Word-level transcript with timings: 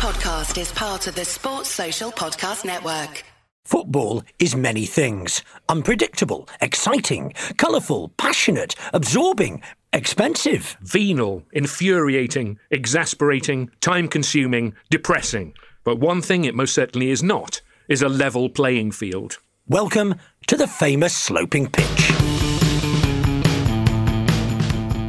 podcast 0.00 0.58
is 0.58 0.72
part 0.72 1.06
of 1.06 1.14
the 1.14 1.26
Sports 1.26 1.68
Social 1.68 2.10
Podcast 2.10 2.64
Network. 2.64 3.22
Football 3.66 4.22
is 4.38 4.56
many 4.56 4.86
things 4.86 5.42
unpredictable, 5.68 6.48
exciting, 6.62 7.34
colourful, 7.58 8.08
passionate, 8.16 8.74
absorbing, 8.94 9.60
expensive. 9.92 10.78
Venal, 10.80 11.42
infuriating, 11.52 12.58
exasperating, 12.70 13.68
time 13.82 14.08
consuming, 14.08 14.72
depressing. 14.88 15.52
But 15.84 15.98
one 15.98 16.22
thing 16.22 16.46
it 16.46 16.54
most 16.54 16.74
certainly 16.74 17.10
is 17.10 17.22
not 17.22 17.60
is 17.86 18.00
a 18.00 18.08
level 18.08 18.48
playing 18.48 18.92
field. 18.92 19.36
Welcome 19.68 20.14
to 20.46 20.56
the 20.56 20.66
famous 20.66 21.14
sloping 21.14 21.68
pitch. 21.68 22.19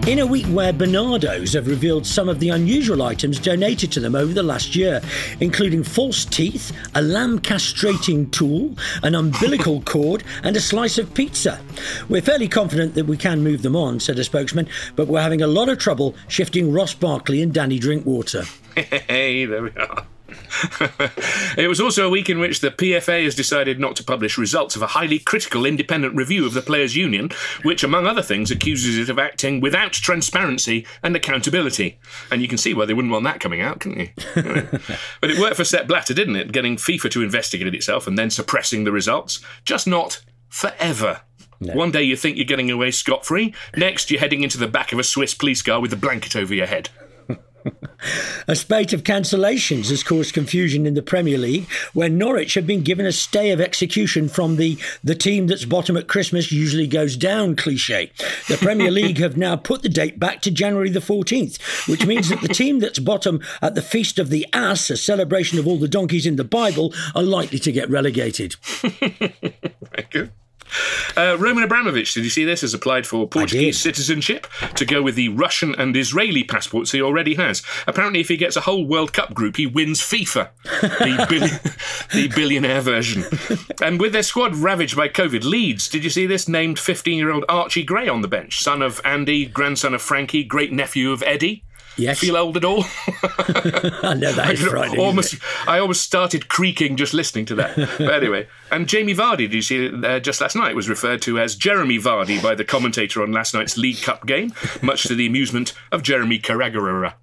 In 0.08 0.18
a 0.18 0.26
week 0.26 0.48
where 0.48 0.74
Barnardo's 0.74 1.54
have 1.54 1.68
revealed 1.68 2.08
some 2.08 2.28
of 2.28 2.40
the 2.40 2.50
unusual 2.50 3.04
items 3.04 3.38
donated 3.38 3.92
to 3.92 4.00
them 4.00 4.16
over 4.16 4.34
the 4.34 4.42
last 4.42 4.76
year, 4.76 5.00
including 5.40 5.84
false 5.84 6.26
teeth, 6.26 6.76
a 6.96 7.02
lamb 7.04 7.40
castrating 7.40 8.30
tool, 8.32 8.76
an 9.04 9.14
umbilical 9.14 9.80
cord, 9.86 10.24
and 10.44 10.58
a 10.58 10.60
slice 10.62 10.98
of 10.98 11.14
pizza. 11.14 11.62
We're 12.10 12.24
fairly 12.24 12.48
confident 12.48 12.96
that 12.96 13.06
we 13.06 13.16
can 13.16 13.44
move 13.44 13.62
them 13.62 13.76
on, 13.76 14.00
said 14.00 14.18
a 14.18 14.24
spokesman, 14.24 14.68
but 14.96 15.08
we're 15.08 15.22
having 15.22 15.44
a 15.44 15.48
lot 15.48 15.70
of 15.70 15.78
trouble 15.78 16.16
shifting 16.28 16.74
Ross 16.74 16.96
Barkley 16.96 17.42
and 17.44 17.54
Danny 17.54 17.78
Drinkwater. 17.78 18.44
Hey, 18.76 19.46
there 19.46 19.64
we 19.64 19.72
are. 19.72 20.06
It 21.58 21.68
was 21.68 21.82
also 21.82 22.08
a 22.08 22.10
week 22.10 22.30
in 22.30 22.40
which 22.40 22.60
the 22.60 22.72
PFA 22.72 23.24
has 23.24 23.36
decided 23.36 23.80
not 23.80 23.96
to 23.98 24.04
publish 24.04 24.38
results 24.38 24.76
of 24.76 24.82
a 24.82 24.88
highly 24.88 25.20
critical 25.20 25.66
independent 25.66 26.16
review 26.16 26.46
of 26.46 26.54
the 26.54 26.62
Players' 26.62 26.96
Union, 26.96 27.30
which, 27.64 27.84
among 27.84 28.06
other 28.06 28.22
things, 28.22 28.52
accuses 28.52 28.98
it 28.98 29.10
of 29.10 29.20
acting 29.20 29.60
without 29.60 29.92
transparency 29.92 30.86
and 31.04 31.16
accountability. 31.16 32.00
And 32.32 32.42
you 32.42 32.48
can 32.48 32.58
see 32.58 32.74
why 32.74 32.86
they 32.86 32.94
wouldn't 32.94 33.12
want 33.12 33.24
that 33.26 33.40
coming 33.40 33.62
out, 33.62 33.80
couldn't 33.80 34.00
you? 34.00 34.10
but 35.22 35.30
it 35.30 35.40
worked 35.40 35.58
for 35.58 35.66
Sepp 35.66 35.88
Blatter, 35.88 36.14
didn't 36.14 36.36
it? 36.36 36.52
Getting 36.52 36.76
FIFA 36.76 37.12
to 37.12 37.24
investigate 37.24 37.74
itself 37.74 38.08
and 38.08 38.18
then 38.18 38.30
suppressing 38.30 38.84
the 38.84 38.92
results. 38.92 39.40
Just 39.66 39.88
not 39.88 40.22
forever. 40.50 41.22
No. 41.60 41.76
One 41.76 41.92
day 41.92 42.02
you 42.02 42.16
think 42.16 42.38
you're 42.38 42.46
getting 42.46 42.72
away 42.72 42.90
scot 42.90 43.24
free, 43.24 43.54
next 43.78 44.10
you're 44.10 44.20
heading 44.20 44.42
into 44.42 44.58
the 44.58 44.68
back 44.68 44.92
of 44.92 45.00
a 45.00 45.04
Swiss 45.04 45.36
police 45.36 45.62
car 45.62 45.80
with 45.80 45.94
a 45.94 45.98
blanket 45.98 46.36
over 46.36 46.56
your 46.56 46.66
head. 46.66 46.90
A 48.48 48.56
spate 48.56 48.94
of 48.94 49.04
cancellations 49.04 49.90
has 49.90 50.04
caused 50.04 50.34
confusion 50.34 50.86
in 50.86 50.94
the 50.94 51.02
Premier 51.02 51.38
League, 51.38 51.70
where 51.94 52.10
Norwich 52.10 52.54
have 52.56 52.68
been 52.68 52.82
given 52.82 53.06
a 53.06 53.12
stay 53.12 53.52
of 53.52 53.62
execution 53.62 54.28
from 54.28 54.56
the 54.56 54.78
the 55.04 55.16
team 55.16 55.48
that's 55.48 55.66
bottom 55.66 55.98
at 55.98 56.08
Christmas 56.08 56.52
usually 56.52 56.88
goes 56.88 57.16
down 57.16 57.56
cliche. 57.56 58.12
The 58.48 58.58
Premier 58.58 58.92
League 59.00 59.20
have 59.20 59.38
now 59.38 59.56
put 59.56 59.82
the 59.82 59.90
date 59.90 60.20
back 60.20 60.42
to 60.42 60.52
January 60.52 60.90
the 60.90 61.00
14th, 61.00 61.88
which 61.88 62.06
means 62.06 62.30
that 62.30 62.42
the 62.42 62.48
team 62.48 62.80
that's 62.80 63.00
bottom 63.00 63.42
at 63.62 63.76
the 63.76 63.82
Feast 63.82 64.20
of 64.20 64.30
the 64.30 64.48
Ass, 64.54 64.90
a 64.90 64.98
celebration 64.98 65.60
of 65.60 65.68
all 65.68 65.78
the 65.78 65.88
donkeys 65.88 66.26
in 66.26 66.36
the 66.36 66.44
Bible, 66.44 66.94
are 67.16 67.24
likely 67.24 67.60
to 67.60 67.72
get 67.72 67.90
relegated. 67.90 68.56
Very 68.82 70.08
good. 70.10 70.32
Uh, 71.18 71.38
Roman 71.38 71.64
Abramovich, 71.64 72.14
did 72.14 72.24
you 72.24 72.30
see 72.30 72.46
this? 72.46 72.62
Has 72.62 72.74
applied 72.74 73.06
for 73.06 73.28
Portuguese 73.28 73.80
citizenship 73.80 74.48
to 74.76 74.86
go 74.86 75.02
with 75.02 75.16
the 75.16 75.30
Russian 75.30 75.76
and 75.76 75.96
Israeli 75.96 76.44
passports 76.44 76.92
he 76.92 77.02
already 77.02 77.36
has. 77.36 77.62
Apparently, 77.88 78.22
if 78.22 78.30
he 78.30 78.38
gets 78.38 78.56
a 78.56 78.62
whole 78.62 78.86
World 78.86 79.14
Cup 79.14 79.34
group, 79.34 79.58
he 79.58 79.66
wins 79.68 80.02
FIFA, 80.02 80.50
the, 80.64 81.76
the 82.14 82.28
billionaire 82.30 82.82
version. 82.82 83.24
And 83.82 84.00
with 84.00 84.14
their 84.14 84.24
squad 84.24 84.56
ravaged 84.56 84.96
by 84.96 85.10
COVID, 85.10 85.44
Leeds, 85.44 85.90
did 85.90 86.04
you 86.04 86.10
see 86.10 86.26
this? 86.26 86.48
Named 86.48 86.80
15 86.80 87.18
year 87.18 87.32
old 87.32 87.46
Archie 87.50 87.84
Gray 87.84 88.08
on 88.08 88.22
the 88.22 88.28
bench, 88.28 88.60
son 88.60 88.82
of 88.82 89.02
Andy, 89.04 89.46
grandson 89.46 89.94
of 89.94 90.02
Frankie, 90.02 90.44
great 90.44 90.72
nephew 90.72 91.12
of 91.12 91.24
Eddie. 91.24 91.64
Yes. 91.98 92.20
Feel 92.20 92.38
old 92.38 92.58
at 92.58 92.66
all? 92.66 92.86
I 93.24 94.16
know 94.18 94.32
that 94.32 94.52
is 94.54 94.62
frightening. 94.68 95.00
Almost, 95.00 95.36
I 95.68 95.80
almost 95.80 96.02
started 96.02 96.48
creaking 96.48 96.98
just 96.98 97.14
listening 97.14 97.46
to 97.46 97.56
that. 97.56 97.76
but 97.98 98.14
anyway, 98.14 98.48
and 98.72 98.88
Jamie 98.88 99.14
Vardy, 99.14 99.38
did 99.38 99.54
you 99.54 99.62
see 99.62 99.90
uh, 100.04 100.20
just 100.20 100.42
last 100.42 100.56
night, 100.56 100.76
was 100.76 100.90
referred 100.90 101.22
to 101.24 101.40
as 101.40 101.56
Jeremy 101.56 102.00
Vardy 102.00 102.42
by 102.42 102.56
the 102.56 102.66
commentator 102.66 103.22
on 103.22 103.32
last 103.32 103.54
night's 103.54 103.78
League 103.78 104.02
Cup 104.02 104.26
game, 104.26 104.54
much 104.82 105.04
to 105.04 105.16
the 105.16 105.28
amusement 105.28 105.74
of 105.92 106.02
Jeremy 106.04 106.40
Carragher. 106.40 107.14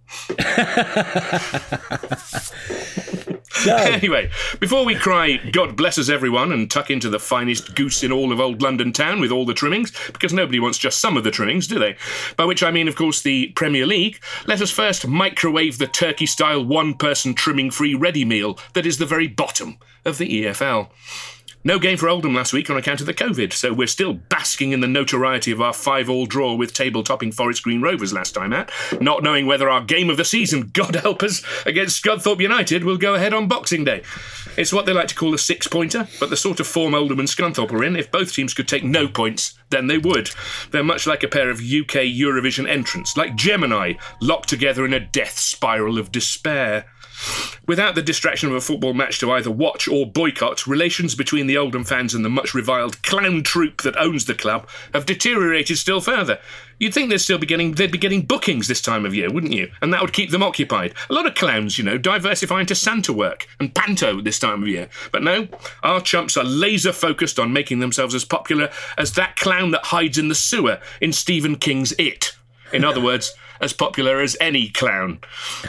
So. 3.59 3.77
Anyway, 3.99 4.31
before 4.61 4.85
we 4.85 4.95
cry, 4.95 5.39
God 5.51 5.77
bless 5.77 5.99
us 5.99 6.09
everyone, 6.09 6.53
and 6.53 6.71
tuck 6.71 6.91
into 6.91 7.09
the 7.09 7.19
finest 7.19 7.75
goose 7.75 8.05
in 8.05 8.13
all 8.13 8.31
of 8.33 8.39
old 8.39 8.63
London 8.63 8.93
town 8.93 9.21
with 9.21 9.33
all 9.33 9.45
the 9.45 9.55
trimmings, 9.55 9.93
because 10.13 10.33
nobody 10.33 10.61
wants 10.61 10.79
just 10.79 11.01
some 11.01 11.17
of 11.17 11.25
the 11.25 11.31
trimmings, 11.31 11.67
do 11.67 11.79
they? 11.79 11.97
By 12.37 12.45
which 12.45 12.63
I 12.63 12.71
mean, 12.71 12.87
of 12.87 12.95
course, 12.95 13.23
the 13.23 13.49
Premier 13.49 13.87
League, 13.87 14.21
let 14.47 14.61
us 14.61 14.71
first 14.71 15.07
microwave 15.07 15.79
the 15.79 15.87
turkey 15.87 16.27
style 16.27 16.65
one 16.65 16.95
person 16.95 17.35
trimming 17.35 17.71
free 17.71 17.95
ready 17.95 18.25
meal 18.25 18.59
that 18.75 18.87
is 18.87 18.99
the 18.99 19.07
very 19.07 19.27
bottom 19.27 19.79
of 20.05 20.19
the 20.19 20.45
EFL. 20.45 20.89
No 21.65 21.81
game 21.81 21.99
for 21.99 22.09
Oldham 22.09 22.35
last 22.35 22.53
week 22.53 22.71
on 22.71 22.77
account 22.77 23.01
of 23.01 23.07
the 23.07 23.15
COVID, 23.15 23.53
so 23.53 23.73
we're 23.73 23.89
still 23.89 24.15
basking 24.15 24.71
in 24.71 24.81
the 24.81 24.87
notoriety 24.87 25.51
of 25.51 25.61
our 25.61 25.73
five-all 25.73 26.27
draw 26.27 26.55
with 26.55 26.73
table-topping 26.73 27.33
Forest 27.33 27.65
Green 27.65 27.83
Rovers 27.83 28.13
last 28.13 28.33
time 28.33 28.53
out, 28.53 28.71
not 29.01 29.25
knowing 29.25 29.45
whether 29.45 29.69
our 29.69 29.83
game 29.83 30.09
of 30.09 30.17
the 30.17 30.25
season, 30.25 30.71
God 30.73 30.95
help 30.95 31.25
us, 31.25 31.43
against 31.67 32.03
Scunthorpe 32.03 32.41
United 32.41 32.85
will 32.85 32.97
go 32.97 33.17
ahead 33.17 33.35
on 33.35 33.49
Boxing 33.49 33.83
Day. 33.83 34.03
It's 34.57 34.73
what 34.73 34.87
they 34.87 34.93
like 34.93 35.09
to 35.09 35.17
call 35.17 35.35
a 35.35 35.39
six-pointer, 35.39 36.07
but 36.21 36.31
the 36.31 36.37
sort 36.37 36.61
of 36.61 36.67
form 36.69 36.95
Oldham 36.95 37.19
and 37.19 37.29
Scunthorpe 37.29 37.73
are 37.73 37.85
in, 37.85 37.97
if 37.97 38.13
both 38.13 38.33
teams 38.33 38.55
could 38.55 38.69
take 38.69 38.85
no 38.85 39.09
points, 39.09 39.59
then 39.71 39.89
they 39.89 39.99
would. 39.99 40.31
They're 40.71 40.85
much 40.85 41.09
like 41.09 41.25
a 41.25 41.29
pair 41.29 41.51
of 41.51 41.59
UK 41.59 42.07
Eurovision 42.07 42.69
entrants, 42.69 43.17
like 43.17 43.35
Gemini, 43.35 43.95
locked 44.21 44.49
together 44.49 44.85
in 44.85 44.95
a 44.95 45.01
death 45.01 45.39
spiral 45.39 45.99
of 45.99 46.13
despair. 46.13 46.87
Without 47.67 47.95
the 47.95 48.03
distraction 48.03 48.49
of 48.49 48.55
a 48.55 48.61
football 48.61 48.95
match 48.95 49.19
to 49.19 49.31
either 49.33 49.51
watch 49.51 49.89
or 49.89 50.07
boycott, 50.07 50.67
relations 50.67 51.15
between 51.15 51.47
the 51.47 51.57
Oldham 51.57 51.85
fans 51.85 52.15
and 52.15 52.25
the 52.25 52.31
much 52.31 52.55
reviled 52.55 53.03
clown 53.03 53.43
troupe 53.43 53.83
that 53.83 53.97
owns 53.97 54.25
the 54.25 54.35
club 54.35 54.69
have 54.95 55.07
deteriorated 55.07 55.77
still 55.79 56.01
further. 56.01 56.39
You'd 56.79 56.95
think 56.95 57.11
they'd 57.11 57.19
still 57.19 57.39
be 57.39 57.47
getting 57.47 57.73
they'd 57.73 57.91
be 57.91 57.99
getting 57.99 58.23
bookings 58.23 58.69
this 58.69 58.81
time 58.81 59.05
of 59.05 59.15
year, 59.15 59.31
wouldn't 59.31 59.53
you? 59.53 59.71
And 59.83 59.93
that 59.93 60.01
would 60.01 60.13
keep 60.13 60.31
them 60.31 60.43
occupied. 60.43 60.95
A 61.11 61.13
lot 61.13 61.27
of 61.27 61.35
clowns, 61.35 61.77
you 61.77 61.85
know, 61.85 61.99
diversifying 61.99 62.67
to 62.67 62.75
Santa 62.75 63.13
work 63.13 63.49
and 63.59 63.75
panto 63.75 64.21
this 64.21 64.39
time 64.39 64.63
of 64.63 64.69
year. 64.69 64.89
But 65.11 65.23
no, 65.23 65.49
our 65.83 66.01
chumps 66.01 66.37
are 66.37 66.45
laser 66.45 66.93
focused 66.93 67.39
on 67.39 67.53
making 67.53 67.81
themselves 67.81 68.15
as 68.15 68.25
popular 68.25 68.71
as 68.97 69.15
that 69.15 69.37
clown 69.37 69.73
that 69.73 69.87
hides 69.87 70.19
in 70.19 70.29
the 70.29 70.35
sewer 70.35 70.81
in 71.01 71.13
Stephen 71.13 71.57
King's 71.57 71.93
It. 71.99 72.35
In 72.73 72.85
other 72.85 73.01
words, 73.03 73.35
as 73.61 73.73
popular 73.73 74.21
as 74.21 74.37
any 74.41 74.69
clown. 74.69 75.21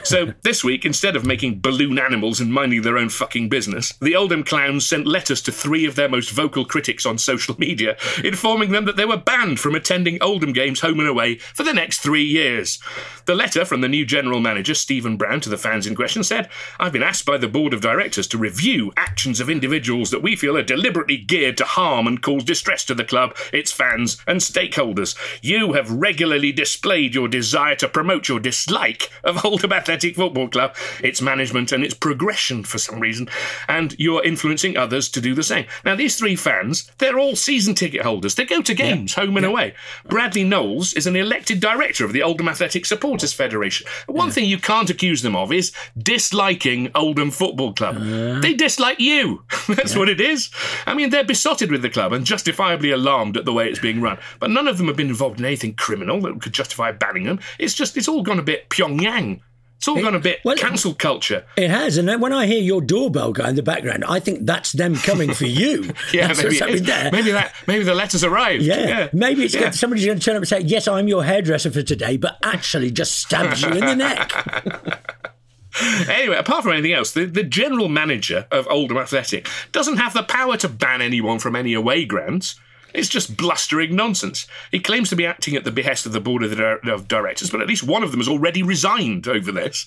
So 0.04 0.34
this 0.44 0.64
week, 0.64 0.86
instead 0.86 1.16
of 1.16 1.26
making 1.26 1.60
balloon 1.60 2.00
animals 2.00 2.40
and 2.40 2.54
minding 2.54 2.82
their 2.82 2.98
own 2.98 3.10
fucking 3.10 3.50
business, 3.50 3.94
the 4.02 4.16
Oldham 4.16 4.44
clowns 4.44 4.86
sent 4.86 5.08
letters 5.08 5.42
to 5.44 5.52
three 5.52 5.86
of 5.86 5.96
their 5.96 6.10
most 6.10 6.32
vocal 6.32 6.66
critics 6.66 7.06
on 7.06 7.18
social 7.18 7.56
media, 7.58 7.98
informing 8.24 8.72
them 8.72 8.86
that 8.86 8.98
they 8.98 9.06
were 9.06 9.18
banned 9.18 9.60
from 9.60 9.76
attending 9.76 10.22
Oldham 10.22 10.54
games 10.54 10.82
home 10.82 11.00
and 11.00 11.10
away 11.10 11.36
for 11.38 11.64
the 11.64 11.74
next 11.74 12.00
three 12.00 12.24
years. 12.24 12.80
The 13.26 13.36
letter 13.36 13.66
from 13.66 13.82
the 13.82 13.88
new 13.88 14.06
general 14.06 14.40
manager, 14.40 14.74
Stephen 14.74 15.18
Brown, 15.18 15.42
to 15.42 15.50
the 15.50 15.58
fans 15.58 15.86
in 15.86 15.96
question 15.96 16.24
said, 16.24 16.50
I've 16.80 16.94
been 16.94 17.04
asked 17.04 17.26
by 17.26 17.38
the 17.38 17.48
board 17.48 17.74
of 17.74 17.82
directors 17.82 18.28
to 18.28 18.38
review 18.38 18.92
actions 18.98 19.40
of 19.40 19.50
individuals 19.50 20.12
that 20.12 20.24
we 20.24 20.36
feel 20.36 20.58
are 20.58 20.64
deliberately 20.64 21.18
geared 21.18 21.58
to 21.58 21.66
harm 21.66 22.08
and 22.08 22.22
cause 22.22 22.44
distress 22.44 22.84
to 22.86 22.96
the 22.96 23.04
club, 23.04 23.36
its 23.54 23.72
fans, 23.72 24.18
and 24.28 24.40
stakeholders. 24.40 25.16
You 25.42 25.74
have 25.74 25.92
regularly 25.92 26.52
displayed 26.52 27.14
your 27.14 27.28
desire 27.28 27.76
to 27.80 27.90
promote 27.90 28.28
your 28.28 28.40
dislike 28.40 29.10
of 29.24 29.44
Oldham 29.44 29.74
Athletic 29.74 30.16
Football 30.16 30.50
Club, 30.50 30.76
its 31.04 31.22
management, 31.22 31.72
and 31.72 31.84
its 31.84 31.94
progression 31.94 32.64
for 32.64 32.78
some 32.78 33.00
reason, 33.00 33.30
and 33.68 33.96
you're 33.98 34.24
influencing 34.24 34.78
others 34.78 35.10
to 35.10 35.22
do 35.22 35.34
the 35.34 35.44
same. 35.44 35.66
Now, 35.84 35.96
these 35.96 36.18
three 36.18 36.36
fans, 36.36 36.90
they're 36.98 37.20
all 37.20 37.36
season 37.36 37.76
ticket 37.76 38.02
holders. 38.02 38.36
They 38.36 38.46
go 38.46 38.62
to 38.62 38.74
games, 38.74 39.16
yeah. 39.16 39.26
home 39.26 39.38
and 39.38 39.44
yeah. 39.44 39.52
away. 39.52 39.74
Bradley 40.08 40.44
Knowles 40.44 40.94
is 40.94 41.08
an 41.08 41.16
elected 41.16 41.60
director 41.60 42.06
of 42.06 42.14
the 42.14 42.24
Oldham 42.24 42.50
Athletic 42.50 42.86
Supporters 42.86 43.34
Federation. 43.34 43.88
One 44.08 44.28
yeah. 44.28 44.34
thing 44.34 44.46
you 44.46 44.58
can't 44.58 44.90
accuse 44.90 45.22
them 45.22 45.36
of 45.36 45.52
is 45.52 45.72
disliking 45.98 46.92
Oldham 46.96 47.32
Football 47.32 47.74
Club. 47.74 47.98
Uh, 47.98 48.40
they 48.40 48.54
dislike 48.54 49.00
you. 49.00 49.44
That's 49.68 49.96
what 49.96 50.10
it 50.10 50.22
is. 50.22 50.50
I 50.86 50.94
mean, 50.94 51.10
they're 51.10 51.24
besotted 51.24 51.72
with 51.72 51.82
the 51.82 51.90
club 51.90 52.14
and 52.14 52.26
justifiably 52.26 52.92
alarmed 52.92 53.38
at 53.38 53.46
the 53.46 53.54
way 53.54 53.68
it's 53.68 53.80
being 53.80 54.02
run. 54.02 54.18
But 54.40 54.52
none 54.52 54.68
of 54.68 54.78
them 54.78 54.88
have 54.88 54.98
been 54.98 55.10
involved 55.10 55.40
in 55.40 55.46
anything 55.46 55.74
criminal 55.74 56.22
that 56.22 56.42
could 56.42 56.54
justify 56.54 56.92
banning 56.92 57.24
them. 57.24 57.40
It's 57.58 57.69
it's 57.70 57.78
just 57.78 57.96
it's 57.98 58.08
all 58.08 58.24
gone 58.24 58.40
a 58.40 58.44
bit 58.44 58.70
Pyongyang. 58.70 59.42
It's 59.78 59.88
all 59.88 59.98
it, 59.98 60.02
gone 60.02 60.16
a 60.16 60.20
bit 60.20 60.40
well, 60.44 60.58
cancel 60.58 60.94
culture. 60.94 61.46
It 61.56 61.70
has, 61.70 61.98
and 61.98 62.22
when 62.22 62.34
I 62.34 62.48
hear 62.48 62.62
your 62.62 62.82
doorbell 62.82 63.32
go 63.32 63.46
in 63.46 63.56
the 63.56 63.64
background, 63.64 64.04
I 64.04 64.20
think 64.20 64.46
that's 64.46 64.74
them 64.74 64.96
coming 64.96 65.34
for 65.34 65.46
you. 65.46 65.94
yeah, 66.14 66.34
maybe, 66.36 66.80
there. 66.80 67.12
maybe 67.12 67.32
that 67.32 67.54
maybe 67.68 67.86
the 67.86 67.96
letters 67.96 68.24
arrived. 68.24 68.64
Yeah, 68.64 68.88
yeah. 68.88 69.10
maybe 69.14 69.46
it's 69.46 69.54
yeah. 69.54 69.70
somebody's 69.70 70.06
going 70.06 70.20
to 70.20 70.26
turn 70.26 70.36
up 70.36 70.42
and 70.42 70.48
say, 70.48 70.62
"Yes, 70.62 70.88
I'm 70.88 71.08
your 71.08 71.24
hairdresser 71.24 71.72
for 71.72 71.82
today," 71.82 72.18
but 72.18 72.38
actually 72.44 72.92
just 72.92 73.20
stabs 73.20 73.62
you 73.62 73.70
in 73.70 73.86
the 73.86 73.96
neck. 73.96 75.30
anyway, 76.10 76.36
apart 76.36 76.64
from 76.64 76.74
anything 76.74 76.94
else, 76.94 77.12
the, 77.12 77.26
the 77.26 77.44
general 77.44 77.88
manager 77.88 78.48
of 78.52 78.68
Oldham 78.70 78.98
Athletic 78.98 79.48
doesn't 79.72 79.98
have 79.98 80.14
the 80.14 80.24
power 80.24 80.58
to 80.58 80.68
ban 80.68 81.02
anyone 81.02 81.40
from 81.40 81.56
any 81.56 81.74
away 81.74 82.06
grounds. 82.06 82.60
It's 82.94 83.10
just 83.10 83.38
blustering 83.38 83.96
nonsense. 83.96 84.48
He 84.72 84.80
claims 84.80 85.10
to 85.10 85.16
be 85.16 85.26
acting 85.26 85.56
at 85.56 85.64
the 85.64 85.72
behest 85.72 86.06
of 86.06 86.12
the 86.12 86.20
board 86.20 86.44
of, 86.44 86.52
the 86.52 86.80
of 86.92 87.08
directors, 87.08 87.50
but 87.50 87.62
at 87.62 87.68
least 87.68 87.84
one 87.84 88.04
of 88.04 88.12
them 88.12 88.20
has 88.20 88.28
already 88.28 88.64
resigned 88.64 89.28
over 89.28 89.52
this. 89.52 89.86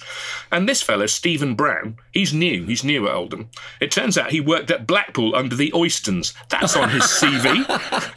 And 0.51 0.69
this 0.69 0.83
fellow, 0.83 1.07
Stephen 1.07 1.55
Brown, 1.55 1.99
he's 2.13 2.33
new. 2.33 2.65
He's 2.65 2.85
new 2.85 3.09
at 3.09 3.15
Oldham. 3.15 3.51
It 3.81 3.91
turns 3.91 4.17
out 4.17 4.31
he 4.31 4.41
worked 4.41 4.71
at 4.71 4.87
Blackpool 4.87 5.35
under 5.35 5.57
the 5.57 5.73
Oystons. 5.73 6.35
That's 6.49 6.77
on 6.77 6.91
his 6.91 7.03
CV. 7.03 7.65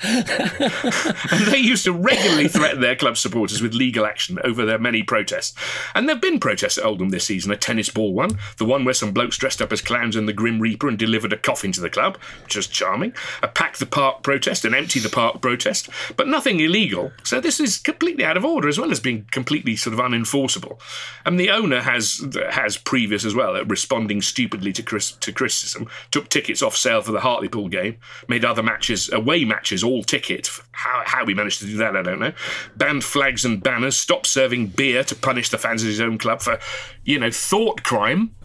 and 1.32 1.48
they 1.52 1.58
used 1.58 1.86
to 1.86 1.94
regularly 1.94 2.48
threaten 2.48 2.82
their 2.82 2.96
club 2.96 3.18
supporters 3.18 3.62
with 3.62 3.74
legal 3.74 4.06
action 4.06 4.40
over 4.44 4.66
their 4.66 4.80
many 4.80 5.04
protests. 5.04 5.56
And 5.94 6.08
there 6.08 6.16
have 6.16 6.22
been 6.22 6.40
protests 6.40 6.78
at 6.78 6.86
Oldham 6.86 7.10
this 7.10 7.26
season. 7.26 7.52
A 7.52 7.58
tennis 7.58 7.90
ball 7.90 8.14
one, 8.14 8.38
the 8.58 8.66
one 8.66 8.86
where 8.86 8.94
some 8.94 9.12
blokes 9.12 9.38
dressed 9.38 9.62
up 9.62 9.72
as 9.72 9.82
clowns 9.82 10.16
and 10.16 10.28
the 10.28 10.34
Grim 10.34 10.60
Reaper 10.60 10.88
and 10.88 10.98
delivered 10.98 11.34
a 11.34 11.38
coffin 11.38 11.72
to 11.74 11.82
the 11.82 11.90
club, 11.90 12.18
which 12.44 12.56
was 12.56 12.68
charming. 12.68 13.14
A 13.42 13.48
pack 13.48 13.78
the 13.78 13.86
park 13.86 14.24
protest, 14.24 14.66
an 14.66 14.75
empty 14.76 15.00
the 15.00 15.10
park 15.10 15.42
protest, 15.42 15.90
but 16.16 16.28
nothing 16.28 16.60
illegal. 16.60 17.12
So 17.24 17.40
this 17.40 17.60
is 17.60 17.78
completely 17.78 18.24
out 18.24 18.38
of 18.38 18.46
order 18.46 18.68
as 18.68 18.80
well 18.80 18.92
as 18.92 19.00
being 19.00 19.28
completely 19.32 19.76
sort 19.76 19.94
of 19.94 20.00
unenforceable. 20.00 20.80
And 21.26 21.40
the 21.40 21.50
owner 21.50 21.82
has 21.82 22.26
has 22.52 22.78
previous 22.78 23.26
as 23.26 23.36
well 23.36 23.56
at 23.56 23.70
responding 23.70 24.22
stupidly 24.22 24.74
to 24.74 24.84
Chris, 24.84 25.12
to 25.12 25.32
criticism. 25.32 25.88
Took 26.12 26.30
tickets 26.30 26.62
off 26.62 26.76
sale 26.76 27.02
for 27.02 27.12
the 27.12 27.22
Hartlepool 27.22 27.70
game, 27.70 27.98
made 28.28 28.46
other 28.46 28.64
matches 28.64 29.12
away 29.12 29.46
matches 29.46 29.84
all 29.84 30.04
ticket. 30.04 30.50
How 30.72 31.04
how 31.06 31.26
we 31.26 31.34
managed 31.34 31.60
to 31.60 31.66
do 31.66 31.78
that, 31.78 31.96
I 31.96 32.02
don't 32.02 32.20
know. 32.20 32.34
Banned 32.76 33.04
flags 33.04 33.46
and 33.46 33.62
banners, 33.62 33.98
stopped 33.98 34.28
serving 34.28 34.68
beer 34.68 35.04
to 35.04 35.16
punish 35.16 35.50
the 35.50 35.58
fans 35.58 35.82
of 35.82 35.88
his 35.88 36.02
own 36.02 36.18
club 36.18 36.42
for, 36.42 36.60
you 37.04 37.20
know, 37.20 37.32
thought 37.32 37.84
crime. 37.84 38.36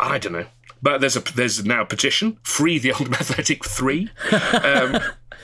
I 0.00 0.18
don't 0.18 0.32
know. 0.32 0.46
But 0.80 1.00
there's 1.00 1.16
a 1.16 1.20
there's 1.20 1.64
now 1.64 1.82
a 1.82 1.86
petition, 1.86 2.38
free 2.42 2.78
the 2.78 2.92
old 2.92 3.08
Athletic 3.12 3.64
three, 3.64 4.10
um, 4.62 5.00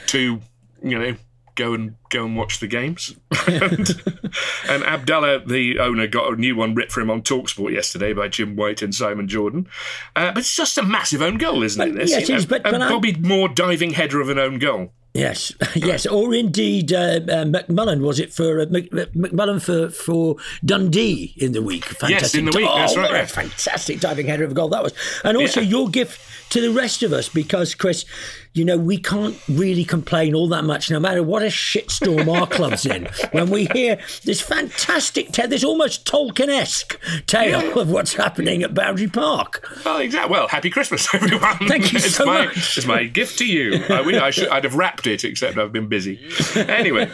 to 0.07 0.41
you 0.83 0.99
know 0.99 1.17
go 1.55 1.73
and 1.73 1.95
go 2.11 2.25
and 2.25 2.37
watch 2.37 2.61
the 2.61 2.67
games. 2.67 3.15
and, 3.47 3.89
and, 4.69 4.85
Abdallah, 4.85 5.47
the 5.47 5.79
owner, 5.79 6.07
got 6.07 6.33
a 6.33 6.37
new 6.37 6.57
one 6.57 6.75
ripped 6.75 6.93
for 6.93 7.01
him 7.01 7.11
on 7.11 7.23
Talksport 7.23 7.73
yesterday 7.73 8.13
by 8.13 8.29
Jim 8.29 8.57
White 8.57 8.83
and 8.83 8.95
Simon 8.95 9.29
Jordan. 9.29 9.69
Uh, 10.17 10.33
but 10.33 10.39
it's 10.39 10.55
just 10.55 10.79
a 10.79 10.83
massive 10.83 11.23
own 11.23 11.39
goal, 11.39 11.63
isn't 11.63 11.81
it? 11.81 11.95
This? 11.95 12.11
Yes, 12.11 12.29
it 12.29 12.35
is, 12.35 12.47
but, 12.47 12.67
a, 12.67 12.73
but 12.73 12.83
a 12.83 12.89
Bobby 12.89 13.15
Moore 13.15 13.49
diving 13.49 13.91
header 13.91 14.21
of 14.21 14.29
an 14.29 14.39
own 14.39 14.59
goal. 14.59 14.93
Yes, 15.15 15.53
yes, 15.77 16.07
or 16.07 16.35
indeed 16.35 16.93
uh, 16.93 17.21
uh, 17.21 17.45
McMullan 17.45 18.01
was 18.01 18.19
it 18.19 18.35
for 18.35 18.61
uh, 18.61 18.65
McMullan 18.67 19.63
for 19.63 19.89
for 19.89 20.37
Dundee 20.65 21.35
in 21.37 21.53
the 21.53 21.63
week? 21.63 21.85
Fantastic. 21.85 22.21
Yes, 22.21 22.35
in 22.35 22.47
the 22.47 22.51
week. 22.51 22.69
Oh, 22.69 22.77
that's 22.77 22.97
right. 22.97 23.23
a 23.23 23.27
fantastic 23.29 24.01
diving 24.01 24.27
header 24.27 24.43
of 24.43 24.51
a 24.51 24.55
goal 24.55 24.71
that 24.71 24.83
was, 24.83 24.93
and 25.23 25.37
also 25.37 25.61
yeah. 25.61 25.69
your 25.69 25.89
gift 25.89 26.21
to 26.55 26.61
the 26.61 26.71
rest 26.71 27.03
of 27.03 27.13
us 27.13 27.29
because 27.29 27.75
Chris, 27.75 28.05
you 28.53 28.65
know, 28.65 28.79
we 28.79 28.97
can't 28.97 29.37
really 29.49 29.85
complain 29.85 30.37
all 30.37 30.49
that 30.51 30.63
much, 30.63 30.89
no 30.89 31.01
matter 31.01 31.21
what 31.21 31.43
a 31.43 31.47
shitstorm 31.47 32.33
our 32.33 32.47
club's 32.47 32.87
in. 32.87 33.09
When 33.33 33.51
we 33.51 33.67
hear 33.73 33.99
this 34.23 34.41
fantastic, 34.41 35.33
tale, 35.33 35.49
this 35.49 35.65
almost 35.65 36.07
Tolkien-esque 36.07 36.97
tale 37.27 37.61
yeah. 37.61 37.81
of 37.81 37.91
what's 37.91 38.15
happening 38.15 38.63
at 38.63 38.73
Boundary 38.73 39.09
Park. 39.09 39.69
Well, 39.85 39.99
exactly. 39.99 40.31
Well, 40.31 40.47
happy 40.47 40.71
Christmas, 40.71 41.09
everyone. 41.15 41.59
Thank 41.67 41.93
you 41.93 41.99
it's 41.99 42.15
so 42.15 42.25
my, 42.25 42.45
much. 42.45 42.79
It's 42.79 42.87
my 42.87 43.03
gift 43.03 43.37
to 43.39 43.47
you. 43.47 43.85
I, 43.89 44.03
I 44.25 44.31
should, 44.31 44.49
I'd 44.49 44.63
have 44.63 44.77
wrapped 44.77 45.09
it, 45.09 45.25
except 45.25 45.59
I've 45.59 45.73
been 45.73 45.89
busy. 45.89 46.25
Anyway, 46.55 47.11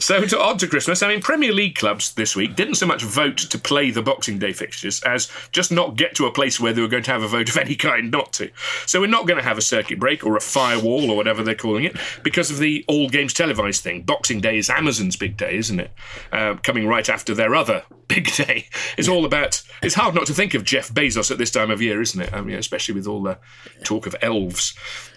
so 0.00 0.24
to 0.24 0.40
on 0.40 0.58
to 0.58 0.66
Christmas. 0.66 1.02
I 1.02 1.08
mean, 1.08 1.20
Premier 1.20 1.52
League 1.52 1.76
clubs 1.76 2.14
this 2.14 2.36
week 2.36 2.56
didn't 2.56 2.76
so 2.76 2.86
much 2.86 3.02
vote 3.02 3.38
to 3.38 3.58
play 3.58 3.90
the 3.90 4.02
Boxing 4.02 4.38
Day 4.38 4.52
fixtures 4.52 5.02
as 5.02 5.30
just 5.52 5.72
not 5.72 5.96
get 5.96 6.14
to 6.16 6.26
a 6.26 6.32
place 6.32 6.60
where 6.60 6.72
they 6.72 6.80
were 6.80 6.88
going 6.88 7.02
to 7.04 7.10
have 7.10 7.22
a 7.22 7.28
vote 7.28 7.48
of 7.48 7.56
any 7.56 7.74
kind 7.74 8.10
not 8.10 8.32
to. 8.34 8.50
So 8.86 9.00
we're 9.00 9.06
not 9.06 9.26
going 9.26 9.38
to 9.38 9.44
have 9.44 9.58
a 9.58 9.62
circuit 9.62 9.98
break 9.98 10.24
or 10.24 10.36
a 10.36 10.40
firewall 10.40 11.10
or 11.10 11.16
whatever 11.16 11.42
they're 11.42 11.54
calling 11.54 11.84
it 11.84 11.96
because 12.22 12.50
of 12.50 12.58
the 12.58 12.84
all 12.88 13.08
games 13.08 13.34
televised 13.34 13.82
thing. 13.82 14.02
Boxing 14.02 14.40
Day 14.40 14.58
is 14.58 14.70
Amazon's 14.70 15.16
big 15.16 15.36
day, 15.36 15.56
isn't 15.56 15.80
it? 15.80 15.90
Uh, 16.32 16.54
coming 16.62 16.86
right 16.86 17.08
after 17.08 17.34
their 17.34 17.54
other 17.54 17.84
big 18.08 18.32
day. 18.32 18.66
It's 18.96 19.08
all 19.08 19.24
about. 19.24 19.62
It's 19.82 19.94
hard 19.94 20.14
not 20.14 20.26
to 20.26 20.34
think 20.34 20.54
of 20.54 20.64
Jeff 20.64 20.88
Bezos 20.88 21.30
at 21.30 21.38
this 21.38 21.50
time 21.50 21.70
of 21.70 21.82
year, 21.82 22.00
isn't 22.00 22.20
it? 22.20 22.32
I 22.32 22.40
mean, 22.40 22.56
especially 22.56 22.94
with 22.94 23.06
all 23.06 23.22
the 23.22 23.38
talk 23.84 24.06
of 24.06 24.16
elves. 24.22 24.74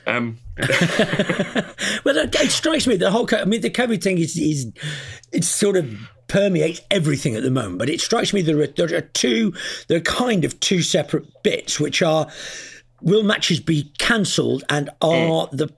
Um, 0.07 0.37
well, 2.03 2.17
it 2.17 2.51
strikes 2.51 2.87
me 2.87 2.95
the 2.95 3.11
whole. 3.11 3.27
I 3.33 3.45
mean, 3.45 3.61
the 3.61 3.69
COVID 3.69 4.01
thing 4.01 4.17
is 4.17 4.37
is 4.37 4.71
it's 5.31 5.47
sort 5.47 5.77
of 5.77 5.93
permeates 6.27 6.81
everything 6.89 7.35
at 7.35 7.43
the 7.43 7.51
moment. 7.51 7.77
But 7.77 7.89
it 7.89 8.01
strikes 8.01 8.33
me 8.33 8.41
there 8.41 8.59
are, 8.59 8.67
there 8.67 8.95
are 8.95 9.01
two. 9.01 9.53
There 9.87 9.97
are 9.97 10.01
kind 10.01 10.45
of 10.45 10.59
two 10.59 10.81
separate 10.81 11.25
bits, 11.43 11.79
which 11.79 12.01
are 12.01 12.27
will 13.01 13.23
matches 13.23 13.59
be 13.59 13.91
cancelled 13.97 14.63
and 14.69 14.89
are 15.01 15.47
mm. 15.47 15.51
the 15.51 15.73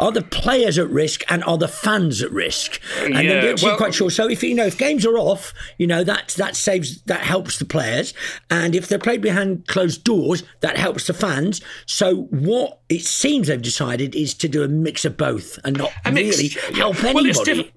are 0.00 0.12
the 0.12 0.22
players 0.22 0.78
at 0.78 0.88
risk 0.90 1.22
and 1.28 1.42
are 1.44 1.58
the 1.58 1.68
fans 1.68 2.22
at 2.22 2.30
risk? 2.30 2.80
And 3.00 3.14
yeah, 3.14 3.40
they're 3.40 3.54
well, 3.62 3.76
quite 3.76 3.94
sure. 3.94 4.10
So 4.10 4.28
if 4.28 4.42
you 4.42 4.54
know 4.54 4.66
if 4.66 4.78
games 4.78 5.06
are 5.06 5.18
off, 5.18 5.52
you 5.78 5.86
know 5.86 6.04
that 6.04 6.28
that 6.38 6.56
saves 6.56 7.02
that 7.02 7.20
helps 7.20 7.58
the 7.58 7.64
players, 7.64 8.14
and 8.50 8.74
if 8.74 8.88
they're 8.88 8.98
played 8.98 9.22
behind 9.22 9.66
closed 9.66 10.04
doors, 10.04 10.42
that 10.60 10.76
helps 10.76 11.06
the 11.06 11.14
fans. 11.14 11.60
So 11.86 12.22
what 12.30 12.80
it 12.88 13.02
seems 13.02 13.48
they've 13.48 13.60
decided 13.60 14.14
is 14.14 14.34
to 14.34 14.48
do 14.48 14.62
a 14.62 14.68
mix 14.68 15.04
of 15.04 15.16
both 15.16 15.58
and 15.64 15.78
not 15.78 15.92
really 16.10 16.48
help 16.74 17.02
anybody. 17.04 17.72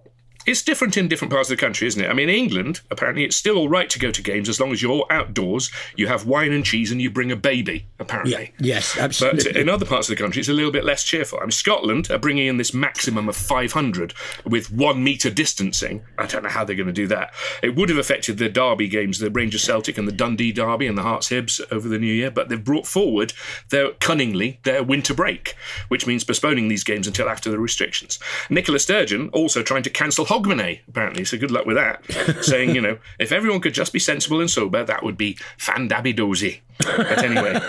It's 0.45 0.62
different 0.62 0.97
in 0.97 1.07
different 1.07 1.31
parts 1.31 1.50
of 1.50 1.57
the 1.57 1.62
country, 1.62 1.88
isn't 1.88 2.03
it? 2.03 2.09
I 2.09 2.13
mean, 2.13 2.30
in 2.30 2.36
England, 2.36 2.81
apparently, 2.92 3.24
it's 3.24 3.36
still 3.36 3.57
all 3.57 3.69
right 3.69 3.89
to 3.89 4.00
go 4.00 4.12
to 4.12 4.21
games 4.21 4.50
as 4.50 4.59
long 4.59 4.71
as 4.71 4.81
you're 4.81 5.06
outdoors, 5.09 5.71
you 5.95 6.07
have 6.07 6.25
wine 6.25 6.51
and 6.51 6.65
cheese, 6.65 6.92
and 6.92 7.01
you 7.01 7.09
bring 7.09 7.31
a 7.31 7.36
baby, 7.36 7.86
apparently. 8.00 8.33
Yeah, 8.33 8.47
yes, 8.59 8.97
absolutely. 8.97 9.53
But 9.53 9.57
in 9.57 9.69
other 9.69 9.86
parts 9.86 10.09
of 10.09 10.15
the 10.15 10.21
country, 10.21 10.39
it's 10.39 10.50
a 10.50 10.53
little 10.53 10.71
bit 10.71 10.86
less 10.86 11.03
cheerful. 11.03 11.39
I 11.39 11.44
mean, 11.44 11.51
Scotland 11.51 12.09
are 12.12 12.18
bringing 12.18 12.47
in 12.47 12.57
this 12.57 12.74
maximum 12.74 13.27
of 13.30 13.36
500 13.36 14.13
with 14.45 14.71
one 14.71 15.03
metre 15.03 15.30
distancing. 15.30 16.03
I 16.18 16.25
don't 16.25 16.44
know 16.44 16.50
how 16.50 16.63
they're 16.63 16.75
going 16.75 16.88
to 16.88 16.94
do 16.94 17.07
that. 17.07 17.33
It 17.63 17.75
would 17.75 17.89
have 17.89 17.97
affected 17.97 18.38
the 18.38 18.50
Derby 18.50 18.88
games, 18.88 19.19
the 19.19 19.31
Rangers 19.31 19.63
Celtic 19.63 19.97
and 19.97 20.07
the 20.07 20.12
Dundee 20.12 20.51
Derby 20.51 20.88
and 20.88 20.97
the 20.97 21.03
Hearts 21.03 21.30
Hibs 21.30 21.59
over 21.71 21.88
the 21.88 22.00
new 22.00 22.13
year, 22.13 22.31
but 22.31 22.50
they've 22.50 22.63
brought 22.63 22.88
forward 22.88 23.33
their 23.69 23.92
cunningly 23.94 24.59
their 24.63 24.83
winter 24.83 25.13
break, 25.13 25.56
which 25.88 26.07
means 26.07 26.24
postponing 26.24 26.68
these 26.68 26.83
games 26.83 27.07
until 27.07 27.30
after 27.30 27.50
the 27.50 27.59
restrictions. 27.59 28.19
Nicola 28.50 28.80
Sturgeon 28.80 29.30
also 29.30 29.63
trying 29.63 29.83
to 29.83 29.89
cancel 29.89 30.25
Hogmanay, 30.35 30.81
apparently, 30.87 31.23
so 31.23 31.37
good 31.37 31.51
luck 31.51 31.65
with 31.65 31.77
that. 31.77 32.03
Saying, 32.43 32.75
you 32.75 32.81
know, 32.81 32.97
if 33.19 33.31
everyone 33.31 33.61
could 33.61 33.73
just 33.73 33.93
be 33.93 33.99
sensible 33.99 34.41
and 34.41 34.49
sober, 34.49 34.83
that 34.83 35.03
would 35.03 35.17
be 35.17 35.37
fandabidozy. 35.57 36.59
But 36.77 37.24
anyway, 37.24 37.60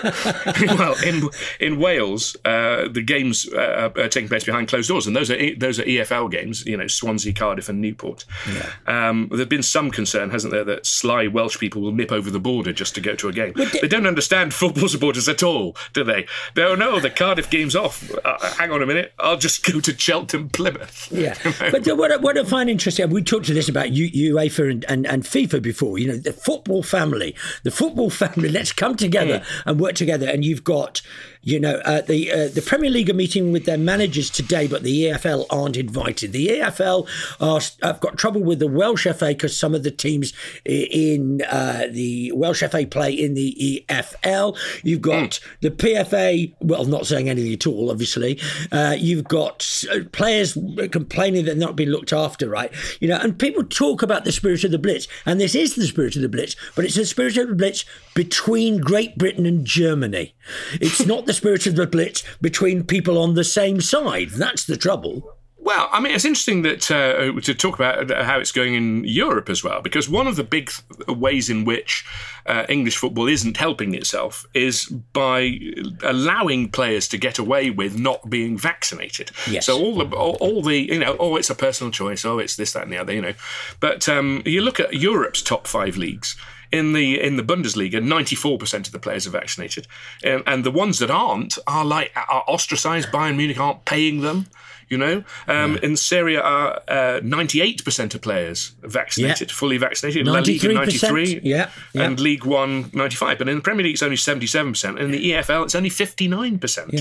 well, 0.77 0.95
in 1.03 1.29
in 1.59 1.79
Wales, 1.79 2.35
uh, 2.45 2.87
the 2.89 3.01
games 3.01 3.47
uh, 3.53 3.89
are 3.95 4.09
taking 4.09 4.27
place 4.27 4.43
behind 4.43 4.67
closed 4.67 4.89
doors, 4.89 5.07
and 5.07 5.15
those 5.15 5.31
are 5.31 5.55
those 5.55 5.79
are 5.79 5.83
EFL 5.83 6.29
games. 6.29 6.65
You 6.65 6.77
know, 6.77 6.87
Swansea, 6.87 7.33
Cardiff, 7.33 7.69
and 7.69 7.81
Newport. 7.81 8.25
Yeah. 8.51 9.09
Um, 9.09 9.29
there's 9.31 9.47
been 9.47 9.63
some 9.63 9.91
concern, 9.91 10.29
hasn't 10.29 10.53
there, 10.53 10.63
that 10.65 10.85
sly 10.85 11.27
Welsh 11.27 11.57
people 11.57 11.81
will 11.81 11.91
nip 11.91 12.11
over 12.11 12.29
the 12.29 12.39
border 12.39 12.73
just 12.73 12.95
to 12.95 13.01
go 13.01 13.15
to 13.15 13.29
a 13.29 13.31
game. 13.31 13.53
They, 13.55 13.65
they, 13.65 13.87
don't 13.87 14.07
understand 14.07 14.53
football 14.53 14.87
supporters 14.87 15.29
at 15.29 15.43
all, 15.43 15.75
do 15.93 16.03
they? 16.03 16.27
Don't 16.53 16.79
know 16.79 16.99
the 16.99 17.09
Cardiff 17.09 17.49
game's 17.49 17.75
off. 17.75 18.11
Uh, 18.23 18.37
hang 18.55 18.71
on 18.71 18.81
a 18.81 18.85
minute, 18.85 19.13
I'll 19.19 19.37
just 19.37 19.65
go 19.65 19.79
to 19.79 19.97
Cheltenham, 19.97 20.49
Plymouth. 20.49 21.09
Yeah, 21.11 21.35
but 21.71 21.87
what, 21.97 22.21
what 22.21 22.37
I 22.37 22.43
find 22.43 22.69
interesting, 22.69 23.09
we 23.09 23.23
talked 23.23 23.45
to 23.47 23.53
this 23.53 23.69
about 23.69 23.87
UEFA 23.87 24.71
and, 24.71 24.85
and, 24.89 25.07
and 25.07 25.23
FIFA 25.23 25.61
before. 25.61 25.97
You 25.97 26.09
know, 26.09 26.17
the 26.17 26.33
football 26.33 26.83
family, 26.83 27.35
the 27.63 27.71
football 27.71 28.09
family. 28.17 28.49
Let's 28.49 28.71
come 28.71 28.95
together 28.97 29.39
mm. 29.39 29.63
and 29.65 29.79
work 29.79 29.95
together. 29.95 30.27
And 30.27 30.43
you've 30.43 30.63
got 30.63 31.01
you 31.47 31.61
know, 31.61 31.75
uh, 31.85 32.01
the 32.01 32.29
uh, 32.29 32.47
the 32.49 32.61
Premier 32.61 32.89
League 32.89 33.09
are 33.09 33.13
meeting 33.13 33.53
with 33.53 33.63
their 33.63 33.77
managers 33.77 34.29
today, 34.29 34.67
but 34.67 34.83
the 34.83 35.03
EFL 35.03 35.45
aren't 35.49 35.77
invited. 35.77 36.33
The 36.33 36.47
EFL 36.49 37.07
are 37.39 37.61
have 37.87 38.01
got 38.01 38.17
trouble 38.17 38.43
with 38.43 38.59
the 38.59 38.67
Welsh 38.67 39.07
FA 39.07 39.27
because 39.27 39.57
some 39.57 39.73
of 39.73 39.83
the 39.83 39.89
teams 39.89 40.33
in 40.65 41.41
uh, 41.43 41.87
the 41.89 42.33
Welsh 42.33 42.63
FA 42.69 42.85
play 42.85 43.13
in 43.13 43.33
the 43.33 43.85
EFL. 43.89 44.57
You've 44.83 45.01
got 45.01 45.29
mm. 45.29 45.43
the 45.61 45.71
PFA. 45.71 46.53
Well, 46.59 46.83
not 46.83 47.07
saying 47.07 47.29
anything 47.29 47.53
at 47.53 47.65
all, 47.65 47.91
obviously. 47.91 48.41
Uh, 48.69 48.97
you've 48.99 49.23
got 49.23 49.85
uh, 49.89 49.99
players 50.11 50.57
complaining 50.91 51.45
that 51.45 51.57
they're 51.57 51.65
not 51.65 51.77
being 51.77 51.91
looked 51.91 52.11
after, 52.11 52.49
right? 52.49 52.73
You 52.99 53.07
know, 53.07 53.19
and 53.21 53.39
people 53.39 53.63
talk 53.63 54.01
about 54.01 54.25
the 54.25 54.33
spirit 54.33 54.65
of 54.65 54.71
the 54.71 54.79
Blitz, 54.79 55.07
and 55.25 55.39
this 55.39 55.55
is 55.55 55.75
the 55.75 55.87
spirit 55.87 56.17
of 56.17 56.23
the 56.23 56.29
Blitz, 56.29 56.57
but 56.75 56.83
it's 56.83 56.95
the 56.95 57.05
spirit 57.05 57.37
of 57.37 57.47
the 57.47 57.55
Blitz 57.55 57.85
between 58.15 58.81
Great 58.81 59.17
Britain 59.17 59.45
and 59.45 59.63
Germany. 59.63 60.33
It's 60.81 61.05
not 61.05 61.25
the 61.25 61.36
spirit 61.37 61.67
of 61.67 61.75
the 61.75 61.87
Blitz 61.87 62.23
between 62.41 62.83
people 62.83 63.17
on 63.17 63.35
the 63.35 63.43
same 63.43 63.79
side. 63.81 64.29
That's 64.31 64.65
the 64.65 64.77
trouble. 64.77 65.37
Well, 65.67 65.89
I 65.91 65.99
mean, 65.99 66.13
it's 66.13 66.23
interesting 66.23 66.61
that 66.61 66.89
uh, 66.89 67.41
to 67.41 67.53
talk 67.53 67.75
about 67.75 68.09
how 68.09 68.39
it's 68.39 68.53
going 68.53 68.75
in 68.75 69.03
Europe 69.03 69.49
as 69.49 69.65
well, 69.65 69.81
because 69.81 70.07
one 70.07 70.25
of 70.25 70.37
the 70.37 70.43
big 70.45 70.71
ways 71.09 71.49
in 71.49 71.65
which 71.65 72.05
uh, 72.45 72.65
English 72.69 72.95
football 72.95 73.27
isn't 73.27 73.57
helping 73.57 73.93
itself 73.93 74.45
is 74.53 74.85
by 74.85 75.59
allowing 76.03 76.71
players 76.71 77.09
to 77.09 77.17
get 77.17 77.37
away 77.37 77.69
with 77.69 77.99
not 77.99 78.29
being 78.29 78.57
vaccinated. 78.57 79.31
Yes. 79.49 79.65
So 79.65 79.77
all 79.77 79.97
the 79.97 80.15
all, 80.15 80.37
all, 80.39 80.61
the 80.61 80.77
you 80.77 80.99
know, 80.99 81.17
oh, 81.19 81.35
it's 81.35 81.49
a 81.49 81.55
personal 81.55 81.91
choice. 81.91 82.23
Oh, 82.23 82.39
it's 82.39 82.55
this, 82.55 82.71
that, 82.71 82.83
and 82.83 82.93
the 82.93 82.97
other. 82.97 83.11
You 83.11 83.23
know, 83.23 83.33
but 83.81 84.07
um, 84.07 84.43
you 84.45 84.61
look 84.61 84.79
at 84.79 84.93
Europe's 84.93 85.41
top 85.41 85.67
five 85.67 85.97
leagues 85.97 86.37
in 86.71 86.93
the 86.93 87.21
in 87.21 87.37
the 87.37 87.43
Bundesliga, 87.43 88.01
94% 88.01 88.87
of 88.87 88.91
the 88.91 88.99
players 88.99 89.27
are 89.27 89.31
vaccinated, 89.31 89.87
and, 90.23 90.43
and 90.45 90.63
the 90.63 90.71
ones 90.71 90.99
that 90.99 91.11
aren't 91.11 91.57
are 91.67 91.85
like 91.85 92.11
are 92.15 92.43
ostracised. 92.47 93.09
Bayern 93.09 93.37
Munich 93.37 93.59
aren't 93.59 93.85
paying 93.85 94.21
them. 94.21 94.47
You 94.89 94.97
know, 94.97 95.23
um, 95.47 95.73
yeah. 95.73 95.79
in 95.83 95.97
Serie 95.97 96.35
A, 96.35 96.41
uh, 96.41 97.19
ninety-eight 97.23 97.83
percent 97.83 98.15
of 98.15 98.21
players 98.21 98.73
vaccinated, 98.81 99.49
yeah. 99.49 99.55
fully 99.55 99.77
vaccinated. 99.77 100.25
La 100.25 100.39
Liga, 100.39 100.73
ninety-three. 100.73 101.41
Yeah, 101.43 101.69
yeah, 101.93 102.03
and 102.03 102.19
League 102.19 102.45
One, 102.45 102.89
95. 102.93 103.37
But 103.37 103.49
in 103.49 103.57
the 103.57 103.61
Premier 103.61 103.83
League, 103.83 103.95
it's 103.95 104.03
only 104.03 104.15
seventy-seven 104.15 104.71
percent. 104.71 104.99
In 104.99 105.11
the 105.11 105.31
EFL, 105.31 105.65
it's 105.65 105.75
only 105.75 105.89
fifty-nine 105.89 106.59
percent. 106.59 106.93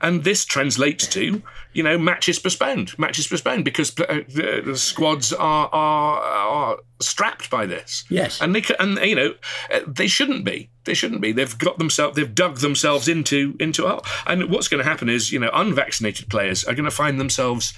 And 0.00 0.22
this 0.22 0.44
translates 0.44 1.06
to 1.08 1.42
you 1.72 1.82
know 1.82 1.98
matches 1.98 2.38
postponed, 2.38 2.98
matches 2.98 3.26
postponed 3.26 3.64
because 3.64 3.90
uh, 3.98 4.22
the, 4.28 4.62
the, 4.64 4.76
squads 4.76 5.32
are, 5.32 5.68
are 5.72 6.20
are 6.20 6.78
strapped 7.00 7.50
by 7.50 7.66
this. 7.66 8.04
Yes, 8.08 8.40
and 8.40 8.54
they 8.54 8.62
and 8.78 8.98
you 8.98 9.16
know 9.16 9.34
uh, 9.72 9.80
they 9.86 10.06
shouldn't 10.06 10.44
be. 10.44 10.70
They 10.84 10.94
shouldn't 10.94 11.20
be. 11.20 11.32
They've 11.32 11.58
got 11.58 11.78
themselves. 11.78 12.16
They've 12.16 12.34
dug 12.34 12.58
themselves 12.58 13.08
into 13.08 13.56
into. 13.58 14.00
And 14.26 14.50
what's 14.50 14.68
going 14.68 14.82
to 14.82 14.88
happen 14.88 15.08
is, 15.08 15.32
you 15.32 15.38
know, 15.38 15.50
unvaccinated 15.52 16.28
players 16.28 16.64
are 16.64 16.74
going 16.74 16.84
to 16.84 16.90
find 16.90 17.18
themselves 17.18 17.72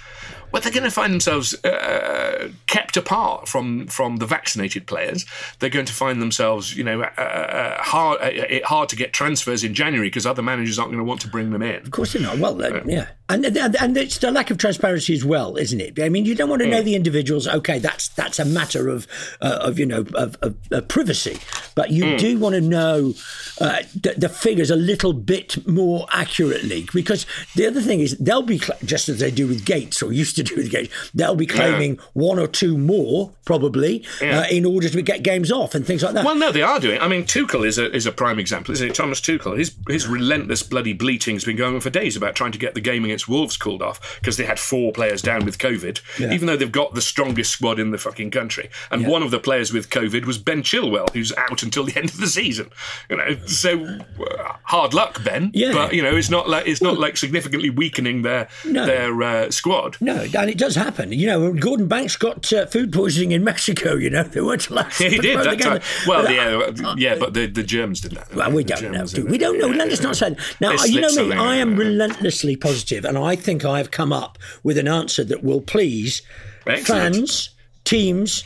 well, 0.51 0.61
they're 0.61 0.71
going 0.71 0.83
to 0.83 0.91
find 0.91 1.11
themselves 1.11 1.53
uh, 1.65 2.49
kept 2.67 2.95
apart 2.95 3.47
from 3.47 3.87
from 3.87 4.17
the 4.17 4.25
vaccinated 4.25 4.87
players. 4.87 5.25
They're 5.59 5.69
going 5.69 5.85
to 5.85 5.93
find 5.93 6.21
themselves, 6.21 6.75
you 6.75 6.83
know, 6.83 7.01
uh, 7.01 7.21
uh 7.21 7.83
hard 7.83 8.21
uh, 8.21 8.65
hard 8.65 8.89
to 8.89 8.95
get 8.95 9.13
transfers 9.13 9.63
in 9.63 9.73
January 9.73 10.07
because 10.07 10.25
other 10.25 10.41
managers 10.41 10.79
aren't 10.79 10.91
going 10.91 11.03
to 11.03 11.07
want 11.07 11.21
to 11.21 11.27
bring 11.27 11.51
them 11.51 11.61
in. 11.61 11.81
Of 11.81 11.91
course 11.91 12.13
they're 12.13 12.21
not. 12.21 12.37
Well, 12.37 12.61
uh, 12.61 12.81
yeah, 12.85 13.07
and, 13.27 13.45
and 13.45 13.75
and 13.75 13.97
it's 13.97 14.19
the 14.19 14.31
lack 14.31 14.49
of 14.49 14.57
transparency 14.57 15.13
as 15.13 15.25
well, 15.25 15.57
isn't 15.57 15.81
it? 15.81 15.99
I 16.01 16.07
mean, 16.07 16.25
you 16.25 16.33
don't 16.33 16.49
want 16.49 16.61
to 16.61 16.67
know 16.69 16.81
mm. 16.81 16.85
the 16.85 16.95
individuals. 16.95 17.47
Okay, 17.47 17.79
that's 17.79 18.07
that's 18.09 18.39
a 18.39 18.45
matter 18.45 18.87
of 18.87 19.05
uh, 19.41 19.59
of 19.61 19.77
you 19.77 19.85
know 19.85 20.05
of, 20.15 20.37
of, 20.41 20.55
of, 20.71 20.87
privacy, 20.87 21.39
but 21.75 21.91
you 21.91 22.03
mm. 22.03 22.17
do 22.17 22.39
want 22.39 22.55
to 22.55 22.61
know 22.61 23.13
the, 23.59 24.13
the, 24.17 24.29
figures 24.29 24.69
a 24.69 24.75
little 24.75 25.13
bit 25.13 25.67
more 25.67 26.05
accurately 26.11 26.85
because 26.93 27.25
the 27.55 27.65
other 27.65 27.81
thing 27.81 27.99
is 27.99 28.15
they'll 28.17 28.41
be 28.41 28.61
just 28.85 29.09
as 29.09 29.19
they 29.19 29.31
do 29.31 29.47
with 29.47 29.65
Gates 29.65 30.01
or 30.01 30.13
used 30.13 30.36
to 30.37 30.43
do 30.43 30.55
with 30.55 30.71
Gates. 30.71 30.93
They'll 31.13 31.35
be 31.35 31.45
claiming 31.45 31.95
yeah. 31.95 32.01
one 32.13 32.39
or 32.39 32.47
two 32.47 32.77
more 32.77 33.33
probably 33.45 34.03
yeah. 34.21 34.39
uh, 34.39 34.45
in 34.49 34.65
order 34.65 34.89
to 34.89 35.01
get 35.01 35.23
games 35.23 35.51
off 35.51 35.73
and 35.73 35.85
things 35.85 36.03
like 36.03 36.13
that. 36.13 36.25
Well, 36.25 36.35
no, 36.35 36.51
they 36.51 36.61
are 36.61 36.79
doing. 36.79 36.99
I 36.99 37.07
mean, 37.07 37.23
Tuchel 37.23 37.65
is 37.65 37.77
a 37.77 37.93
is 37.95 38.05
a 38.05 38.11
prime 38.11 38.39
example, 38.39 38.73
isn't 38.73 38.89
it? 38.89 38.95
Thomas 38.95 39.21
Tuchel, 39.21 39.57
his 39.57 39.75
his 39.87 40.07
relentless 40.07 40.63
bloody 40.63 40.93
bleating 40.93 41.35
has 41.35 41.45
been 41.45 41.55
going 41.55 41.75
on 41.75 41.81
for 41.81 41.89
days 41.89 42.15
about 42.15 42.35
trying 42.35 42.51
to 42.51 42.57
get 42.57 42.73
the 42.73 42.81
game 42.81 43.05
against 43.05 43.27
Wolves 43.27 43.57
called 43.57 43.81
off 43.81 44.19
because 44.19 44.37
they 44.37 44.45
had 44.45 44.59
four 44.59 44.91
players 44.91 45.21
down 45.21 45.45
with 45.45 45.57
COVID, 45.57 46.01
yeah. 46.19 46.33
even 46.33 46.47
though 46.47 46.57
they've 46.57 46.71
got 46.71 46.93
the 46.93 47.01
strongest 47.01 47.51
squad 47.51 47.79
in 47.79 47.91
the 47.91 47.97
fucking 47.97 48.31
country. 48.31 48.69
And 48.91 49.07
one 49.07 49.23
of 49.23 49.31
the 49.31 49.39
players 49.39 49.73
with 49.73 49.89
COVID 49.89 50.25
was 50.25 50.37
Ben 50.37 50.61
Chilwell, 50.61 51.09
who's 51.11 51.33
out 51.33 51.63
until 51.63 51.83
the 51.83 51.95
end 51.97 52.09
of 52.09 52.19
the 52.19 52.27
season. 52.27 52.69
You 53.09 53.17
know, 53.17 53.37
so 53.45 53.83
uh, 53.85 54.53
hard 54.63 54.93
luck, 54.93 55.23
Ben. 55.23 55.51
Yeah. 55.53 55.71
But 55.73 55.93
you 55.93 56.01
know, 56.01 56.15
it's 56.15 56.29
not 56.29 56.49
like 56.49 56.67
it's 56.67 56.81
not 56.81 56.99
like 56.99 57.17
significantly 57.17 57.69
weakening 57.69 58.21
their 58.21 58.49
no. 58.65 58.85
their 58.85 59.23
uh, 59.23 59.51
squad. 59.51 59.97
No, 60.01 60.21
and 60.35 60.49
it 60.49 60.57
does 60.57 60.75
happen. 60.75 61.11
You 61.11 61.27
know, 61.27 61.53
Gordon 61.53 61.87
Banks 61.87 62.15
got 62.15 62.51
uh, 62.53 62.65
food 62.65 62.91
poisoning 62.91 63.31
in 63.31 63.43
Mexico. 63.43 63.95
You 63.95 64.09
know, 64.09 64.23
they 64.33 64.41
weren't 64.41 64.69
allowed. 64.69 64.99
Yeah, 64.99 65.09
he 65.09 65.19
did. 65.19 65.35
Well, 65.35 66.23
but, 66.23 66.33
yeah, 66.33 66.87
uh, 66.87 66.95
yeah, 66.97 67.15
but 67.15 67.33
the, 67.33 67.47
the 67.47 67.63
Germans 67.63 68.01
did 68.01 68.11
that. 68.13 68.33
Well, 68.33 68.51
we 68.51 68.63
don't 68.63 68.91
know. 68.91 69.05
Do 69.05 69.25
we? 69.25 69.37
don't 69.37 69.59
know. 69.59 69.67
Yeah, 69.67 69.83
Let's 69.83 70.01
not 70.01 70.15
say. 70.15 70.35
Now, 70.59 70.73
you 70.83 71.01
know 71.01 71.27
me. 71.27 71.35
I 71.35 71.55
am 71.55 71.75
relentlessly 71.75 72.55
positive, 72.55 73.05
and 73.05 73.17
I 73.17 73.35
think 73.35 73.65
I 73.65 73.77
have 73.77 73.91
come 73.91 74.11
up 74.13 74.37
with 74.63 74.77
an 74.77 74.87
answer 74.87 75.23
that 75.23 75.43
will 75.43 75.61
please 75.61 76.21
Excellent. 76.65 77.15
fans, 77.15 77.49
teams, 77.83 78.43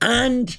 and 0.00 0.56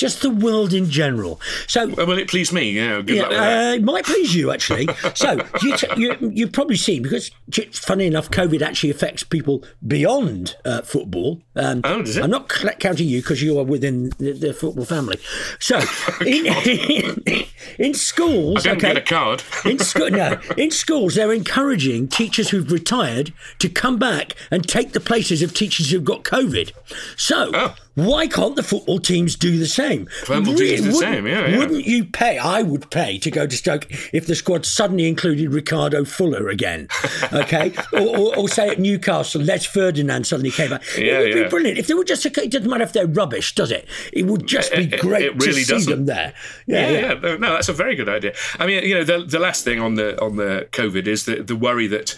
just 0.00 0.22
the 0.22 0.30
world 0.30 0.72
in 0.72 0.88
general. 0.90 1.40
So, 1.66 1.86
will 1.88 2.18
it 2.18 2.28
please 2.28 2.52
me? 2.52 2.70
Yeah, 2.70 3.02
good 3.02 3.16
yeah, 3.16 3.22
luck 3.22 3.30
with 3.30 3.38
that. 3.38 3.70
Uh, 3.70 3.74
it 3.74 3.82
might 3.82 4.04
please 4.06 4.34
you 4.34 4.50
actually. 4.50 4.88
so, 5.14 5.46
you, 5.62 5.76
t- 5.76 5.86
you 5.96 6.16
you've 6.20 6.52
probably 6.52 6.76
seen 6.76 7.02
because, 7.02 7.30
funny 7.72 8.06
enough, 8.06 8.30
COVID 8.30 8.62
actually 8.62 8.90
affects 8.90 9.22
people 9.22 9.62
beyond 9.86 10.56
uh, 10.64 10.80
football. 10.82 11.42
Um, 11.54 11.82
oh, 11.84 12.02
does 12.02 12.16
it? 12.16 12.24
I'm 12.24 12.30
not 12.30 12.48
counting 12.48 13.08
you 13.08 13.20
because 13.20 13.42
you 13.42 13.58
are 13.58 13.64
within 13.64 14.10
the, 14.18 14.32
the 14.32 14.54
football 14.54 14.86
family. 14.86 15.18
So, 15.58 15.78
in, 16.22 16.46
in, 16.46 17.44
in, 17.78 17.94
schools, 17.94 18.66
I 18.66 18.72
okay, 18.72 18.80
get 18.80 18.96
a 18.96 19.00
card. 19.00 19.42
in 19.64 19.78
school, 19.78 20.10
no, 20.10 20.40
in 20.56 20.70
schools, 20.70 21.14
they're 21.14 21.32
encouraging 21.32 22.08
teachers 22.08 22.50
who've 22.50 22.70
retired 22.70 23.32
to 23.58 23.68
come 23.68 23.98
back 23.98 24.34
and 24.50 24.66
take 24.66 24.92
the 24.92 25.00
places 25.00 25.42
of 25.42 25.54
teachers 25.54 25.90
who've 25.90 26.04
got 26.04 26.24
COVID. 26.24 26.72
So. 27.16 27.50
Oh 27.54 27.74
why 27.94 28.28
can't 28.28 28.56
the 28.56 28.62
football 28.62 28.98
teams 28.98 29.34
do 29.36 29.58
the 29.58 29.66
same? 29.66 30.06
Football 30.06 30.54
really, 30.54 30.76
teams 30.76 30.86
the 30.86 30.92
same, 30.92 31.26
yeah, 31.26 31.48
yeah. 31.48 31.58
Wouldn't 31.58 31.86
you 31.86 32.04
pay? 32.04 32.38
I 32.38 32.62
would 32.62 32.90
pay 32.90 33.18
to 33.18 33.30
go 33.30 33.46
to 33.46 33.56
Stoke 33.56 33.86
if 34.14 34.26
the 34.26 34.34
squad 34.34 34.64
suddenly 34.64 35.08
included 35.08 35.52
Ricardo 35.52 36.04
Fuller 36.04 36.48
again, 36.48 36.88
okay? 37.32 37.72
or, 37.92 38.00
or, 38.00 38.38
or, 38.38 38.48
say 38.48 38.68
at 38.68 38.78
Newcastle, 38.78 39.42
Les 39.42 39.66
Ferdinand 39.66 40.26
suddenly 40.26 40.50
came 40.50 40.70
back. 40.70 40.82
Yeah, 40.96 41.18
it 41.18 41.20
would 41.20 41.36
yeah. 41.36 41.42
be 41.44 41.48
brilliant. 41.48 41.78
If 41.78 41.88
they 41.88 41.94
were 41.94 42.04
just, 42.04 42.24
it 42.24 42.34
doesn't 42.34 42.68
matter 42.68 42.84
if 42.84 42.92
they're 42.92 43.06
rubbish, 43.06 43.54
does 43.54 43.70
it? 43.70 43.88
It 44.12 44.26
would 44.26 44.46
just 44.46 44.72
be 44.72 44.86
great 44.86 45.24
it, 45.24 45.36
it 45.36 45.44
really 45.44 45.64
to 45.64 45.64
see 45.64 45.72
doesn't. 45.72 45.90
them 45.90 46.06
there. 46.06 46.32
Yeah, 46.66 46.90
yeah, 46.90 47.20
yeah, 47.22 47.36
No, 47.36 47.49
that's 47.54 47.68
a 47.68 47.72
very 47.72 47.94
good 47.94 48.08
idea. 48.08 48.34
I 48.58 48.66
mean, 48.66 48.84
you 48.84 48.94
know, 48.94 49.04
the, 49.04 49.24
the 49.24 49.38
last 49.38 49.64
thing 49.64 49.80
on 49.80 49.94
the 49.94 50.20
on 50.20 50.36
the 50.36 50.68
COVID 50.72 51.06
is 51.06 51.24
the, 51.24 51.42
the 51.42 51.56
worry 51.56 51.86
that 51.88 52.16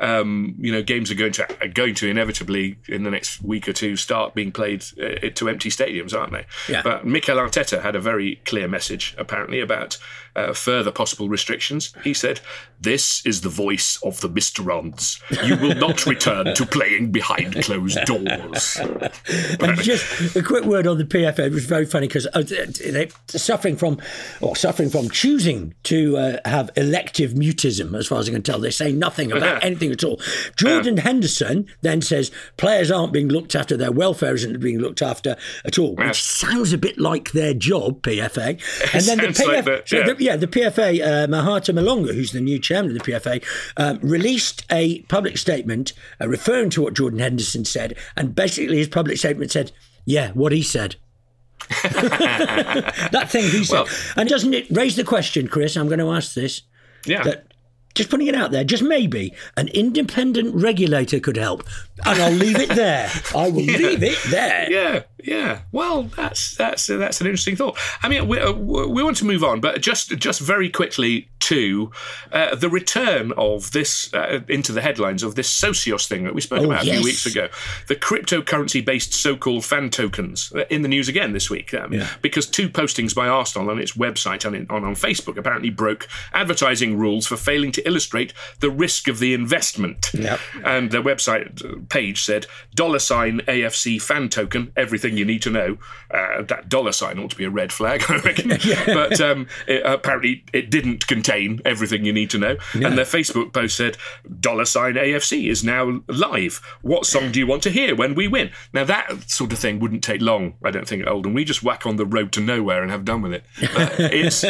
um, 0.00 0.54
you 0.58 0.72
know, 0.72 0.82
games 0.82 1.10
are 1.10 1.14
going 1.14 1.32
to 1.32 1.62
are 1.62 1.68
going 1.68 1.94
to 1.96 2.08
inevitably 2.08 2.78
in 2.88 3.04
the 3.04 3.10
next 3.10 3.42
week 3.42 3.68
or 3.68 3.72
two 3.72 3.96
start 3.96 4.34
being 4.34 4.52
played 4.52 4.84
uh, 5.00 5.28
to 5.34 5.48
empty 5.48 5.70
stadiums, 5.70 6.18
aren't 6.18 6.32
they? 6.32 6.46
Yeah. 6.68 6.82
But 6.82 7.06
Mikel 7.06 7.36
Arteta 7.36 7.82
had 7.82 7.96
a 7.96 8.00
very 8.00 8.36
clear 8.44 8.68
message 8.68 9.14
apparently 9.18 9.60
about 9.60 9.98
uh, 10.36 10.52
further 10.52 10.90
possible 10.90 11.28
restrictions. 11.28 11.92
He 12.02 12.12
said, 12.12 12.40
"This 12.80 13.24
is 13.24 13.42
the 13.42 13.48
voice 13.48 13.98
of 14.02 14.20
the 14.20 14.28
Mysterons. 14.28 15.20
You 15.46 15.56
will 15.56 15.76
not 15.76 16.06
return 16.14 16.54
to 16.54 16.66
playing 16.66 17.12
behind 17.12 17.62
closed 17.62 17.98
doors." 18.04 18.76
and 19.60 19.78
just 19.80 20.36
a 20.36 20.42
quick 20.42 20.64
word 20.64 20.86
on 20.86 20.98
the 20.98 21.04
PFA. 21.04 21.46
It 21.46 21.52
was 21.52 21.66
very 21.66 21.86
funny 21.86 22.08
because 22.08 22.26
uh, 22.34 22.42
they're 22.42 23.08
suffering 23.28 23.76
from, 23.76 23.98
or 24.40 24.56
suffering 24.56 24.90
from 24.90 25.08
choosing 25.08 25.74
to 25.84 26.16
uh, 26.16 26.38
have 26.44 26.70
elective 26.76 27.32
mutism, 27.32 27.96
as 27.96 28.06
far 28.06 28.18
as 28.18 28.28
I 28.28 28.32
can 28.32 28.42
tell. 28.42 28.58
They 28.58 28.70
say 28.70 28.92
nothing 28.92 29.30
about 29.30 29.62
anything 29.64 29.83
at 29.90 30.04
all. 30.04 30.20
Jordan 30.56 30.98
Henderson 30.98 31.66
then 31.82 32.02
says 32.02 32.30
players 32.56 32.90
aren't 32.90 33.12
being 33.12 33.28
looked 33.28 33.54
after, 33.54 33.76
their 33.76 33.92
welfare 33.92 34.34
isn't 34.34 34.60
being 34.60 34.78
looked 34.78 35.02
after 35.02 35.36
at 35.64 35.78
all, 35.78 35.94
which 35.94 36.22
sounds 36.22 36.72
a 36.72 36.78
bit 36.78 36.98
like 36.98 37.32
their 37.32 37.54
job, 37.54 38.02
PFA. 38.02 38.60
And 38.94 39.04
then 39.04 39.18
the 39.18 39.26
PFA, 39.28 39.66
like 39.66 39.66
yeah. 39.66 40.06
So 40.06 40.14
the, 40.14 40.22
yeah. 40.22 40.36
the 40.36 40.46
PFA, 40.46 41.00
uh, 41.00 41.26
Maheta 41.26 41.74
Molango, 41.74 42.14
who's 42.14 42.32
the 42.32 42.40
new 42.40 42.58
chairman 42.58 42.96
of 42.96 43.02
the 43.02 43.12
PFA, 43.12 43.44
um, 43.76 43.98
released 44.00 44.64
a 44.70 45.02
public 45.02 45.36
statement 45.38 45.92
uh, 46.20 46.28
referring 46.28 46.70
to 46.70 46.82
what 46.82 46.94
Jordan 46.94 47.18
Henderson 47.18 47.64
said, 47.64 47.96
and 48.16 48.34
basically 48.34 48.76
his 48.76 48.88
public 48.88 49.18
statement 49.18 49.50
said, 49.50 49.72
"Yeah, 50.04 50.30
what 50.32 50.52
he 50.52 50.62
said." 50.62 50.96
that 51.82 53.26
thing 53.28 53.50
he 53.50 53.64
said. 53.64 53.74
Well, 53.74 53.88
and 54.16 54.28
doesn't 54.28 54.54
it 54.54 54.66
raise 54.70 54.96
the 54.96 55.04
question, 55.04 55.48
Chris? 55.48 55.76
I'm 55.76 55.88
going 55.88 55.98
to 55.98 56.10
ask 56.10 56.34
this. 56.34 56.62
Yeah. 57.06 57.22
That 57.22 57.53
just 57.94 58.10
putting 58.10 58.26
it 58.26 58.34
out 58.34 58.50
there, 58.50 58.64
just 58.64 58.82
maybe 58.82 59.32
an 59.56 59.68
independent 59.68 60.54
regulator 60.54 61.20
could 61.20 61.36
help. 61.36 61.64
And 62.04 62.20
I'll 62.20 62.32
leave 62.32 62.58
it 62.58 62.70
there. 62.70 63.10
I 63.34 63.50
will 63.50 63.60
yeah. 63.62 63.76
leave 63.76 64.02
it 64.02 64.18
there. 64.30 64.70
Yeah, 64.70 65.02
yeah. 65.24 65.60
Well, 65.72 66.04
that's 66.04 66.54
that's 66.56 66.86
that's 66.86 67.20
an 67.20 67.26
interesting 67.26 67.56
thought. 67.56 67.78
I 68.02 68.08
mean, 68.08 68.28
we, 68.28 68.38
uh, 68.38 68.52
we 68.52 69.02
want 69.02 69.16
to 69.18 69.24
move 69.24 69.42
on, 69.42 69.60
but 69.60 69.80
just 69.80 70.16
just 70.16 70.40
very 70.40 70.68
quickly 70.68 71.30
to 71.40 71.90
uh, 72.32 72.54
the 72.54 72.70
return 72.70 73.32
of 73.36 73.70
this 73.72 74.12
uh, 74.14 74.40
into 74.48 74.72
the 74.72 74.80
headlines 74.80 75.22
of 75.22 75.34
this 75.34 75.52
Socios 75.52 76.06
thing 76.06 76.24
that 76.24 76.34
we 76.34 76.40
spoke 76.40 76.60
oh, 76.60 76.66
about 76.66 76.82
a 76.84 76.86
yes. 76.86 76.96
few 76.96 77.04
weeks 77.04 77.26
ago. 77.26 77.48
The 77.86 77.96
cryptocurrency-based 77.96 79.12
so-called 79.12 79.64
fan 79.64 79.90
tokens 79.90 80.52
uh, 80.54 80.64
in 80.70 80.80
the 80.80 80.88
news 80.88 81.06
again 81.08 81.32
this 81.32 81.50
week 81.50 81.74
um, 81.74 81.92
yeah. 81.92 82.08
because 82.22 82.46
two 82.46 82.70
postings 82.70 83.14
by 83.14 83.28
Arsenal 83.28 83.68
on 83.68 83.78
its 83.78 83.92
website 83.92 84.46
and 84.46 84.70
on, 84.70 84.84
on 84.84 84.94
Facebook 84.94 85.36
apparently 85.36 85.68
broke 85.68 86.08
advertising 86.32 86.98
rules 86.98 87.26
for 87.26 87.36
failing 87.36 87.72
to 87.72 87.86
illustrate 87.86 88.32
the 88.60 88.70
risk 88.70 89.06
of 89.06 89.18
the 89.18 89.34
investment. 89.34 90.12
Yep. 90.14 90.40
And 90.64 90.90
their 90.90 91.02
website 91.02 91.62
uh, 91.62 91.80
page 91.90 92.24
said 92.24 92.46
dollar 92.74 92.98
sign 92.98 93.40
AFC 93.40 94.00
fan 94.00 94.30
token, 94.30 94.72
everything 94.76 95.13
you 95.16 95.24
need 95.24 95.42
to 95.42 95.50
know. 95.50 95.78
Uh, 96.10 96.42
that 96.42 96.68
dollar 96.68 96.92
sign 96.92 97.18
ought 97.18 97.30
to 97.30 97.36
be 97.36 97.44
a 97.44 97.50
red 97.50 97.72
flag, 97.72 98.04
I 98.08 98.16
reckon. 98.18 98.50
yeah. 98.64 98.84
But 98.86 99.20
um, 99.20 99.46
it, 99.66 99.82
apparently 99.84 100.44
it 100.52 100.70
didn't 100.70 101.06
contain 101.06 101.60
everything 101.64 102.04
you 102.04 102.12
need 102.12 102.30
to 102.30 102.38
know. 102.38 102.56
Yeah. 102.74 102.88
And 102.88 102.98
their 102.98 103.04
Facebook 103.04 103.52
post 103.52 103.76
said 103.76 103.96
dollar 104.40 104.64
sign 104.64 104.94
AFC 104.94 105.48
is 105.48 105.64
now 105.64 106.00
live. 106.08 106.60
What 106.82 107.06
song 107.06 107.32
do 107.32 107.38
you 107.38 107.46
want 107.46 107.62
to 107.64 107.70
hear 107.70 107.94
when 107.94 108.14
we 108.14 108.28
win? 108.28 108.50
Now 108.72 108.84
that 108.84 109.30
sort 109.30 109.52
of 109.52 109.58
thing 109.58 109.78
wouldn't 109.80 110.04
take 110.04 110.20
long, 110.20 110.54
I 110.64 110.70
don't 110.70 110.86
think, 110.86 111.02
at 111.02 111.08
Oldham. 111.08 111.34
We 111.34 111.44
just 111.44 111.62
whack 111.62 111.86
on 111.86 111.96
the 111.96 112.06
road 112.06 112.32
to 112.32 112.40
nowhere 112.40 112.82
and 112.82 112.90
have 112.90 113.04
done 113.04 113.22
with 113.22 113.32
it. 113.32 113.44
it's 113.58 114.44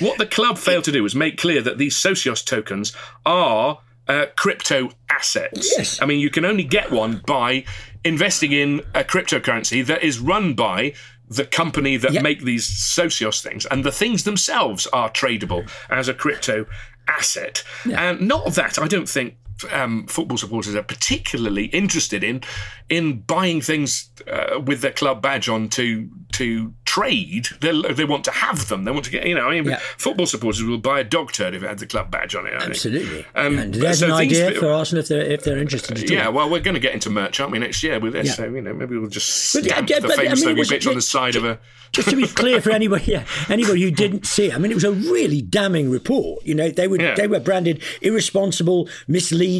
what 0.00 0.18
the 0.18 0.26
club 0.26 0.58
failed 0.58 0.84
to 0.84 0.92
do 0.92 1.02
was 1.02 1.14
make 1.14 1.38
clear 1.38 1.62
that 1.62 1.78
these 1.78 1.96
Socios 1.96 2.44
tokens 2.44 2.94
are 3.24 3.80
uh, 4.08 4.26
crypto 4.36 4.90
assets. 5.08 5.74
Yes. 5.76 6.02
I 6.02 6.06
mean, 6.06 6.20
you 6.20 6.30
can 6.30 6.44
only 6.44 6.64
get 6.64 6.90
one 6.90 7.22
by 7.26 7.64
investing 8.04 8.52
in 8.52 8.80
a 8.94 9.04
cryptocurrency 9.04 9.84
that 9.86 10.02
is 10.02 10.18
run 10.18 10.54
by 10.54 10.94
the 11.28 11.44
company 11.44 11.96
that 11.96 12.12
yep. 12.12 12.22
make 12.22 12.42
these 12.42 12.68
socios 12.68 13.42
things, 13.42 13.66
and 13.66 13.84
the 13.84 13.92
things 13.92 14.24
themselves 14.24 14.86
are 14.88 15.10
tradable 15.10 15.68
as 15.88 16.08
a 16.08 16.14
crypto 16.14 16.66
asset. 17.08 17.64
Yeah. 17.86 18.10
And 18.10 18.28
not 18.28 18.54
that 18.54 18.78
I 18.78 18.86
don't 18.86 19.08
think 19.08 19.36
um, 19.70 20.06
football 20.06 20.38
supporters 20.38 20.74
are 20.74 20.82
particularly 20.82 21.66
interested 21.66 22.24
in 22.24 22.42
in 22.88 23.20
buying 23.20 23.60
things 23.60 24.10
uh, 24.30 24.60
with 24.60 24.80
their 24.80 24.92
club 24.92 25.22
badge 25.22 25.48
on 25.48 25.68
to 25.70 26.08
to 26.32 26.72
trade. 26.84 27.48
They, 27.60 27.80
they 27.92 28.04
want 28.04 28.24
to 28.24 28.30
have 28.30 28.68
them. 28.68 28.84
They 28.84 28.90
want 28.90 29.04
to 29.06 29.10
get 29.10 29.26
you 29.26 29.34
know. 29.34 29.48
I 29.48 29.60
mean, 29.60 29.64
yeah. 29.64 29.78
football 29.96 30.26
supporters 30.26 30.62
will 30.62 30.78
buy 30.78 31.00
a 31.00 31.04
dog 31.04 31.32
turd 31.32 31.54
if 31.54 31.62
it 31.62 31.68
had 31.68 31.78
the 31.78 31.86
club 31.86 32.10
badge 32.10 32.34
on 32.34 32.46
it. 32.46 32.54
I 32.54 32.66
Absolutely. 32.66 33.24
Um, 33.34 33.58
and 33.58 33.74
there's 33.74 34.00
so 34.00 34.06
an 34.06 34.12
idea 34.12 34.52
for 34.52 34.70
Arsenal 34.70 35.00
if 35.00 35.08
they're 35.08 35.22
if 35.22 35.44
they're 35.44 35.58
interested. 35.58 36.08
yeah, 36.10 36.28
well, 36.28 36.50
we're 36.50 36.60
going 36.60 36.74
to 36.74 36.80
get 36.80 36.94
into 36.94 37.10
merch, 37.10 37.40
aren't 37.40 37.52
we, 37.52 37.58
next 37.58 37.82
year 37.82 37.98
with 37.98 38.12
this? 38.12 38.28
Yeah. 38.28 38.34
So 38.34 38.44
you 38.44 38.62
know, 38.62 38.74
maybe 38.74 38.96
we'll 38.96 39.08
just 39.08 39.28
stamp 39.28 39.88
the 39.88 40.00
but, 40.02 40.16
famous 40.16 40.44
I 40.44 40.52
mean, 40.52 40.64
bitch 40.64 40.86
on 40.86 40.94
the 40.94 41.02
side 41.02 41.36
of 41.36 41.44
a. 41.44 41.58
Just 41.92 42.08
to 42.08 42.16
be 42.16 42.26
clear 42.26 42.62
for 42.62 42.70
anybody, 42.72 43.12
yeah, 43.12 43.26
anybody 43.50 43.82
who 43.82 43.90
didn't 43.90 44.26
see 44.26 44.50
I 44.50 44.58
mean, 44.58 44.70
it 44.70 44.74
was 44.74 44.84
a 44.84 44.92
really 44.92 45.42
damning 45.42 45.90
report. 45.90 46.44
You 46.44 46.54
know, 46.54 46.70
they 46.70 46.88
were 46.88 46.98
they 46.98 47.26
were 47.26 47.40
branded 47.40 47.82
irresponsible, 48.00 48.88
misleading, 49.06 49.51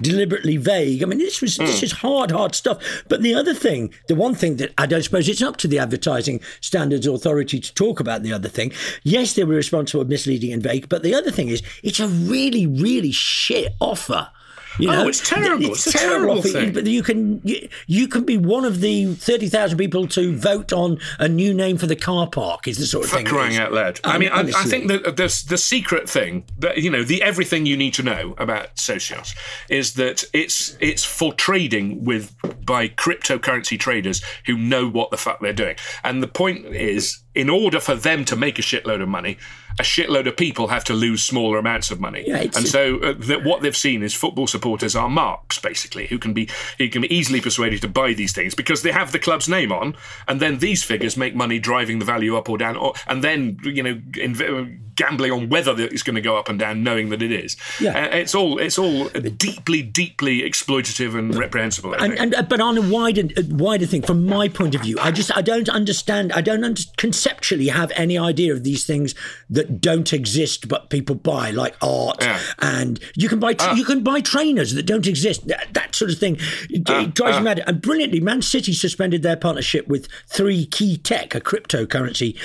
deliberately 0.00 0.56
vague. 0.56 1.02
I 1.02 1.06
mean, 1.06 1.18
this 1.18 1.40
was 1.40 1.58
mm. 1.58 1.66
this 1.66 1.82
is 1.82 1.92
hard, 1.92 2.30
hard 2.30 2.54
stuff. 2.54 3.04
But 3.08 3.22
the 3.22 3.34
other 3.34 3.54
thing, 3.54 3.92
the 4.08 4.14
one 4.14 4.34
thing 4.34 4.56
that 4.56 4.72
I 4.78 4.86
don't 4.86 5.02
suppose 5.02 5.28
it's 5.28 5.42
up 5.42 5.56
to 5.58 5.68
the 5.68 5.78
advertising 5.78 6.40
standards 6.60 7.06
authority 7.06 7.60
to 7.60 7.74
talk 7.74 8.00
about 8.00 8.22
the 8.22 8.32
other 8.32 8.48
thing. 8.48 8.72
Yes, 9.02 9.34
they 9.34 9.44
were 9.44 9.54
responsible, 9.54 10.04
for 10.04 10.08
misleading, 10.08 10.52
and 10.52 10.62
vague. 10.62 10.88
But 10.88 11.02
the 11.02 11.14
other 11.14 11.30
thing 11.30 11.48
is, 11.48 11.62
it's 11.82 12.00
a 12.00 12.08
really, 12.08 12.66
really 12.66 13.12
shit 13.12 13.74
offer. 13.80 14.30
You 14.78 14.88
oh, 14.88 14.92
know, 14.92 15.04
oh, 15.04 15.08
it's 15.08 15.28
terrible. 15.28 15.66
It's, 15.66 15.86
it's 15.86 15.94
a 15.94 15.98
terrible, 15.98 16.42
terrible 16.42 16.42
thing. 16.42 16.72
But 16.72 16.86
you 16.86 17.02
can 17.02 17.40
you, 17.44 17.68
you, 17.86 18.08
can 18.08 18.24
be 18.24 18.36
one 18.36 18.64
of 18.64 18.80
the 18.80 19.14
thirty 19.14 19.48
thousand 19.48 19.78
people 19.78 20.06
to 20.08 20.36
vote 20.36 20.72
on 20.72 20.98
a 21.18 21.28
new 21.28 21.52
name 21.52 21.78
for 21.78 21.86
the 21.86 21.96
car 21.96 22.28
park. 22.28 22.68
Is 22.68 22.78
the 22.78 22.86
sort 22.86 23.04
of 23.04 23.10
for 23.10 23.16
thing. 23.16 23.26
crying 23.26 23.56
out 23.58 23.72
loud. 23.72 24.00
I, 24.04 24.14
I 24.14 24.18
mean, 24.18 24.30
I, 24.30 24.40
I, 24.40 24.64
think 24.64 24.88
that 24.88 25.04
the 25.16 25.44
the 25.48 25.58
secret 25.58 26.08
thing 26.08 26.44
that 26.58 26.78
you 26.78 26.90
know 26.90 27.02
the 27.02 27.22
everything 27.22 27.66
you 27.66 27.76
need 27.76 27.94
to 27.94 28.02
know 28.02 28.34
about 28.38 28.76
Socios 28.76 29.34
is 29.68 29.94
that 29.94 30.24
it's 30.32 30.76
it's 30.80 31.04
for 31.04 31.32
trading 31.34 32.04
with 32.04 32.34
by 32.64 32.88
cryptocurrency 32.88 33.78
traders 33.78 34.22
who 34.46 34.56
know 34.56 34.88
what 34.88 35.10
the 35.10 35.16
fuck 35.16 35.40
they're 35.40 35.52
doing. 35.52 35.76
And 36.04 36.22
the 36.22 36.28
point 36.28 36.66
is, 36.66 37.22
in 37.34 37.50
order 37.50 37.80
for 37.80 37.94
them 37.94 38.24
to 38.26 38.36
make 38.36 38.58
a 38.58 38.62
shitload 38.62 39.02
of 39.02 39.08
money, 39.08 39.38
a 39.80 39.82
shitload 39.82 40.28
of 40.28 40.36
people 40.36 40.68
have 40.68 40.84
to 40.84 40.92
lose 40.92 41.22
smaller 41.22 41.58
amounts 41.58 41.90
of 41.90 42.00
money. 42.00 42.22
Yeah, 42.26 42.42
and 42.42 42.68
so 42.68 42.98
uh, 42.98 43.14
that 43.18 43.44
what 43.44 43.62
they've 43.62 43.76
seen 43.76 44.02
is 44.02 44.14
football 44.14 44.46
supporters 44.46 44.94
are 44.94 45.08
marks, 45.08 45.58
basically, 45.58 46.06
who 46.06 46.18
can 46.18 46.34
be 46.34 46.48
who 46.78 46.88
can 46.90 47.02
be 47.02 47.12
easily 47.14 47.40
persuaded 47.40 47.80
to 47.80 47.88
buy 47.88 48.12
these 48.12 48.32
things 48.32 48.54
because 48.54 48.82
they 48.82 48.92
have 48.92 49.12
the 49.12 49.18
club's 49.18 49.48
name 49.48 49.72
on, 49.72 49.96
and 50.28 50.38
then 50.38 50.58
these 50.58 50.84
figures 50.84 51.16
make 51.16 51.34
money 51.34 51.58
driving 51.58 51.98
the 51.98 52.04
value 52.04 52.36
up 52.36 52.48
or 52.48 52.58
down, 52.58 52.76
or, 52.76 52.92
and 53.06 53.24
then 53.24 53.58
you 53.64 53.82
know. 53.82 54.00
In, 54.20 54.84
gambling 55.00 55.32
on 55.32 55.48
whether 55.48 55.74
it's 55.78 56.02
going 56.02 56.14
to 56.14 56.20
go 56.20 56.36
up 56.36 56.50
and 56.50 56.58
down, 56.58 56.82
knowing 56.82 57.08
that 57.08 57.22
it 57.22 57.32
is. 57.32 57.56
Yeah, 57.80 57.98
uh, 57.98 58.16
it's 58.16 58.34
all 58.34 58.58
it's 58.58 58.78
all 58.78 59.08
deeply, 59.08 59.80
deeply 59.80 60.42
exploitative 60.42 61.18
and 61.18 61.34
reprehensible. 61.34 61.94
And, 61.94 62.18
and, 62.18 62.34
uh, 62.34 62.42
but 62.42 62.60
on 62.60 62.76
a 62.76 62.82
wider 62.82 63.22
uh, 63.36 63.42
wider 63.48 63.86
thing, 63.86 64.02
from 64.02 64.26
my 64.26 64.48
point 64.48 64.74
of 64.74 64.82
view, 64.82 64.98
I 65.00 65.10
just 65.10 65.34
I 65.34 65.40
don't 65.40 65.70
understand. 65.70 66.32
I 66.34 66.42
don't 66.42 66.62
under, 66.62 66.82
conceptually 66.98 67.68
have 67.68 67.90
any 67.96 68.18
idea 68.18 68.52
of 68.52 68.62
these 68.62 68.84
things 68.84 69.14
that 69.48 69.80
don't 69.80 70.12
exist, 70.12 70.68
but 70.68 70.90
people 70.90 71.14
buy, 71.14 71.50
like 71.50 71.76
art, 71.80 72.18
yeah. 72.20 72.38
and 72.58 73.00
you 73.16 73.30
can 73.30 73.40
buy 73.40 73.54
uh, 73.58 73.74
you 73.74 73.84
can 73.84 74.02
buy 74.02 74.20
trainers 74.20 74.74
that 74.74 74.84
don't 74.84 75.06
exist. 75.06 75.46
That, 75.48 75.72
that 75.72 75.94
sort 75.94 76.10
of 76.10 76.18
thing 76.18 76.36
it, 76.68 76.88
uh, 76.90 77.04
it 77.04 77.14
drives 77.14 77.38
me 77.38 77.44
mad. 77.44 77.64
And 77.66 77.80
brilliantly, 77.80 78.20
Man 78.20 78.42
City 78.42 78.74
suspended 78.74 79.22
their 79.22 79.36
partnership 79.36 79.88
with 79.88 80.08
Three 80.26 80.66
Key 80.66 80.98
Tech, 80.98 81.34
a 81.34 81.40
cryptocurrency 81.40 82.36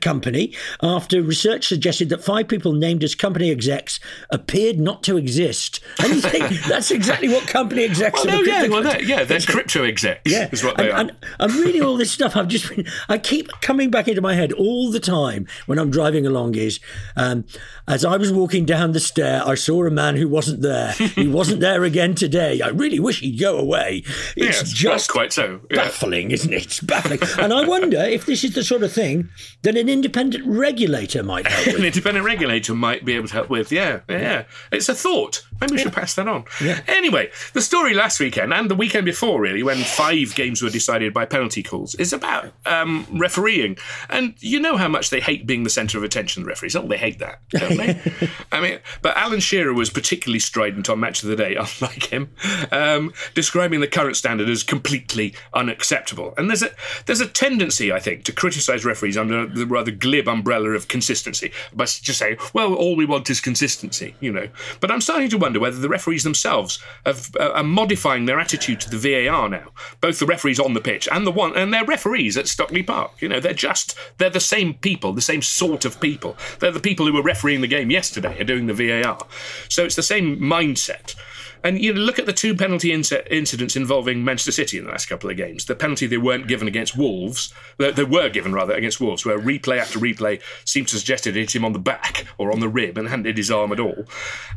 company, 0.00 0.52
after 0.82 1.22
research 1.22 1.68
suggested 1.68 1.99
suggested 2.00 2.08
that 2.08 2.24
five 2.24 2.48
people 2.48 2.72
named 2.72 3.04
as 3.04 3.14
company 3.14 3.50
execs 3.50 4.00
appeared 4.30 4.78
not 4.78 5.02
to 5.02 5.16
exist. 5.16 5.80
And 5.98 6.14
you 6.14 6.20
think 6.20 6.48
that's 6.68 6.90
exactly 6.90 7.28
what 7.28 7.46
company 7.46 7.84
execs 7.84 8.24
well, 8.24 8.40
are. 8.40 8.42
No, 8.44 8.52
yeah, 8.52 8.68
well, 8.68 8.82
they're, 8.82 9.02
yeah, 9.02 9.24
they're 9.24 9.40
crypto 9.40 9.84
execs. 9.84 10.30
Yeah, 10.30 10.48
is 10.50 10.64
what 10.64 10.76
they 10.76 10.90
and, 10.90 10.92
are. 10.92 11.00
And 11.00 11.16
I'm 11.38 11.60
reading 11.60 11.82
all 11.82 11.96
this 11.96 12.10
stuff. 12.10 12.36
I've 12.36 12.48
just 12.48 12.68
been, 12.68 12.86
I 13.08 13.18
keep 13.18 13.48
coming 13.60 13.90
back 13.90 14.08
into 14.08 14.20
my 14.20 14.34
head 14.34 14.52
all 14.52 14.90
the 14.90 15.00
time 15.00 15.46
when 15.66 15.78
I'm 15.78 15.90
driving 15.90 16.26
along. 16.26 16.54
Is 16.54 16.80
um, 17.16 17.44
as 17.86 18.04
I 18.04 18.16
was 18.16 18.32
walking 18.32 18.64
down 18.64 18.92
the 18.92 19.00
stair, 19.00 19.42
I 19.44 19.54
saw 19.54 19.84
a 19.84 19.90
man 19.90 20.16
who 20.16 20.28
wasn't 20.28 20.62
there. 20.62 20.92
he 20.92 21.28
wasn't 21.40 21.60
there 21.60 21.84
again 21.84 22.14
today. 22.14 22.60
I 22.60 22.68
really 22.68 23.00
wish 23.00 23.20
he'd 23.20 23.38
go 23.38 23.58
away. 23.58 24.02
It's 24.36 24.60
yes, 24.60 24.72
just 24.72 25.10
quite 25.10 25.32
so 25.32 25.60
yeah. 25.70 25.76
baffling, 25.76 26.30
isn't 26.30 26.52
it? 26.52 26.64
It's 26.64 26.80
baffling. 26.80 27.20
and 27.38 27.52
I 27.52 27.66
wonder 27.66 27.98
if 27.98 28.26
this 28.26 28.44
is 28.44 28.54
the 28.54 28.64
sort 28.64 28.82
of 28.82 28.92
thing 28.92 29.28
that 29.62 29.76
an 29.76 29.88
independent 29.88 30.46
regulator 30.46 31.22
might 31.22 31.46
help 31.46 31.78
with 31.80 31.89
independent 31.90 32.24
regulator 32.24 32.74
might 32.74 33.04
be 33.04 33.14
able 33.14 33.26
to 33.26 33.34
help 33.34 33.50
with. 33.50 33.72
Yeah, 33.72 34.00
yeah. 34.08 34.18
yeah. 34.18 34.44
It's 34.70 34.88
a 34.88 34.94
thought. 34.94 35.44
Maybe 35.60 35.72
we 35.72 35.78
yeah. 35.78 35.84
should 35.84 35.92
pass 35.92 36.14
that 36.14 36.28
on. 36.28 36.44
Yeah. 36.60 36.80
Anyway, 36.88 37.30
the 37.52 37.60
story 37.60 37.94
last 37.94 38.20
weekend 38.20 38.52
and 38.52 38.70
the 38.70 38.74
weekend 38.74 39.04
before, 39.04 39.40
really, 39.40 39.62
when 39.62 39.78
five 39.78 40.34
games 40.34 40.62
were 40.62 40.70
decided 40.70 41.12
by 41.12 41.26
penalty 41.26 41.62
calls, 41.62 41.94
is 41.96 42.12
about 42.12 42.52
um, 42.66 43.06
refereeing. 43.12 43.76
And 44.08 44.34
you 44.40 44.60
know 44.60 44.76
how 44.76 44.88
much 44.88 45.10
they 45.10 45.20
hate 45.20 45.46
being 45.46 45.64
the 45.64 45.70
centre 45.70 45.98
of 45.98 46.04
attention, 46.04 46.42
the 46.42 46.48
referees. 46.48 46.76
Oh, 46.76 46.86
they 46.86 46.96
hate 46.96 47.18
that, 47.18 47.40
don't 47.50 47.76
they? 47.76 48.00
I 48.52 48.60
mean, 48.60 48.78
but 49.02 49.16
Alan 49.16 49.40
Shearer 49.40 49.74
was 49.74 49.90
particularly 49.90 50.38
strident 50.38 50.88
on 50.88 51.00
Match 51.00 51.22
of 51.22 51.28
the 51.28 51.36
Day, 51.36 51.56
unlike 51.80 52.04
him, 52.04 52.30
um, 52.72 53.12
describing 53.34 53.80
the 53.80 53.88
current 53.88 54.16
standard 54.16 54.48
as 54.48 54.62
completely 54.62 55.34
unacceptable. 55.54 56.34
And 56.36 56.48
there's 56.48 56.62
a 56.62 56.70
there's 57.06 57.20
a 57.20 57.26
tendency, 57.26 57.92
I 57.92 57.98
think, 57.98 58.24
to 58.24 58.32
criticise 58.32 58.84
referees 58.84 59.16
under 59.16 59.46
the 59.46 59.66
rather 59.66 59.90
glib 59.90 60.28
umbrella 60.28 60.70
of 60.70 60.88
consistency 60.88 61.52
by 61.72 61.84
just 61.84 62.18
say, 62.18 62.36
well, 62.52 62.74
all 62.74 62.96
we 62.96 63.06
want 63.06 63.28
is 63.30 63.40
consistency, 63.40 64.14
you 64.20 64.32
know. 64.32 64.48
But 64.80 64.90
I'm 64.90 65.00
starting 65.00 65.28
to 65.30 65.38
wonder 65.38 65.49
whether 65.58 65.78
the 65.78 65.88
referees 65.88 66.22
themselves 66.22 66.78
have, 67.04 67.34
uh, 67.40 67.50
are 67.50 67.64
modifying 67.64 68.26
their 68.26 68.38
attitude 68.38 68.80
to 68.82 68.90
the 68.90 69.26
VAR 69.26 69.48
now. 69.48 69.72
Both 70.00 70.20
the 70.20 70.26
referees 70.26 70.60
on 70.60 70.74
the 70.74 70.80
pitch 70.80 71.08
and 71.10 71.26
the 71.26 71.32
one 71.32 71.56
and 71.56 71.74
their 71.74 71.84
referees 71.84 72.36
at 72.36 72.46
Stockley 72.46 72.82
Park. 72.82 73.12
You 73.20 73.28
know, 73.28 73.40
they're 73.40 73.54
just 73.54 73.96
they're 74.18 74.30
the 74.30 74.38
same 74.38 74.74
people, 74.74 75.12
the 75.12 75.20
same 75.20 75.42
sort 75.42 75.84
of 75.84 76.00
people. 76.00 76.36
They're 76.58 76.70
the 76.70 76.80
people 76.80 77.06
who 77.06 77.12
were 77.12 77.22
refereeing 77.22 77.60
the 77.60 77.66
game 77.66 77.90
yesterday 77.90 78.40
are 78.40 78.44
doing 78.44 78.66
the 78.66 78.74
VAR. 78.74 79.26
So 79.68 79.84
it's 79.84 79.96
the 79.96 80.02
same 80.02 80.38
mindset. 80.38 81.14
And 81.62 81.80
you 81.80 81.92
know, 81.92 82.00
look 82.00 82.18
at 82.18 82.26
the 82.26 82.32
two 82.32 82.54
penalty 82.54 82.92
incidents 82.92 83.76
involving 83.76 84.24
Manchester 84.24 84.52
City 84.52 84.78
in 84.78 84.84
the 84.84 84.90
last 84.90 85.06
couple 85.06 85.30
of 85.30 85.36
games. 85.36 85.66
The 85.66 85.74
penalty 85.74 86.06
they 86.06 86.16
weren't 86.16 86.48
given 86.48 86.68
against 86.68 86.96
Wolves, 86.96 87.52
they, 87.78 87.90
they 87.90 88.04
were 88.04 88.28
given 88.28 88.52
rather 88.52 88.74
against 88.74 89.00
Wolves, 89.00 89.26
where 89.26 89.38
replay 89.38 89.78
after 89.78 89.98
replay 89.98 90.40
seemed 90.64 90.88
to 90.88 90.98
suggest 90.98 91.26
it 91.26 91.34
hit 91.34 91.54
him 91.54 91.64
on 91.64 91.72
the 91.72 91.78
back 91.78 92.26
or 92.38 92.52
on 92.52 92.60
the 92.60 92.68
rib 92.68 92.96
and 92.96 93.08
hadn't 93.08 93.26
hit 93.26 93.36
his 93.36 93.50
arm 93.50 93.72
at 93.72 93.80
all. 93.80 94.04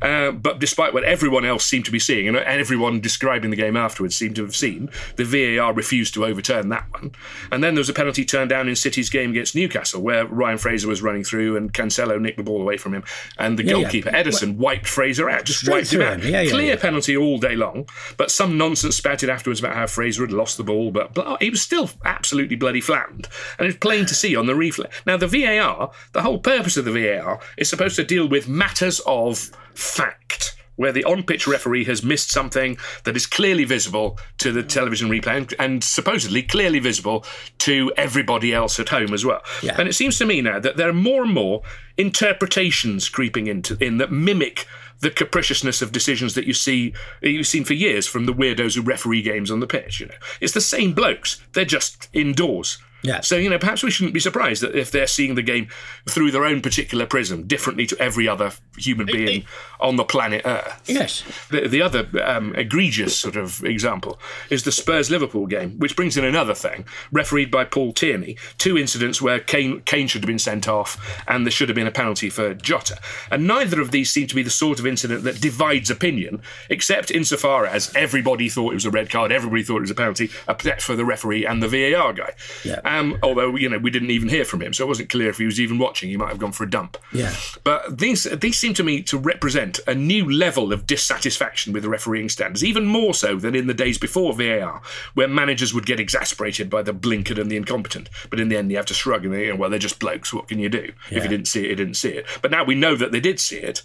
Uh, 0.01 0.31
but 0.31 0.59
despite 0.59 0.93
what 0.93 1.03
everyone 1.03 1.45
else 1.45 1.65
seemed 1.65 1.85
to 1.85 1.91
be 1.91 1.99
seeing, 1.99 2.27
and 2.27 2.37
everyone 2.37 3.01
describing 3.01 3.49
the 3.49 3.57
game 3.57 3.75
afterwards 3.75 4.15
seemed 4.15 4.35
to 4.35 4.43
have 4.43 4.55
seen, 4.55 4.89
the 5.17 5.25
VAR 5.25 5.73
refused 5.73 6.13
to 6.13 6.25
overturn 6.25 6.69
that 6.69 6.85
one. 6.91 7.11
And 7.51 7.63
then 7.63 7.73
there 7.73 7.81
was 7.81 7.89
a 7.89 7.93
penalty 7.93 8.23
turned 8.23 8.49
down 8.49 8.69
in 8.69 8.75
City's 8.75 9.09
game 9.09 9.31
against 9.31 9.55
Newcastle, 9.55 10.01
where 10.01 10.25
Ryan 10.25 10.57
Fraser 10.57 10.87
was 10.87 11.01
running 11.01 11.23
through 11.23 11.57
and 11.57 11.73
Cancelo 11.73 12.19
nicked 12.19 12.37
the 12.37 12.43
ball 12.43 12.61
away 12.61 12.77
from 12.77 12.93
him, 12.93 13.03
and 13.37 13.59
the 13.59 13.65
yeah, 13.65 13.73
goalkeeper 13.73 14.09
yeah. 14.09 14.23
Ederson 14.23 14.57
wiped 14.57 14.87
Fraser 14.87 15.29
out, 15.29 15.45
just 15.45 15.67
wiped 15.67 15.91
him 15.91 16.01
out. 16.01 16.23
Yeah, 16.23 16.45
Clear 16.45 16.77
penalty 16.77 16.92
penalty 16.93 17.17
all 17.17 17.39
day 17.39 17.55
long, 17.55 17.89
but 18.17 18.29
some 18.29 18.55
nonsense 18.55 18.95
spouted 18.95 19.27
afterwards 19.27 19.59
about 19.59 19.73
how 19.73 19.87
Fraser 19.87 20.21
had 20.21 20.31
lost 20.31 20.57
the 20.57 20.63
ball, 20.63 20.91
but 20.91 21.17
he 21.41 21.49
was 21.49 21.59
still 21.59 21.89
absolutely 22.05 22.55
bloody 22.55 22.81
flattened. 22.81 23.27
And 23.57 23.67
it's 23.67 23.77
plain 23.79 24.05
to 24.05 24.13
see 24.13 24.35
on 24.35 24.45
the 24.45 24.53
replay. 24.53 24.91
Now, 25.07 25.17
the 25.17 25.25
VAR, 25.25 25.91
the 26.11 26.21
whole 26.21 26.37
purpose 26.37 26.77
of 26.77 26.85
the 26.85 26.91
VAR 26.91 27.39
is 27.57 27.67
supposed 27.67 27.95
to 27.95 28.03
deal 28.03 28.27
with 28.27 28.47
matters 28.47 29.01
of 29.07 29.39
fact 29.73 30.55
where 30.75 30.91
the 30.91 31.03
on 31.03 31.23
pitch 31.23 31.47
referee 31.47 31.85
has 31.85 32.03
missed 32.03 32.31
something 32.31 32.77
that 33.03 33.15
is 33.15 33.25
clearly 33.27 33.63
visible 33.63 34.19
to 34.39 34.51
the 34.51 34.63
television 34.63 35.09
replay 35.09 35.37
and, 35.37 35.53
and, 35.59 35.83
supposedly 35.83 36.41
clearly 36.41 36.79
visible 36.79 37.23
to 37.59 37.91
everybody 37.95 38.53
else 38.53 38.79
at 38.79 38.89
home 38.89 39.13
as 39.13 39.23
well. 39.23 39.41
Yeah. 39.61 39.75
And 39.77 39.87
it 39.87 39.93
seems 39.93 40.17
to 40.17 40.25
me 40.25 40.41
now 40.41 40.59
that 40.59 40.77
there 40.77 40.89
are 40.89 40.93
more 40.93 41.23
and 41.23 41.33
more 41.33 41.61
interpretations 41.97 43.07
creeping 43.07 43.45
into 43.45 43.77
in 43.83 43.97
that 43.99 44.11
mimic 44.11 44.65
the 45.03 45.11
capriciousness 45.11 45.81
of 45.81 45.91
decisions 45.91 46.33
that 46.33 46.47
you 46.47 46.53
see 46.53 46.93
you've 47.21 47.45
seen 47.45 47.65
for 47.65 47.73
years 47.73 48.07
from 48.07 48.25
the 48.25 48.33
weirdos 48.33 48.75
who 48.75 48.81
referee 48.81 49.21
games 49.21 49.51
on 49.51 49.59
the 49.59 49.67
pitch. 49.67 49.99
You 49.99 50.07
know, 50.07 50.15
it's 50.41 50.53
the 50.53 50.61
same 50.61 50.93
blokes. 50.93 51.41
They're 51.51 51.65
just 51.65 52.09
indoors. 52.13 52.79
Yeah. 53.03 53.19
So, 53.19 53.35
you 53.35 53.49
know, 53.49 53.59
perhaps 53.59 53.83
we 53.83 53.91
shouldn't 53.91 54.13
be 54.13 54.19
surprised 54.21 54.63
that 54.63 54.75
if 54.75 54.89
they're 54.89 55.07
seeing 55.07 55.35
the 55.35 55.41
game 55.41 55.67
through 56.09 56.31
their 56.31 56.45
own 56.45 56.61
particular 56.61 57.05
prism, 57.05 57.45
differently 57.45 57.85
to 57.87 57.99
every 57.99 58.27
other 58.27 58.51
human 58.77 59.05
being 59.05 59.27
it, 59.27 59.43
it, 59.43 59.45
on 59.81 59.97
the 59.97 60.05
planet 60.05 60.41
Earth. 60.45 60.81
Yes. 60.85 61.23
The, 61.49 61.67
the 61.67 61.81
other 61.81 62.07
um, 62.23 62.55
egregious 62.55 63.17
sort 63.19 63.35
of 63.35 63.63
example 63.65 64.19
is 64.49 64.63
the 64.63 64.71
Spurs 64.71 65.11
Liverpool 65.11 65.47
game, 65.47 65.77
which 65.79 65.97
brings 65.97 66.15
in 66.15 66.23
another 66.23 66.53
thing, 66.53 66.85
refereed 67.11 67.51
by 67.51 67.65
Paul 67.65 67.91
Tierney. 67.91 68.37
Two 68.57 68.77
incidents 68.77 69.21
where 69.21 69.39
Kane, 69.39 69.81
Kane 69.81 70.07
should 70.07 70.23
have 70.23 70.27
been 70.27 70.39
sent 70.39 70.67
off 70.69 71.21
and 71.27 71.45
there 71.45 71.51
should 71.51 71.67
have 71.67 71.75
been 71.75 71.87
a 71.87 71.91
penalty 71.91 72.29
for 72.29 72.53
Jota. 72.53 72.99
And 73.29 73.45
neither 73.45 73.81
of 73.81 73.91
these 73.91 74.09
seem 74.09 74.27
to 74.27 74.35
be 74.35 74.43
the 74.43 74.49
sort 74.49 74.79
of 74.79 74.87
incident 74.87 75.23
that 75.25 75.41
divides 75.41 75.91
opinion, 75.91 76.41
except 76.69 77.11
insofar 77.11 77.65
as 77.65 77.93
everybody 77.95 78.47
thought 78.47 78.71
it 78.71 78.75
was 78.75 78.85
a 78.85 78.91
red 78.91 79.09
card, 79.09 79.33
everybody 79.33 79.63
thought 79.63 79.77
it 79.77 79.81
was 79.81 79.91
a 79.91 79.95
penalty, 79.95 80.31
except 80.47 80.81
for 80.81 80.95
the 80.95 81.03
referee 81.03 81.45
and 81.45 81.61
the 81.61 81.67
VAR 81.67 82.13
guy. 82.13 82.31
Yeah 82.63 82.79
Um, 82.93 83.17
although 83.23 83.55
you 83.55 83.69
know 83.69 83.77
we 83.77 83.89
didn't 83.89 84.11
even 84.11 84.29
hear 84.29 84.45
from 84.45 84.61
him, 84.61 84.73
so 84.73 84.83
it 84.83 84.87
wasn't 84.87 85.09
clear 85.09 85.29
if 85.29 85.37
he 85.37 85.45
was 85.45 85.59
even 85.59 85.77
watching. 85.79 86.09
He 86.09 86.17
might 86.17 86.29
have 86.29 86.39
gone 86.39 86.51
for 86.51 86.63
a 86.63 86.69
dump. 86.69 86.97
Yeah. 87.11 87.33
But 87.63 87.97
these 87.97 88.23
these 88.23 88.57
seem 88.57 88.73
to 88.75 88.83
me 88.83 89.01
to 89.03 89.17
represent 89.17 89.79
a 89.87 89.95
new 89.95 90.29
level 90.29 90.71
of 90.71 90.85
dissatisfaction 90.85 91.73
with 91.73 91.83
the 91.83 91.89
refereeing 91.89 92.29
standards, 92.29 92.63
even 92.63 92.85
more 92.85 93.13
so 93.13 93.37
than 93.37 93.55
in 93.55 93.67
the 93.67 93.73
days 93.73 93.97
before 93.97 94.33
VAR, 94.33 94.81
where 95.13 95.27
managers 95.27 95.73
would 95.73 95.85
get 95.85 95.99
exasperated 95.99 96.69
by 96.69 96.81
the 96.81 96.93
blinkered 96.93 97.39
and 97.39 97.49
the 97.49 97.57
incompetent. 97.57 98.09
But 98.29 98.39
in 98.39 98.49
the 98.49 98.57
end, 98.57 98.71
you 98.71 98.77
have 98.77 98.85
to 98.87 98.93
shrug 98.93 99.25
and 99.25 99.33
they, 99.33 99.51
well, 99.51 99.69
they're 99.69 99.79
just 99.79 99.99
blokes. 99.99 100.33
What 100.33 100.47
can 100.47 100.59
you 100.59 100.69
do? 100.69 100.91
Yeah. 101.09 101.17
If 101.17 101.23
you 101.23 101.29
didn't 101.29 101.47
see 101.47 101.65
it, 101.65 101.69
you 101.69 101.75
didn't 101.75 101.95
see 101.95 102.09
it. 102.09 102.25
But 102.41 102.51
now 102.51 102.63
we 102.63 102.75
know 102.75 102.95
that 102.95 103.11
they 103.11 103.19
did 103.19 103.39
see 103.39 103.57
it. 103.57 103.81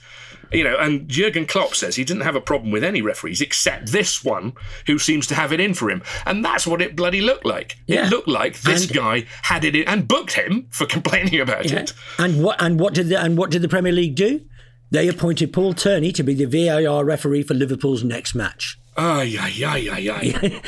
You 0.52 0.64
know, 0.64 0.76
and 0.78 1.08
Jurgen 1.08 1.46
Klopp 1.46 1.74
says 1.74 1.96
he 1.96 2.04
didn't 2.04 2.22
have 2.22 2.37
a 2.37 2.40
problem 2.40 2.70
with 2.70 2.82
any 2.82 3.02
referees 3.02 3.40
except 3.40 3.92
this 3.92 4.24
one, 4.24 4.54
who 4.87 4.98
seems 4.98 5.26
to 5.28 5.34
have 5.34 5.52
it 5.52 5.61
in 5.61 5.74
for 5.74 5.90
him, 5.90 6.02
and 6.26 6.44
that's 6.44 6.66
what 6.66 6.80
it 6.80 6.96
bloody 6.96 7.20
looked 7.20 7.44
like. 7.44 7.76
Yeah. 7.87 8.06
It 8.06 8.11
looked 8.11 8.28
like 8.28 8.61
this 8.62 8.84
And- 8.87 8.94
guy 8.94 9.26
had 9.42 9.64
it 9.64 9.76
in 9.76 9.84
and 9.87 10.08
booked 10.08 10.32
him 10.32 10.66
for 10.70 10.87
complaining 10.87 11.40
about 11.40 11.70
Yeah. 11.70 11.80
it. 11.80 11.92
And 12.18 12.42
what 12.42 12.61
and 12.62 12.80
what 12.80 12.94
did 12.94 13.08
the, 13.08 13.20
and 13.22 13.37
what 13.37 13.50
did 13.50 13.62
the 13.62 13.68
Premier 13.68 13.92
League 13.92 14.14
do? 14.14 14.40
They 14.90 15.06
appointed 15.08 15.52
Paul 15.52 15.74
Tierney 15.74 16.12
to 16.12 16.22
be 16.22 16.32
the 16.34 16.46
VAR 16.46 17.04
referee 17.04 17.42
for 17.42 17.52
Liverpool's 17.52 18.02
next 18.02 18.34
match. 18.34 18.78
Oh, 18.98 19.20
yeah, 19.20 19.46
yeah, 19.46 19.76
yeah, 19.76 19.96
yeah. 19.96 20.20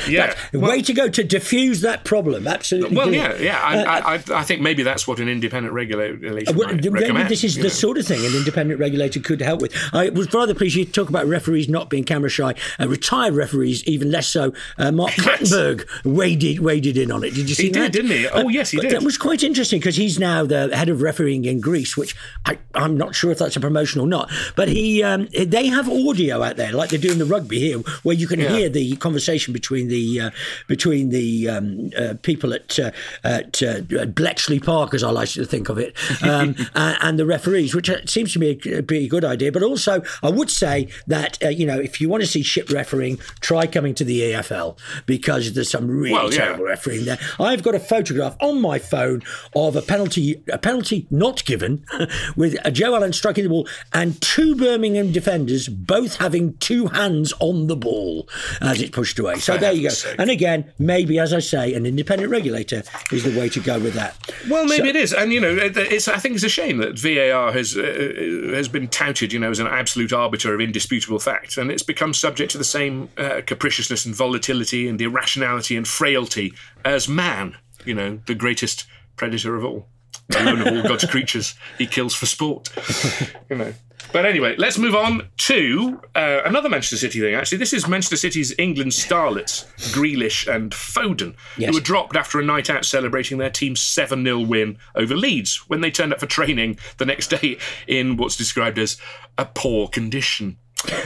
Yeah. 0.07 0.27
That's- 0.27 0.53
way 0.53 0.81
to 0.81 0.93
go 0.93 1.09
to 1.09 1.23
diffuse 1.23 1.81
that 1.81 2.05
problem. 2.05 2.47
Absolutely. 2.47 2.95
Well, 2.95 3.07
brilliant. 3.07 3.39
yeah, 3.41 3.45
yeah. 3.45 3.61
I, 3.61 3.77
Uh, 3.81 4.21
I, 4.33 4.39
I, 4.39 4.43
think 4.43 4.61
maybe 4.61 4.83
that's 4.83 5.05
what 5.05 5.19
an 5.19 5.27
independent 5.27 5.73
regulator 5.73 6.17
Well, 6.53 6.69
might 6.69 6.81
the- 6.81 6.89
recommend. 6.91 7.29
this 7.29 7.43
is 7.43 7.55
the 7.55 7.63
know. 7.63 7.69
sort 7.69 7.97
of 7.97 8.07
thing 8.07 8.25
an 8.25 8.33
independent 8.33 8.79
regulator 8.79 9.19
could 9.19 9.41
help 9.41 9.61
with. 9.61 9.73
I 9.91 10.09
was 10.09 10.33
rather 10.33 10.53
pleased 10.53 10.75
you 10.75 10.85
talk 10.85 11.09
about 11.09 11.25
referees 11.27 11.67
not 11.67 11.89
being 11.89 12.05
camera 12.05 12.29
shy. 12.29 12.55
Uh, 12.79 12.87
retired 12.87 13.33
referees, 13.33 13.83
even 13.85 14.11
less 14.11 14.27
so. 14.27 14.53
Uh, 14.77 14.91
Mark. 14.91 15.11
Clattenburg 15.21 15.85
waded 16.05 16.59
waded 16.61 16.97
in 16.97 17.11
on 17.11 17.23
it. 17.23 17.33
Did 17.33 17.49
you 17.49 17.55
see 17.55 17.69
that? 17.69 17.79
He 17.79 17.89
did, 17.89 17.91
didn't 17.91 18.11
he? 18.11 18.27
Oh, 18.29 18.47
yes, 18.47 18.71
he 18.71 18.79
did. 18.79 18.91
That 18.91 19.03
was 19.03 19.17
quite 19.17 19.43
interesting 19.43 19.79
because 19.79 19.97
he's 19.97 20.17
now 20.19 20.45
the 20.45 20.75
head 20.75 20.87
of 20.89 21.01
refereeing 21.01 21.43
in 21.45 21.59
Greece, 21.59 21.97
which 21.97 22.15
I, 22.45 22.57
I'm 22.73 22.95
not 22.97 23.13
sure 23.13 23.31
if 23.31 23.39
that's 23.39 23.55
a 23.57 23.59
promotion 23.59 23.99
or 23.99 24.07
not. 24.07 24.31
But 24.55 24.69
he, 24.69 25.03
um, 25.03 25.27
they 25.37 25.67
have 25.67 25.89
audio 25.89 26.41
out 26.41 26.55
there, 26.55 26.71
like 26.71 26.89
they 26.91 26.97
do 26.97 27.11
in 27.11 27.17
the 27.17 27.25
rugby 27.25 27.59
here, 27.59 27.79
where 28.03 28.15
you 28.21 28.27
can 28.27 28.39
Yeah. 28.39 28.55
hear 28.55 28.69
the 28.69 28.95
conversation 28.97 29.53
between 29.53 29.87
the 29.87 30.21
uh, 30.21 30.29
between 30.67 31.09
the 31.09 31.49
um, 31.49 31.89
uh, 31.97 32.13
people 32.21 32.53
at 32.53 32.79
uh, 32.79 32.91
at, 33.23 33.61
uh, 33.63 33.81
Bletchley 34.05 34.59
Park, 34.59 34.93
as 34.93 35.03
I 35.03 35.09
like 35.09 35.29
to 35.29 35.45
think 35.45 35.69
of 35.69 35.77
it, 35.77 35.95
um, 36.23 36.55
and, 36.75 37.19
the 37.19 37.25
referees, 37.25 37.75
which 37.75 37.89
uh, 37.89 38.05
seems 38.05 38.31
to 38.33 38.39
me 38.39 38.51
a, 38.51 38.81
pretty 38.83 39.07
good 39.07 39.25
idea. 39.25 39.51
But 39.51 39.63
also, 39.63 40.01
I 40.23 40.29
would 40.29 40.49
say 40.49 40.87
that 41.07 41.41
uh, 41.43 41.49
you 41.49 41.65
know 41.65 41.79
if 41.79 41.99
you 41.99 42.07
want 42.09 42.21
to 42.23 42.27
see 42.27 42.43
ship 42.43 42.69
refereeing, 42.69 43.17
try 43.41 43.67
coming 43.67 43.93
to 43.95 44.03
the 44.03 44.21
EFL 44.21 44.77
because 45.05 45.53
there's 45.53 45.69
some 45.69 45.87
really 45.89 46.13
Well, 46.13 46.31
yeah. 46.31 46.45
terrible 46.45 46.65
refereeing 46.65 47.05
there. 47.05 47.19
I've 47.39 47.63
got 47.63 47.75
a 47.75 47.79
photograph 47.79 48.35
on 48.39 48.61
my 48.61 48.79
phone 48.79 49.23
of 49.55 49.75
a 49.75 49.81
penalty 49.81 50.43
a 50.51 50.57
penalty 50.57 51.07
not 51.09 51.43
given 51.45 51.83
with 52.35 52.55
a 52.63 52.71
Joe 52.71 52.95
Allen 52.95 53.13
striking 53.13 53.43
the 53.43 53.49
ball 53.49 53.67
and 53.93 54.19
two 54.21 54.55
Birmingham 54.55 55.11
defenders 55.11 55.67
both 55.67 56.17
having 56.17 56.57
two 56.57 56.87
hands 56.87 57.33
on 57.39 57.67
the 57.67 57.75
ball 57.75 58.10
as 58.61 58.81
it's 58.81 58.91
pushed 58.91 59.17
away. 59.19 59.35
So 59.35 59.53
For 59.53 59.59
there 59.59 59.73
you 59.73 59.83
go. 59.83 59.89
sake. 59.89 60.15
And 60.19 60.29
again, 60.29 60.71
maybe 60.79 61.19
as 61.19 61.33
I 61.33 61.39
say, 61.39 61.73
an 61.73 61.85
independent 61.85 62.29
regulator 62.31 62.83
is 63.11 63.23
the 63.23 63.37
way 63.39 63.49
to 63.49 63.59
go 63.59 63.79
with 63.79 63.93
that. 63.95 64.15
Well, 64.49 64.65
maybe 64.65 64.83
So- 64.83 64.89
it 64.89 64.95
is, 64.95 65.13
and 65.13 65.31
you 65.33 65.39
know, 65.39 65.55
it's. 65.59 66.07
I 66.07 66.17
think 66.17 66.35
it's 66.35 66.43
a 66.43 66.49
shame 66.49 66.77
that 66.77 66.97
VAR 66.99 67.51
has 67.51 67.75
uh, 67.77 68.51
has 68.55 68.67
been 68.67 68.87
touted, 68.87 69.31
you 69.33 69.39
know, 69.39 69.49
as 69.51 69.59
an 69.59 69.67
absolute 69.67 70.13
arbiter 70.13 70.53
of 70.53 70.61
indisputable 70.61 71.19
facts, 71.19 71.57
and 71.57 71.71
it's 71.71 71.83
become 71.83 72.13
subject 72.13 72.51
to 72.51 72.57
the 72.57 72.63
same 72.63 73.09
uh, 73.17 73.41
capriciousness 73.45 74.05
and 74.05 74.15
volatility 74.15 74.87
and 74.87 74.99
irrationality 75.01 75.75
and 75.77 75.87
frailty 75.87 76.53
as 76.85 77.07
man. 77.07 77.55
You 77.85 77.95
know, 77.95 78.19
the 78.27 78.35
greatest 78.35 78.85
predator 79.15 79.55
of 79.55 79.63
all, 79.65 79.87
alone 80.35 80.61
of 80.61 80.67
all 80.67 80.83
God's 80.83 81.05
creatures, 81.05 81.55
he 81.77 81.87
kills 81.87 82.13
for 82.15 82.25
sport. 82.25 82.69
You 83.49 83.57
know. 83.57 83.73
But 84.13 84.25
anyway, 84.25 84.55
let's 84.57 84.77
move 84.77 84.93
on 84.93 85.29
to 85.37 86.01
uh, 86.15 86.41
another 86.43 86.67
Manchester 86.67 86.97
City 86.97 87.21
thing. 87.21 87.33
Actually, 87.33 87.59
this 87.59 87.71
is 87.71 87.87
Manchester 87.87 88.17
City's 88.17 88.53
England 88.59 88.91
starlets, 88.91 89.65
Grealish 89.93 90.53
and 90.53 90.71
Foden, 90.73 91.35
Yes. 91.57 91.69
who 91.69 91.75
were 91.75 91.81
dropped 91.81 92.17
after 92.17 92.39
a 92.39 92.43
night 92.43 92.69
out 92.69 92.83
celebrating 92.83 93.37
their 93.37 93.49
team's 93.49 93.81
7 93.81 94.23
0 94.23 94.39
win 94.41 94.77
over 94.95 95.15
Leeds 95.15 95.63
when 95.67 95.79
they 95.81 95.91
turned 95.91 96.11
up 96.11 96.19
for 96.19 96.25
training 96.25 96.77
the 96.97 97.05
next 97.05 97.27
day 97.41 97.57
in 97.87 98.17
what's 98.17 98.35
described 98.35 98.77
as 98.77 98.97
a 99.37 99.45
poor 99.45 99.87
condition. 99.87 100.57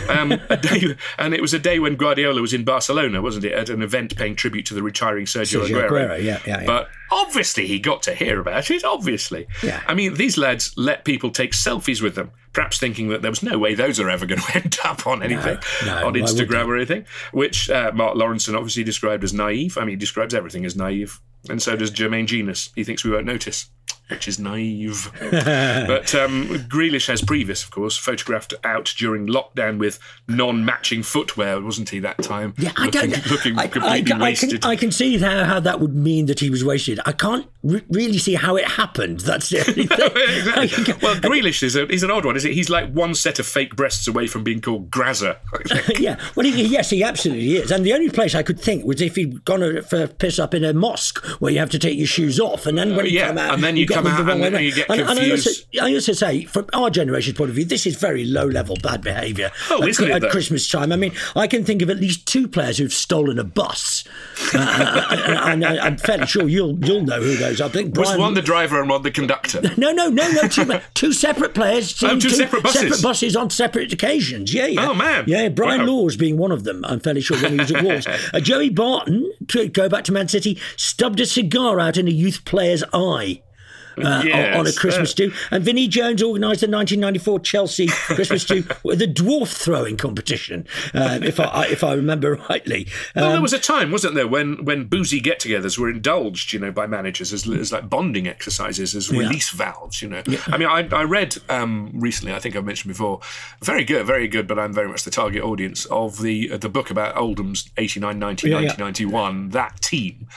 Um, 0.10 0.32
a 0.50 0.58
day, 0.58 0.96
and 1.18 1.34
it 1.34 1.42
was 1.42 1.54
a 1.54 1.60
day 1.60 1.80
when 1.80 1.96
Guardiola 1.96 2.42
was 2.42 2.54
in 2.54 2.64
Barcelona, 2.64 3.22
wasn't 3.22 3.46
it, 3.46 3.54
at 3.54 3.70
an 3.70 3.82
event 3.82 4.16
paying 4.16 4.36
tribute 4.36 4.66
to 4.68 4.74
the 4.74 4.84
retiring 4.84 5.26
Sergio, 5.26 5.64
Sergio 5.64 5.88
Aguero. 5.88 5.90
Aguero, 5.90 6.24
yeah, 6.24 6.40
yeah, 6.46 6.62
yeah. 6.62 6.66
But 6.66 6.90
obviously, 7.12 7.68
he 7.68 7.80
got 7.80 8.04
to 8.04 8.14
hear 8.14 8.40
about 8.40 8.70
it. 8.72 8.84
Obviously, 8.84 9.48
Yeah. 9.64 9.82
I 9.88 9.94
mean, 9.94 10.14
these 10.14 10.38
lads 10.38 10.74
let 10.78 11.04
people 11.06 11.30
take 11.32 11.52
selfies 11.52 12.02
with 12.02 12.16
them, 12.16 12.32
perhaps 12.54 12.78
thinking 12.80 13.10
that 13.10 13.22
there 13.22 13.32
was 13.32 13.44
no 13.44 13.58
way 13.58 13.74
those 13.76 14.00
are 14.00 14.10
ever 14.10 14.26
going 14.26 14.42
to 14.48 14.56
end 14.56 14.78
up 14.84 15.06
on 15.08 15.22
anything, 15.24 15.58
no, 15.86 16.08
on 16.08 16.14
Instagram 16.14 16.68
or 16.68 16.76
anything. 16.76 17.06
Which 17.32 17.70
uh, 17.70 17.92
Mark 17.94 18.16
Lawrenson 18.16 18.56
obviously 18.56 18.84
described 18.84 19.24
as 19.24 19.34
naive. 19.34 19.78
I 19.78 19.82
mean, 19.82 19.90
he 19.92 19.96
describes 19.98 20.34
everything 20.34 20.66
as 20.66 20.76
naive, 20.76 21.20
and 21.50 21.62
so 21.62 21.76
does 21.76 21.92
Jermaine 21.92 22.28
Jenas. 22.28 22.70
He 22.76 22.84
thinks 22.84 23.04
we 23.04 23.12
won't 23.12 23.26
notice. 23.26 23.70
Which 24.08 24.28
is 24.28 24.38
naive. 24.38 25.12
but 25.20 26.14
um, 26.14 26.48
Grealish 26.70 27.08
has 27.08 27.24
previous, 27.24 27.64
of 27.64 27.72
course, 27.72 27.98
photographed 27.98 28.54
out 28.64 28.94
during 28.98 29.26
lockdown 29.26 29.80
with 29.80 29.98
non-matching 30.28 31.02
footwear, 31.02 31.60
wasn't 31.60 31.90
he? 31.90 31.98
That 32.00 32.22
time, 32.22 32.54
Yeah, 32.60 32.72
I 32.78 32.86
looking, 32.86 33.10
don't. 33.10 33.32
looking 33.32 33.58
I, 33.58 33.64
I, 33.64 33.68
completely 33.68 33.98
I, 34.00 34.02
can, 34.04 34.20
wasted. 34.20 34.64
I 34.66 34.76
can 34.76 34.92
see 34.92 35.18
how, 35.18 35.44
how 35.46 35.60
that 35.62 35.80
would 35.80 35.96
mean 35.96 36.28
that 36.28 36.40
he 36.40 36.52
was 36.52 36.64
wasted. 36.64 37.00
I 37.08 37.14
can't 37.14 37.48
re- 37.64 37.82
really 37.90 38.20
see 38.20 38.36
how 38.36 38.56
it 38.58 38.66
happened. 38.66 39.22
That's 39.22 39.50
the 39.50 39.62
only 39.68 39.88
thing. 39.88 40.00
I 40.56 40.64
exactly. 40.66 40.84
can- 40.94 41.00
Well, 41.02 41.16
Grealish 41.16 41.64
is 41.64 41.76
a, 41.76 41.88
he's 41.88 42.04
an 42.04 42.12
odd 42.12 42.26
one, 42.26 42.36
is 42.36 42.46
it? 42.46 42.54
He's 42.54 42.70
like 42.70 42.92
one 42.92 43.16
set 43.16 43.40
of 43.40 43.48
fake 43.48 43.76
breasts 43.76 44.08
away 44.08 44.28
from 44.28 44.44
being 44.44 44.62
called 44.62 44.92
Grazza. 44.92 45.38
yeah, 46.00 46.20
well, 46.36 46.46
he, 46.46 46.64
yes, 46.68 46.92
he 46.92 47.04
absolutely 47.04 47.56
is. 47.56 47.72
And 47.72 47.84
the 47.84 47.94
only 47.94 48.12
place 48.12 48.36
I 48.36 48.44
could 48.44 48.60
think 48.60 48.86
was 48.86 49.02
if 49.02 49.16
he'd 49.16 49.44
gone 49.46 49.62
to- 49.62 49.82
for 49.82 50.04
a 50.04 50.08
piss 50.08 50.38
up 50.38 50.54
in 50.54 50.64
a 50.64 50.74
mosque 50.74 51.26
where 51.42 51.52
you 51.52 51.58
have 51.58 51.72
to 51.72 51.80
take 51.80 51.98
your 51.98 52.06
shoes 52.06 52.40
off, 52.40 52.68
and 52.68 52.78
then 52.78 52.96
when 52.96 53.06
you 53.08 53.14
yeah, 53.14 53.28
come 53.30 53.40
out, 53.40 53.54
and 53.56 53.64
then 53.64 53.75
you 53.78 53.86
got 53.86 53.96
come 54.04 54.08
out 54.08 54.30
and 54.30 54.42
way 54.54 54.66
you 54.66 54.74
get 54.74 54.90
And- 54.90 55.02
and 55.02 55.10
I 55.20 55.30
also, 55.32 55.50
confused. 55.50 55.68
I 55.82 55.94
also 55.94 56.14
say, 56.14 56.44
from 56.46 56.68
our 56.74 56.90
generation's 56.90 57.38
point 57.38 57.50
of 57.50 57.56
view, 57.56 57.66
this 57.66 57.86
is 57.86 57.96
very 57.96 58.26
low 58.26 58.46
level 58.46 58.76
bad 58.82 59.02
behaviour. 59.02 59.52
Oh, 59.70 59.82
at, 59.84 59.90
isn't 59.90 60.06
it, 60.08 60.12
at 60.12 60.22
though? 60.22 60.30
Christmas 60.30 60.70
time? 60.70 60.92
I 60.92 60.96
mean, 60.96 61.12
I 61.36 61.48
can 61.48 61.64
think 61.64 61.82
of 61.82 61.90
at 61.90 61.98
least 61.98 62.26
two 62.28 62.48
players 62.48 62.78
who've 62.78 62.94
stolen 62.94 63.40
a 63.40 63.44
bus, 63.44 64.04
uh, 64.54 65.06
and, 65.46 65.64
and 65.64 65.80
I'm 65.80 65.98
fairly 65.98 66.28
sure 66.28 66.48
you'll 66.48 66.78
you'll 66.86 67.04
know 67.04 67.22
who 67.22 67.36
those 67.36 67.62
are. 67.62 67.66
I 67.66 67.70
think 67.70 67.96
Was 67.98 68.08
Brian, 68.10 68.22
one 68.22 68.34
the 68.34 68.42
driver 68.42 68.80
and 68.80 68.90
one 68.90 69.02
the 69.04 69.12
conductor? 69.12 69.62
no, 69.78 69.92
no, 69.92 70.10
no, 70.10 70.32
no. 70.32 70.48
Two, 70.48 70.70
two 70.94 71.14
separate 71.14 71.54
players. 71.54 72.02
Oh, 72.04 72.20
two 72.20 72.30
separate 72.30 72.64
buses. 72.64 72.82
Separate 72.82 73.02
buses 73.02 73.36
on 73.36 73.50
separate 73.50 73.92
occasions. 73.94 74.54
Yeah, 74.54 74.68
yeah. 74.68 74.90
Oh, 74.90 74.94
man. 74.94 75.26
Yeah, 75.28 75.50
Brian 75.50 75.82
Wow. 75.82 75.88
Laws 75.88 76.16
being 76.18 76.38
one 76.38 76.52
of 76.52 76.64
them. 76.64 76.84
I'm 76.86 77.00
fairly 77.00 77.22
sure 77.22 77.38
when 77.42 77.54
he 77.54 77.58
was 77.60 77.72
at 77.72 77.84
Wolves. 77.84 78.08
Uh, 78.34 78.40
Joey 78.40 78.70
Barton, 78.70 79.32
to 79.50 79.68
go 79.68 79.88
back 79.88 80.04
to 80.06 80.12
Man 80.12 80.28
City, 80.28 80.58
stubbed 80.78 81.20
a 81.20 81.26
cigar 81.26 81.80
out 81.80 81.98
in 81.98 82.08
a 82.08 82.12
youth 82.12 82.44
player's 82.46 82.84
eye. 82.94 83.42
Uh, 83.98 84.24
Yes, 84.26 84.58
on 84.58 84.68
a 84.68 84.74
Christmas 84.74 85.12
uh, 85.14 85.16
do, 85.16 85.34
and 85.52 85.64
Vinnie 85.64 85.88
Jones 85.88 86.22
organised 86.24 86.62
the 86.62 86.68
1994 86.68 87.40
Chelsea 87.42 87.88
Christmas 87.88 88.44
do 88.46 88.64
with 88.84 89.02
a 89.02 89.08
dwarf 89.08 89.50
throwing 89.54 89.98
competition, 89.98 90.68
um, 90.94 91.24
if 91.24 91.40
I 91.40 91.66
if 91.68 91.84
I 91.84 91.94
remember 91.94 92.36
rightly. 92.50 92.88
Well, 93.16 93.26
Um, 93.26 93.32
there 93.34 93.42
was 93.42 93.54
a 93.54 93.60
time, 93.60 93.92
wasn't 93.92 94.16
there, 94.16 94.28
when 94.28 94.66
when 94.66 94.86
boozy 94.86 95.20
get-togethers 95.20 95.78
were 95.78 95.90
indulged, 95.90 96.54
you 96.54 96.60
know, 96.60 96.72
by 96.72 96.88
managers 96.88 97.32
as, 97.34 97.48
as 97.48 97.72
like 97.72 97.90
bonding 97.90 98.28
exercises, 98.28 98.96
as 98.96 99.12
release 99.12 99.50
valves. 99.50 100.02
You 100.02 100.10
know, 100.10 100.24
I 100.48 100.58
mean, 100.58 100.68
I, 100.68 100.88
I 100.92 101.04
read 101.04 101.38
um, 101.50 101.92
recently. 101.94 102.34
I 102.34 102.40
think 102.40 102.56
I've 102.56 102.66
mentioned 102.66 102.92
before. 102.94 103.20
Very 103.64 103.84
good, 103.84 104.06
very 104.06 104.28
good. 104.28 104.48
But 104.48 104.60
I'm 104.60 104.74
very 104.74 104.88
much 104.88 105.04
the 105.04 105.12
target 105.12 105.44
audience 105.44 105.86
of 105.86 106.22
the 106.22 106.52
uh, 106.52 106.58
the 106.58 106.70
book 106.70 106.90
about 106.90 107.16
Oldham's 107.16 107.70
89, 107.78 108.18
90, 108.20 108.50
Yeah, 108.50 108.60
yeah. 108.60 108.68
1991. 108.76 109.50
That 109.50 109.82
team, 109.82 110.28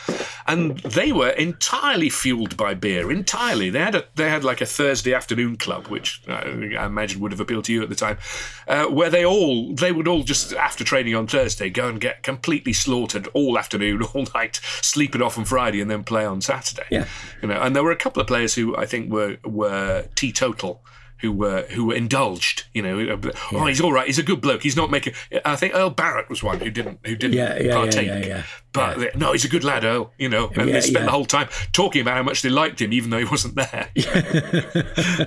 and 0.47 0.79
they 0.81 1.13
were 1.13 1.31
entirely 1.31 2.09
fueled 2.11 2.57
by 2.57 2.75
beer. 2.75 3.11
Entirely, 3.11 3.48
they 3.71 3.81
had 3.81 3.95
a 3.95 4.05
they 4.15 4.29
had 4.29 4.45
like 4.45 4.61
a 4.61 4.67
Thursday 4.67 5.15
afternoon 5.15 5.57
club, 5.57 5.89
which 5.89 6.23
uh, 6.29 6.33
I 6.33 6.87
imagine 6.87 7.21
would 7.21 7.33
have 7.33 7.41
appealed 7.41 7.65
to 7.65 7.73
you 7.73 7.83
at 7.83 7.89
the 7.89 7.95
time, 7.95 8.19
uh, 8.67 8.87
where 8.87 9.11
they 9.11 9.25
all 9.25 9.75
they 9.75 9.93
would 9.93 10.09
all 10.09 10.23
just 10.23 10.53
after 10.53 10.85
training 10.85 11.15
on 11.15 11.27
Thursday 11.27 11.71
go 11.71 11.89
and 11.89 12.01
get 12.01 12.23
completely 12.23 12.73
slaughtered 12.73 13.29
all 13.35 13.59
afternoon, 13.59 14.03
all 14.15 14.27
night, 14.35 14.61
sleep 14.83 15.15
it 15.15 15.23
off 15.23 15.39
on 15.39 15.45
Friday, 15.45 15.81
and 15.81 15.91
then 15.91 16.05
play 16.05 16.25
on 16.25 16.41
Saturday. 16.41 16.87
Yeah. 16.91 17.07
you 17.43 17.49
know. 17.49 17.61
And 17.61 17.75
there 17.75 17.83
were 17.83 17.91
a 17.91 17.97
couple 17.97 18.21
of 18.21 18.27
players 18.27 18.55
who 18.55 18.77
I 18.77 18.87
think 18.87 19.11
were 19.11 19.39
were 19.45 20.07
teetotal. 20.15 20.83
Who 21.19 21.33
were 21.33 21.63
who 21.71 21.87
were 21.87 21.95
indulged. 21.95 22.65
You 22.75 22.83
know, 22.83 23.21
oh, 23.53 23.67
he's 23.67 23.81
all 23.81 23.93
right. 23.93 24.07
He's 24.07 24.19
a 24.19 24.23
good 24.23 24.41
bloke. 24.41 24.63
He's 24.63 24.77
not 24.77 24.91
making. 24.91 25.15
I 25.45 25.57
think 25.57 25.75
Earl 25.75 25.91
Barrett 25.91 26.29
was 26.29 26.43
one 26.43 26.61
who 26.61 26.71
didn't 26.71 27.01
who 27.05 27.17
didn't 27.17 27.37
Yeah, 27.37 27.59
yeah, 27.61 27.75
partake. 27.75 28.07
yeah, 28.07 28.19
yeah, 28.19 28.27
yeah. 28.27 28.43
But 28.73 28.99
they- 28.99 29.11
no, 29.17 29.33
he's 29.33 29.45
a 29.45 29.49
good 29.49 29.65
lad, 29.65 29.85
Earl. 29.85 30.13
You 30.19 30.29
know, 30.29 30.49
and 30.55 30.67
Yeah, 30.69 30.75
they 30.75 30.81
spent 30.81 30.97
yeah. 31.01 31.05
the 31.07 31.11
whole 31.11 31.25
time 31.27 31.49
talking 31.73 32.03
about 32.03 32.15
how 32.17 32.23
much 32.23 32.43
they 32.43 32.49
liked 32.51 32.81
him, 32.81 32.93
even 32.93 33.11
though 33.11 33.19
he 33.19 33.25
wasn't 33.25 33.55
there. 33.57 33.89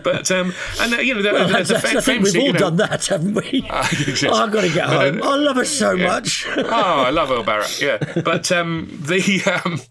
but 0.04 0.32
um, 0.32 0.54
and 0.80 0.94
uh, 0.94 0.98
you 0.98 1.16
know, 1.16 1.34
Well, 1.34 1.48
that's, 1.48 1.70
that's, 1.70 1.86
I 1.86 2.02
think 2.02 2.24
we've 2.24 2.36
all 2.36 2.42
you 2.48 2.54
know, 2.54 2.60
done 2.60 2.78
that, 2.78 3.06
haven't 3.08 3.34
we? 3.34 3.50
yes. 3.66 4.24
oh, 4.24 4.34
I've 4.34 4.52
got 4.52 4.62
to 4.62 4.74
get 4.74 4.86
home. 4.88 5.22
I 5.24 5.36
love 5.36 5.56
her 5.58 5.66
so 5.66 5.98
much. 5.98 6.46
oh, 6.58 6.64
I 6.70 7.10
love 7.10 7.32
Earl 7.32 7.44
Barrett. 7.44 7.82
Yeah, 7.82 7.98
but 8.24 8.52
um, 8.52 8.88
the 9.02 9.62
um, 9.66 9.82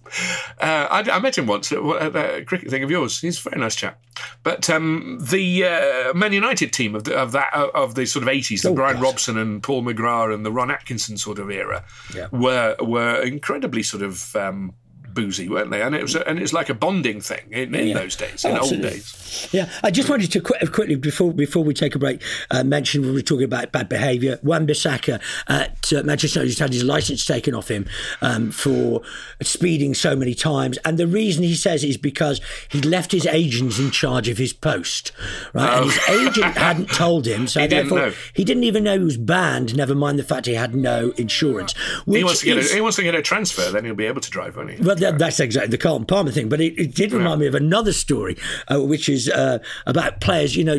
uh, 0.61 0.87
I, 0.91 1.11
I 1.11 1.19
met 1.21 1.37
him 1.39 1.47
once 1.47 1.73
at 1.73 1.79
a 1.79 1.89
at 2.01 2.17
a 2.41 2.45
cricket 2.45 2.71
thing 2.71 2.83
of 2.83 2.91
yours. 2.91 3.21
He's 3.21 3.39
a 3.45 3.51
very 3.51 3.61
nice 3.61 3.77
chap. 3.77 4.01
But 4.43 4.69
um, 4.71 5.19
the 5.21 5.65
uh, 5.90 6.14
Man 6.14 6.33
United 6.33 6.72
team 6.72 6.94
of 6.94 7.05
the, 7.05 7.16
of 7.16 7.33
that 7.33 7.53
of 7.55 7.94
the 7.94 8.07
sort 8.07 8.22
of 8.22 8.29
eighties, 8.29 8.62
the 8.62 8.70
Oh, 8.70 8.74
Brian 8.74 8.96
God. 8.96 9.03
Robson 9.03 9.37
and 9.38 9.62
Paul 9.62 9.83
McGrath 9.83 10.35
and 10.35 10.44
the 10.46 10.53
Ron 10.53 10.70
Atkinson 10.70 11.16
sort 11.16 11.38
of 11.38 11.50
era, 11.50 11.85
Yeah. 12.14 12.29
were 12.33 12.76
were 12.81 13.22
incredibly 13.22 13.83
sort 13.83 14.03
of. 14.03 14.35
Um, 14.37 14.74
Boozy, 15.14 15.49
weren't 15.49 15.70
they? 15.70 15.83
And 15.83 15.94
it 15.94 16.03
was, 16.03 16.14
and 16.16 16.38
it 16.38 16.42
was 16.42 16.53
like 16.53 16.68
a 16.68 16.75
bonding 16.75 17.20
thing 17.20 17.42
in, 17.51 17.75
in 17.75 17.88
Yeah. 17.88 17.94
those 17.94 18.16
days, 18.16 18.44
Oh, 18.44 18.51
in 18.51 18.59
old 18.59 18.83
days. 18.83 19.49
Yeah, 19.53 19.68
I 19.83 19.90
just 19.90 20.09
wanted 20.09 20.33
to 20.33 20.40
qu- 20.40 20.66
quickly 20.70 20.96
before 20.96 21.33
before 21.33 21.62
we 21.62 21.73
take 21.75 21.94
a 21.94 21.99
break 21.99 22.20
uh, 22.51 22.64
mention 22.64 23.03
when 23.03 23.11
we 23.11 23.16
were 23.16 23.23
talking 23.23 23.44
about 23.44 23.70
bad 23.73 23.88
behaviour. 23.88 24.38
Wan 24.42 24.66
Bissaka 24.66 25.20
at 25.49 25.92
uh, 25.92 26.03
Manchester 26.03 26.40
United 26.40 26.59
had 26.59 26.73
his 26.73 26.83
licence 26.85 27.25
taken 27.25 27.55
off 27.55 27.68
him 27.70 27.87
um, 28.23 28.51
for 28.51 29.03
speeding 29.42 29.94
so 29.94 30.16
many 30.16 30.35
times, 30.35 30.79
and 30.85 30.99
the 30.99 31.07
reason 31.07 31.42
he 31.44 31.55
says 31.55 31.85
is 31.85 31.96
because 31.96 32.40
he 32.70 32.81
left 32.81 33.12
his 33.12 33.27
agents 33.27 33.79
in 33.79 33.90
charge 33.90 34.29
of 34.29 34.38
his 34.38 34.53
post, 34.53 35.12
right? 35.55 35.79
And 35.83 35.90
his 35.90 36.09
agent 36.09 36.57
hadn't 36.57 36.88
told 36.90 37.27
him, 37.27 37.46
so 37.49 37.61
Oh. 37.61 37.62
He 37.62 37.68
didn't 37.68 37.88
therefore 37.88 38.09
know. 38.11 38.14
he 38.35 38.44
didn't 38.44 38.64
even 38.64 38.85
know 38.85 38.99
he 38.99 39.05
was 39.05 39.16
banned. 39.16 39.77
Never 39.77 39.94
mind 39.94 40.18
the 40.18 40.23
fact 40.25 40.46
he 40.46 40.55
had 40.55 40.75
no 40.75 41.11
insurance. 41.16 41.75
He 42.07 42.25
wants 42.25 42.40
to 42.40 42.46
get 42.46 42.57
is, 42.59 42.73
a, 42.73 42.75
he 42.75 42.81
wants 42.81 42.96
to 42.96 43.03
get 43.03 43.14
a 43.14 43.23
transfer, 43.23 43.70
then 43.70 43.85
he'll 43.85 43.94
be 43.94 44.07
able 44.07 44.20
to 44.23 44.31
drive, 44.31 44.57
won't 44.57 44.70
he? 44.70 44.83
well, 44.83 44.96
that, 45.11 45.18
that's 45.18 45.40
exactly 45.40 45.70
the 45.70 45.79
Carlton 45.79 46.07
Palmer 46.07 46.31
thing. 46.31 46.49
But 46.49 46.61
it, 46.61 46.79
it 46.79 46.94
did 46.94 47.12
remind 47.12 47.40
me 47.40 47.46
of 47.46 47.55
another 47.55 47.92
story, 47.92 48.37
uh, 48.68 48.83
which 48.83 49.09
is 49.09 49.29
uh, 49.29 49.59
about 49.87 50.20
players, 50.20 50.57
you 50.57 50.64
know, 50.64 50.79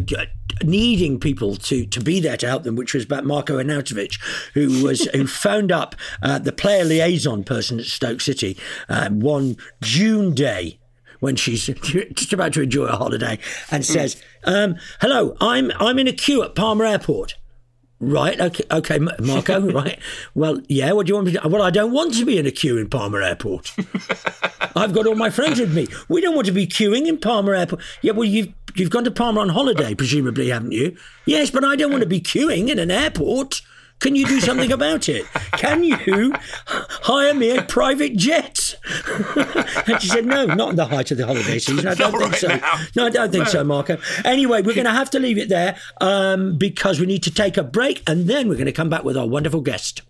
needing 0.64 1.20
people 1.20 1.56
to, 1.56 1.86
to 1.86 2.02
be 2.02 2.20
there 2.20 2.38
to 2.38 2.48
help 2.48 2.64
them, 2.64 2.76
which 2.76 2.94
was 2.94 3.06
about 3.06 3.26
Marco 3.26 3.58
Arnautovic, 3.62 4.20
who 4.54 4.84
was 4.84 5.06
who 5.14 5.28
phoned 5.42 5.72
up 5.72 5.96
uh, 6.22 6.40
the 6.40 6.52
player 6.52 6.84
liaison 6.84 7.44
person 7.44 7.80
at 7.80 7.86
Stoke 7.86 8.22
City 8.22 8.58
uh, 8.90 9.10
one 9.10 9.58
June 9.82 10.34
day 10.34 10.80
when 11.20 11.36
she's 11.36 11.66
just 12.14 12.34
about 12.34 12.54
to 12.54 12.62
enjoy 12.62 12.86
a 12.86 12.96
holiday 12.96 13.40
and 13.70 13.86
says, 13.86 14.22
um, 14.44 14.76
"Hello, 15.00 15.36
I'm 15.40 15.72
I'm 15.80 16.00
in 16.00 16.08
a 16.08 16.14
queue 16.14 16.44
at 16.44 16.56
Palma 16.56 16.90
Airport." 16.90 17.36
Right, 18.02 18.42
okay, 18.42 18.64
okay, 18.72 18.98
Marco, 19.20 19.62
right. 19.72 20.00
Well, 20.34 20.60
yeah, 20.68 20.92
what 20.92 21.06
do 21.06 21.12
you 21.12 21.16
want 21.16 21.28
me 21.28 21.34
to 21.34 21.40
do? 21.40 21.48
Well, 21.48 21.62
I 21.62 21.70
don't 21.70 21.92
want 21.92 22.16
to 22.16 22.26
be 22.26 22.40
in 22.40 22.48
a 22.48 22.52
queue 22.52 22.80
in 22.80 22.90
Palma 22.90 23.20
Airport. 23.20 23.76
I've 24.76 24.92
got 24.92 25.06
all 25.06 25.14
my 25.14 25.30
friends 25.30 25.60
with 25.60 25.76
me. 25.76 25.88
We 26.10 26.20
don't 26.20 26.34
want 26.34 26.48
to 26.48 26.52
be 26.52 26.66
queuing 26.66 27.06
in 27.06 27.20
Palma 27.20 27.52
Airport. 27.52 27.84
Yeah, 28.02 28.14
well, 28.14 28.26
you've 28.26 28.52
you've 28.74 28.90
gone 28.90 29.04
to 29.04 29.12
Palma 29.12 29.42
on 29.42 29.50
holiday, 29.50 29.94
presumably, 29.94 30.50
haven't 30.50 30.72
you? 30.72 30.98
Yes, 31.26 31.52
but 31.52 31.64
I 31.64 31.76
don't 31.76 31.92
want 31.92 32.02
to 32.02 32.10
be 32.10 32.20
queuing 32.20 32.70
in 32.70 32.80
an 32.80 32.90
airport. 32.90 33.62
Can 34.02 34.16
you 34.16 34.26
do 34.26 34.40
something 34.42 34.72
about 34.72 35.08
it? 35.08 35.26
Can 35.54 35.84
you 35.84 36.34
hire 36.66 37.34
me 37.34 37.56
a 37.56 37.62
private 37.62 38.16
jet? 38.16 38.76
and 39.88 40.02
she 40.02 40.08
said, 40.08 40.26
No, 40.26 40.46
not 40.46 40.72
in 40.72 40.76
the 40.76 40.86
height 40.86 41.12
of 41.12 41.18
the 41.18 41.26
holiday 41.26 41.60
season. 41.60 41.88
I 41.88 41.94
don't 41.96 42.12
Not 42.12 42.20
think 42.20 42.32
right 42.32 42.42
so. 42.42 42.48
now. 42.48 42.86
No, 42.96 43.06
I 43.06 43.10
don't 43.10 43.32
think 43.32 43.48
so, 43.48 43.64
Marco. 43.64 43.98
Anyway, 44.26 44.64
we're 44.64 44.74
going 44.74 44.86
to 44.86 44.92
have 44.92 45.12
to 45.12 45.20
leave 45.20 45.38
it 45.38 45.50
there 45.50 45.78
um, 46.02 46.58
because 46.58 47.00
we 47.00 47.06
need 47.06 47.24
to 47.24 47.32
take 47.32 47.58
a 47.58 47.64
break 47.64 48.02
and 48.08 48.28
then 48.28 48.50
we're 48.50 48.56
going 48.56 48.66
to 48.66 48.72
come 48.72 48.90
back 48.90 49.04
with 49.04 49.16
our 49.16 49.28
wonderful 49.28 49.62
guest. 49.62 50.02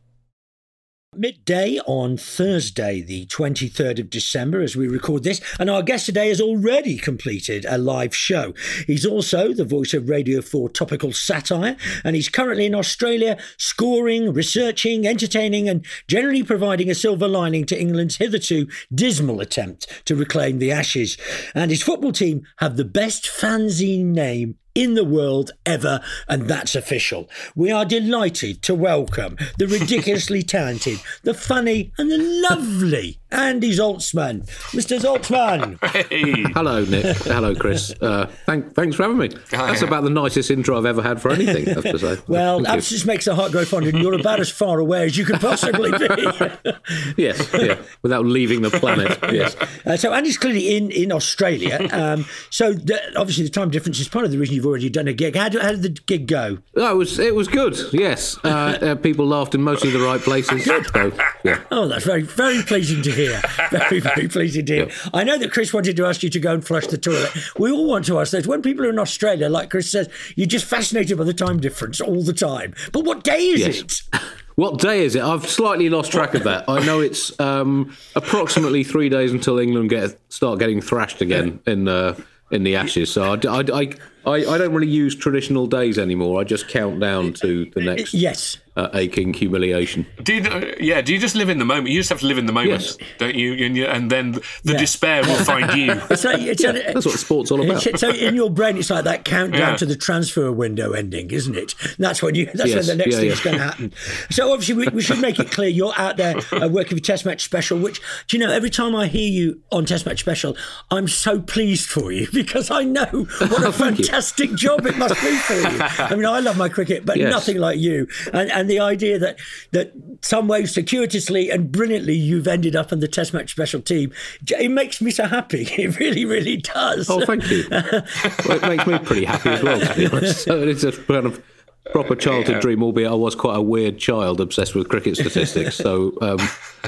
Midday 1.17 1.77
on 1.87 2.15
Thursday, 2.15 3.01
the 3.01 3.25
23rd 3.25 3.99
of 3.99 4.09
December, 4.09 4.61
as 4.61 4.77
we 4.77 4.87
record 4.87 5.23
this, 5.23 5.41
and 5.59 5.69
our 5.69 5.83
guest 5.83 6.05
today 6.05 6.29
has 6.29 6.39
already 6.39 6.97
completed 6.97 7.65
a 7.67 7.77
live 7.77 8.15
show. 8.15 8.53
He's 8.87 9.05
also 9.05 9.51
the 9.51 9.65
voice 9.65 9.93
of 9.93 10.07
Radio 10.07 10.41
4 10.41 10.69
Topical 10.69 11.11
Satire, 11.11 11.75
and 12.05 12.15
he's 12.15 12.29
currently 12.29 12.65
in 12.65 12.73
Australia 12.73 13.37
scoring, 13.57 14.31
researching, 14.31 15.05
entertaining, 15.05 15.67
and 15.67 15.85
generally 16.07 16.43
providing 16.43 16.89
a 16.89 16.95
silver 16.95 17.27
lining 17.27 17.65
to 17.65 17.77
England's 17.77 18.15
hitherto 18.15 18.69
dismal 18.95 19.41
attempt 19.41 20.05
to 20.05 20.15
reclaim 20.15 20.59
the 20.59 20.71
Ashes. 20.71 21.17
And 21.53 21.71
his 21.71 21.83
football 21.83 22.13
team 22.13 22.43
have 22.59 22.77
the 22.77 22.85
best 22.85 23.25
fanzine 23.25 24.13
name 24.13 24.59
in 24.75 24.95
the 24.95 25.03
world 25.03 25.51
ever, 25.65 26.01
and 26.27 26.47
that's 26.47 26.75
official. 26.75 27.29
We 27.55 27.71
are 27.71 27.85
delighted 27.85 28.61
to 28.63 28.75
welcome 28.75 29.37
the 29.57 29.67
ridiculously 29.67 30.43
talented, 30.57 30.99
the 31.23 31.33
funny, 31.33 31.91
and 31.97 32.11
the 32.11 32.17
lovely 32.49 33.20
Andy 33.31 33.71
Zaltzman. 33.71 34.45
Mr. 34.71 34.99
Zaltzman. 34.99 35.77
Hey, 36.09 36.43
Hello, 36.53 36.83
Nick. 36.83 37.17
Hello, 37.17 37.55
Chris. 37.55 37.93
Uh, 38.01 38.25
thank, 38.45 38.73
thanks 38.73 38.95
for 38.95 39.03
having 39.03 39.17
me. 39.17 39.29
That's 39.51 39.83
about 39.83 40.03
the 40.03 40.09
nicest 40.09 40.49
intro 40.49 40.77
I've 40.77 40.85
ever 40.85 41.03
had 41.03 41.21
for 41.21 41.29
anything, 41.29 41.69
I 41.69 41.73
have 41.73 41.83
to 41.83 41.99
say. 41.99 42.17
Well, 42.27 42.61
that 42.61 42.81
just 42.81 43.05
makes 43.05 43.25
the 43.25 43.35
heart 43.35 43.51
grow 43.51 43.63
fonder, 43.63 43.89
and 43.89 43.99
you're 43.99 44.19
about 44.19 44.39
as 44.39 44.49
far 44.49 44.79
away 44.79 45.05
as 45.05 45.17
you 45.17 45.23
could 45.23 45.39
possibly 45.39 45.91
be. 45.91 46.71
Yes, 47.17 47.47
yeah. 47.53 47.77
Without 48.01 48.25
leaving 48.25 48.61
the 48.61 48.69
planet. 48.71 49.17
Yes. 49.31 49.55
Uh, 49.85 49.95
so 49.95 50.11
Andy's 50.13 50.37
clearly 50.37 50.75
in 50.75 50.91
in 50.91 51.11
Australia. 51.11 51.87
Um, 51.93 52.25
so 52.49 52.73
the, 52.73 52.99
obviously 53.15 53.43
the 53.45 53.49
time 53.49 53.69
difference 53.69 53.99
is 53.99 54.09
part 54.09 54.25
of 54.25 54.31
the 54.31 54.37
reason 54.37 54.55
you've 54.55 54.65
already 54.65 54.89
done 54.89 55.07
a 55.07 55.13
gig. 55.13 55.35
How, 55.35 55.47
do, 55.47 55.59
how 55.59 55.71
did 55.71 55.83
the 55.83 55.89
gig 55.89 56.27
go? 56.27 56.57
No, 56.75 56.91
it 56.91 56.97
was 56.97 57.19
it 57.19 57.35
was 57.35 57.47
good. 57.47 57.77
Yes, 57.93 58.37
uh, 58.43 58.47
uh, 58.81 58.95
people 58.95 59.25
laughed 59.27 59.53
in 59.55 59.61
mostly 59.61 59.89
the 59.91 59.99
right 59.99 60.19
places. 60.19 60.65
So, 60.65 61.11
yeah. 61.43 61.61
Oh, 61.71 61.87
that's 61.87 62.03
very, 62.03 62.23
very 62.23 62.61
pleasing 62.63 63.01
to 63.03 63.11
hear. 63.11 63.20
Very, 63.71 63.99
very 63.99 64.27
pleasing 64.27 64.65
to 64.65 64.73
hear. 64.73 64.89
I 65.13 65.23
know 65.23 65.37
that 65.37 65.51
Chris 65.51 65.73
wanted 65.73 65.95
to 65.97 66.05
ask 66.05 66.23
you 66.23 66.29
to 66.29 66.39
go 66.39 66.53
and 66.53 66.65
flush 66.65 66.87
the 66.87 66.97
toilet. 66.97 67.29
We 67.57 67.71
all 67.71 67.87
want 67.87 68.05
to 68.05 68.19
ask 68.19 68.31
those. 68.31 68.47
When 68.47 68.61
people 68.61 68.85
are 68.85 68.89
in 68.89 68.99
Australia, 68.99 69.49
like 69.49 69.69
Chris 69.69 69.91
says, 69.91 70.09
you're 70.35 70.47
just 70.47 70.65
fascinated 70.65 71.17
by 71.17 71.23
the 71.23 71.33
time 71.33 71.59
difference 71.59 72.01
all 72.01 72.23
the 72.23 72.33
time. 72.33 72.73
But 72.91 73.05
what 73.05 73.23
day 73.23 73.39
is 73.47 73.59
Yes. 73.61 73.79
it? 73.79 74.01
What 74.55 74.79
day 74.79 75.05
is 75.05 75.15
it? 75.15 75.23
I've 75.23 75.47
slightly 75.49 75.89
lost 75.89 76.11
track 76.11 76.33
of 76.35 76.43
that. 76.43 76.65
I 76.67 76.85
know 76.85 76.99
it's 76.99 77.37
um, 77.39 77.95
approximately 78.17 78.83
three 78.83 79.07
days 79.09 79.31
until 79.31 79.57
England 79.57 79.89
get 79.89 80.19
start 80.29 80.59
getting 80.59 80.81
thrashed 80.81 81.21
again 81.21 81.61
in 81.65 81.87
uh, 81.87 82.15
in 82.51 82.63
the 82.63 82.75
Ashes. 82.75 83.11
So 83.11 83.23
I, 83.23 83.35
I, 83.47 83.89
I, 84.25 84.33
I 84.45 84.57
don't 84.57 84.73
really 84.73 84.91
use 84.91 85.15
traditional 85.15 85.67
days 85.67 85.97
anymore. 85.97 86.41
I 86.41 86.43
just 86.43 86.67
count 86.67 86.99
down 86.99 87.31
to 87.35 87.65
the 87.73 87.81
next 87.81 88.13
Yes. 88.13 88.57
Uh, 88.75 88.87
aching 88.93 89.33
humiliation. 89.33 90.05
do 90.23 90.33
you, 90.35 90.73
yeah? 90.79 91.01
Do 91.01 91.13
you 91.13 91.19
just 91.19 91.35
live 91.35 91.49
in 91.49 91.57
the 91.59 91.65
moment? 91.65 91.89
You 91.89 91.99
just 91.99 92.09
have 92.09 92.19
to 92.21 92.25
live 92.25 92.37
in 92.37 92.45
the 92.45 92.53
moment, 92.53 92.71
Yes. 92.81 92.97
don't 93.17 93.35
you? 93.35 93.53
And, 93.65 93.75
you, 93.75 93.85
and 93.85 94.09
then 94.09 94.31
the 94.31 94.41
Yeah. 94.73 94.77
despair 94.77 95.21
will 95.23 95.35
find 95.43 95.73
you. 95.73 95.91
It's 96.09 96.23
like, 96.23 96.41
it's 96.41 96.63
a- 96.63 96.71
That's 96.93 97.05
what 97.05 97.19
sport's 97.19 97.51
all 97.51 97.61
about. 97.61 97.81
So 97.99 98.09
in 98.09 98.35
your 98.35 98.49
brain, 98.49 98.77
it's 98.77 98.89
like 98.89 99.03
that 99.03 99.25
countdown 99.25 99.59
Yeah. 99.71 99.75
to 99.77 99.85
the 99.85 99.95
transfer 99.95 100.51
window 100.51 100.93
ending, 100.93 101.31
isn't 101.31 101.55
it? 101.57 101.75
That's 101.99 102.21
when 102.23 102.35
you. 102.35 102.45
That's 102.53 102.69
Yes, 102.69 102.87
when 102.87 102.97
the 102.97 103.03
next 103.03 103.15
yeah, 103.15 103.21
thing's 103.21 103.37
yeah. 103.39 103.43
going 103.43 103.57
to 103.57 103.63
happen. 103.63 103.93
So 104.29 104.51
obviously, 104.51 104.75
we, 104.75 104.87
we 104.93 105.01
should 105.01 105.19
make 105.19 105.39
it 105.39 105.51
clear 105.51 105.67
you're 105.69 105.93
out 105.97 106.17
there 106.17 106.35
uh, 106.53 106.67
working 106.69 106.97
for 106.97 107.03
Test 107.03 107.25
Match 107.25 107.43
Special. 107.43 107.77
Which 107.77 107.99
do 108.27 108.37
you 108.37 108.45
know? 108.45 108.51
Every 108.53 108.69
time 108.69 108.95
I 108.95 109.07
hear 109.07 109.29
you 109.29 109.61
on 109.71 109.85
Test 109.85 110.05
Match 110.05 110.19
Special, 110.21 110.55
I'm 110.89 111.07
so 111.07 111.41
pleased 111.41 111.89
for 111.89 112.11
you 112.11 112.27
because 112.33 112.71
I 112.71 112.83
know 112.83 113.05
what 113.39 113.63
a 113.63 113.71
Thank 113.81 113.99
you. 113.99 114.05
fantastic 114.05 114.53
job 114.55 114.85
it 114.85 114.97
must 114.97 115.15
be 115.21 115.35
for 115.37 115.55
you. 115.55 115.79
I 115.81 116.15
mean, 116.15 116.25
I 116.25 116.39
love 116.39 116.57
my 116.57 116.69
cricket, 116.69 117.05
but 117.05 117.17
Yes. 117.17 117.31
nothing 117.31 117.57
like 117.57 117.77
you. 117.79 118.07
And 118.33 118.49
and 118.51 118.60
the 118.69 118.79
idea 118.79 119.19
that 119.19 119.39
that 119.71 119.91
some 120.21 120.47
way 120.47 120.65
circuitously 120.65 121.49
and 121.49 121.71
brilliantly 121.71 122.15
you've 122.15 122.47
ended 122.47 122.75
up 122.75 122.91
on 122.91 122.99
the 122.99 123.07
Test 123.07 123.33
Match 123.33 123.51
Special 123.51 123.81
team, 123.81 124.11
it 124.47 124.71
makes 124.71 125.01
me 125.01 125.11
so 125.11 125.25
happy. 125.25 125.67
It 125.81 125.99
really, 125.99 126.25
really 126.25 126.57
does. 126.57 127.09
Oh, 127.09 127.25
thank 127.25 127.49
you. 127.49 127.65
well, 127.71 128.03
it 128.47 128.61
makes 128.61 128.85
me 128.85 128.99
pretty 128.99 129.25
happy 129.25 129.49
as 129.49 129.63
well, 129.63 129.79
to 129.79 129.95
be 129.95 130.05
honest. 130.05 130.43
So 130.43 130.61
it's 130.61 130.83
a 130.83 130.91
kind 130.91 131.25
of 131.25 131.43
proper 131.91 132.15
childhood 132.15 132.61
dream, 132.61 132.83
albeit 132.83 133.11
I 133.11 133.15
was 133.15 133.35
quite 133.35 133.57
a 133.57 133.61
weird 133.61 133.97
child 133.97 134.39
obsessed 134.39 134.75
with 134.75 134.89
cricket 134.89 135.17
statistics. 135.17 135.75
So 135.75 136.13
um, 136.21 136.37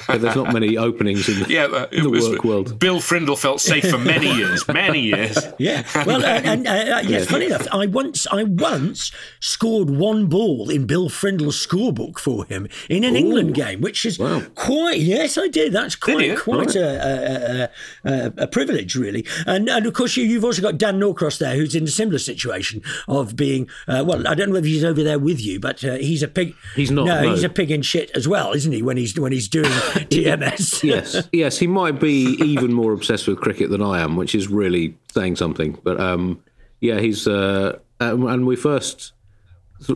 but 0.08 0.22
there's 0.22 0.36
not 0.36 0.54
many 0.54 0.78
openings 0.78 1.28
in 1.30 1.40
the, 1.40 1.50
Yeah, 1.50 1.66
uh, 1.66 1.88
in 1.92 2.04
the 2.04 2.10
was, 2.10 2.30
work 2.30 2.44
world. 2.44 2.80
Bill 2.80 3.00
Frindall 3.00 3.38
felt 3.38 3.62
safe 3.62 3.90
for 3.90 3.98
many 3.98 4.34
years, 4.34 4.68
many 4.68 5.00
years. 5.00 5.38
Yeah. 5.60 5.84
Well, 6.06 6.26
and, 6.26 6.68
and 6.68 6.68
uh, 6.68 7.02
yes, 7.08 7.30
funny 7.30 7.46
enough, 7.46 7.68
I 7.72 7.86
once 7.86 8.26
I 8.28 8.44
once 8.44 9.12
scored 9.40 9.90
one 9.90 10.28
ball 10.28 10.70
in 10.70 10.88
Bill 10.88 11.10
Frindall's 11.10 11.66
scorebook 11.66 12.20
for 12.20 12.44
him 12.46 12.68
in 12.90 13.04
an 13.04 13.16
England 13.16 13.54
game, 13.54 13.82
which 13.82 14.04
is 14.04 14.18
quite. 14.56 15.00
Yes, 15.00 15.38
I 15.38 15.48
did. 15.48 15.74
That's 15.74 15.96
quite 15.96 16.26
you? 16.26 16.38
quite 16.38 16.76
a, 16.76 17.70
a, 18.04 18.10
a, 18.10 18.34
a 18.40 18.48
privilege, 18.48 18.96
really. 18.96 19.26
And 19.46 19.70
and 19.70 19.86
of 19.86 19.94
course, 19.94 20.18
you, 20.18 20.26
you've 20.26 20.44
also 20.44 20.62
got 20.62 20.78
Dan 20.78 21.00
Norcross 21.00 21.38
there, 21.38 21.56
who's 21.56 21.76
in 21.76 21.84
a 21.84 21.88
similar 21.88 22.20
situation 22.20 22.82
of 23.08 23.36
being. 23.36 23.70
Uh, 23.88 24.04
well, 24.06 24.28
I 24.28 24.34
don't 24.34 24.50
know 24.50 24.56
whether 24.56 24.68
he's 24.68 24.83
over 24.84 25.04
there 25.04 25.20
with 25.20 25.40
you, 25.42 25.60
but 25.60 25.84
uh, 25.84 25.96
he's 25.96 26.24
a 26.24 26.28
pig. 26.28 26.56
He's 26.76 26.92
not, 26.92 27.06
No, 27.06 27.22
no. 27.24 27.32
he's 27.32 27.44
a 27.44 27.50
pig 27.50 27.72
in 27.72 27.82
shit 27.82 28.12
as 28.16 28.28
well, 28.28 28.54
isn't 28.54 28.72
he? 28.72 28.82
When 28.82 28.98
he's 28.98 29.18
when 29.20 29.32
he's 29.32 29.48
doing 29.48 29.66
TMS. 29.72 30.84
yes, 30.84 31.28
yes, 31.32 31.58
he 31.60 31.68
might 31.68 32.00
be 32.00 32.36
even 32.44 32.74
more 32.74 32.94
obsessed 32.94 33.28
with 33.28 33.40
cricket 33.40 33.70
than 33.70 33.82
I 33.82 34.02
am, 34.02 34.16
which 34.16 34.36
is 34.36 34.48
really 34.48 34.98
saying 35.14 35.36
something. 35.38 35.78
But 35.84 36.00
um, 36.00 36.44
yeah, 36.82 37.00
he's 37.00 37.28
uh, 37.28 37.80
uh, 38.02 38.28
and 38.28 38.46
we 38.46 38.56
first 38.56 39.14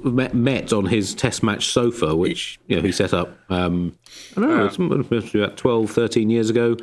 met, 0.03 0.33
met 0.33 0.73
on 0.73 0.85
his 0.85 1.13
test 1.13 1.43
match 1.43 1.67
sofa, 1.67 2.15
which 2.15 2.59
you 2.67 2.75
know 2.75 2.81
he 2.81 2.91
set 2.91 3.13
up. 3.13 3.37
Um, 3.49 3.97
I 4.35 4.41
don't 4.41 4.79
know, 4.79 5.07
it's 5.11 5.33
about 5.33 5.57
12, 5.57 5.91
13 5.91 6.29
years 6.29 6.49
ago 6.49 6.75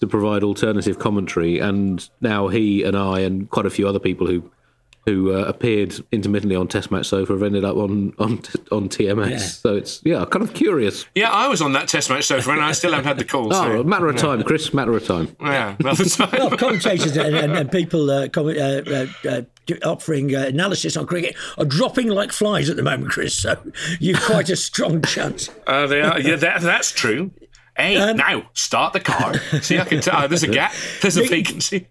to 0.00 0.06
provide 0.06 0.42
alternative 0.42 0.98
commentary, 0.98 1.58
and 1.58 2.08
now 2.20 2.48
he 2.48 2.82
and 2.82 2.96
I 2.96 3.20
and 3.20 3.48
quite 3.50 3.66
a 3.66 3.70
few 3.70 3.86
other 3.88 4.00
people 4.00 4.26
who 4.26 4.50
who 5.04 5.34
uh, 5.34 5.44
appeared 5.44 5.94
intermittently 6.12 6.54
on 6.54 6.68
Test 6.68 6.90
Match 6.90 7.06
Sofa 7.06 7.32
have 7.32 7.42
ended 7.42 7.64
up 7.64 7.76
on 7.76 8.14
on 8.18 8.38
on 8.70 8.88
TMS. 8.88 9.30
Yeah. 9.30 9.38
So 9.38 9.76
it's 9.76 10.00
yeah, 10.04 10.24
kind 10.30 10.44
of 10.44 10.54
curious. 10.54 11.06
Yeah, 11.14 11.30
I 11.30 11.48
was 11.48 11.60
on 11.60 11.72
that 11.72 11.88
Test 11.88 12.08
Match 12.08 12.24
Sofa, 12.24 12.50
and 12.52 12.60
I 12.60 12.72
still 12.72 12.92
haven't 12.92 13.06
had 13.06 13.18
the 13.18 13.24
call. 13.24 13.46
oh, 13.52 13.78
so, 13.78 13.84
matter 13.84 14.08
of 14.08 14.16
time, 14.16 14.42
Chris. 14.44 14.72
Matter 14.72 14.96
of 14.96 15.04
time. 15.04 15.36
Yeah, 15.40 15.76
matter 15.80 16.02
of 16.02 16.12
time. 16.16 16.30
well, 16.32 16.56
commentators 16.56 17.16
and, 17.16 17.34
and, 17.34 17.52
and 17.52 17.70
people 17.70 18.10
uh, 18.10 18.28
com- 18.28 18.46
uh, 18.46 18.50
uh, 18.50 19.06
uh 19.28 19.42
offering 19.84 20.34
uh, 20.34 20.40
analysis 20.40 20.96
on 20.96 21.06
cricket 21.06 21.36
are 21.58 21.64
dropping 21.64 22.08
like 22.08 22.32
flies 22.32 22.68
at 22.70 22.76
the 22.76 22.82
moment, 22.82 23.10
Chris. 23.10 23.34
So 23.34 23.56
you've 23.98 24.20
quite 24.20 24.50
a 24.50 24.56
strong 24.56 25.02
chance. 25.02 25.50
Uh, 25.66 25.86
they 25.86 26.00
are. 26.00 26.20
Yeah, 26.20 26.36
that, 26.36 26.60
that's 26.60 26.92
true. 26.92 27.32
Hey, 27.76 27.96
um, 27.96 28.18
now 28.18 28.50
start 28.52 28.92
the 28.92 29.00
car. 29.00 29.34
See, 29.62 29.78
I 29.78 29.84
can 29.84 30.00
tell. 30.00 30.28
There's 30.28 30.42
a 30.42 30.48
gap. 30.48 30.74
There's 31.00 31.16
a 31.16 31.26
vacancy. 31.26 31.88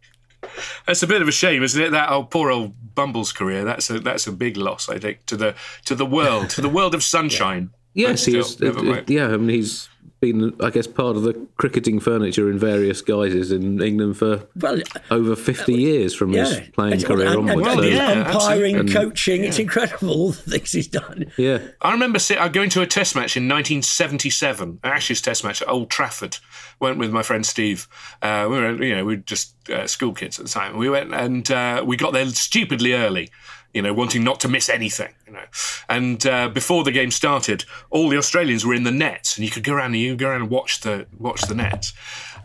That's 0.86 1.04
a 1.04 1.08
bit 1.08 1.22
of 1.22 1.28
a 1.28 1.32
shame, 1.32 1.64
isn't 1.64 1.82
it? 1.82 1.92
That 1.92 2.10
old 2.10 2.30
poor 2.30 2.52
old 2.52 2.74
Bumble's 2.96 3.32
career. 3.32 3.64
That's 3.64 3.90
a 3.90 4.00
that's 4.00 4.28
a 4.28 4.32
big 4.32 4.58
loss, 4.58 4.90
I 4.90 5.00
think, 5.00 5.26
to 5.28 5.38
the 5.38 5.56
to 5.86 5.96
the 5.96 6.06
world, 6.06 6.50
to 6.52 6.62
the 6.62 6.70
world 6.70 6.96
of 6.96 7.04
sunshine. 7.04 7.72
Yes, 7.94 8.26
he's 8.26 8.62
uh, 8.62 9.04
yeah. 9.08 9.28
I 9.28 9.38
mean, 9.38 9.50
he's 9.50 9.90
been, 10.22 10.56
I 10.62 10.70
guess, 10.70 10.88
part 10.88 11.18
of 11.18 11.24
the 11.24 11.34
cricketing 11.58 12.00
furniture 12.00 12.50
in 12.50 12.58
various 12.60 13.02
guises 13.02 13.52
in 13.52 13.82
England 13.82 14.18
for 14.18 14.48
well, 14.56 14.80
over 15.10 15.36
50 15.36 15.74
uh, 15.74 15.76
years 15.76 16.16
from 16.16 16.32
yeah. 16.32 16.46
his 16.46 16.70
playing 16.70 17.02
career 17.02 17.28
and, 17.28 17.50
onwards. 17.50 17.62
Well, 17.62 17.78
so. 17.78 17.84
yeah, 17.84 18.32
umpiring, 18.32 18.76
and, 18.78 18.92
coaching, 18.92 19.42
yeah. 19.42 19.50
it's 19.50 19.60
incredible 19.60 20.10
all 20.10 20.32
the 20.32 20.52
things 20.52 20.72
he's 20.72 20.88
done. 20.88 21.32
Yeah. 21.38 21.60
I 21.82 21.92
remember 21.92 22.20
uh, 22.38 22.48
going 22.48 22.70
to 22.70 22.82
a 22.82 22.88
test 22.88 23.16
match 23.16 23.36
in 23.36 23.50
1977, 23.50 24.80
Ashes 24.84 25.22
test 25.22 25.44
match 25.44 25.62
at 25.62 25.68
Old 25.68 25.90
Trafford. 25.90 26.38
Went 26.80 27.00
with 27.00 27.12
my 27.12 27.24
friend 27.24 27.46
Steve. 27.46 27.88
Uh, 28.22 28.48
we 28.50 28.58
were, 28.58 28.84
you 28.84 28.96
know, 28.96 29.06
we 29.06 29.16
were 29.16 29.22
just 29.24 29.56
uh, 29.70 29.88
school 29.88 30.14
kids 30.14 30.40
at 30.40 30.46
the 30.46 30.52
time. 30.52 30.78
We 30.78 30.90
went 30.90 31.14
and 31.14 31.50
uh, 31.50 31.84
we 31.86 31.98
got 31.98 32.14
there 32.14 32.28
stupidly 32.28 32.94
early 32.94 33.30
you 33.74 33.82
know, 33.82 33.94
wanting 33.94 34.24
not 34.24 34.40
to 34.42 34.48
miss 34.48 34.70
anything, 34.70 35.14
you 35.26 35.34
know. 35.34 35.46
And 35.90 36.26
uh, 36.26 36.50
before 36.50 36.84
the 36.84 36.92
game 36.92 37.12
started, 37.12 37.66
all 37.90 38.10
the 38.10 38.18
Australians 38.18 38.66
were 38.66 38.74
in 38.74 38.84
the 38.84 38.92
nets, 38.92 39.38
and 39.38 39.46
you 39.46 39.52
could 39.52 39.64
go 39.64 39.74
around 39.74 39.94
and 39.94 39.98
you 39.98 40.16
go 40.16 40.30
around 40.30 40.42
and 40.42 40.50
watch 40.50 40.82
the 40.82 41.08
watch 41.18 41.42
the 41.44 41.56
nets. 41.56 41.94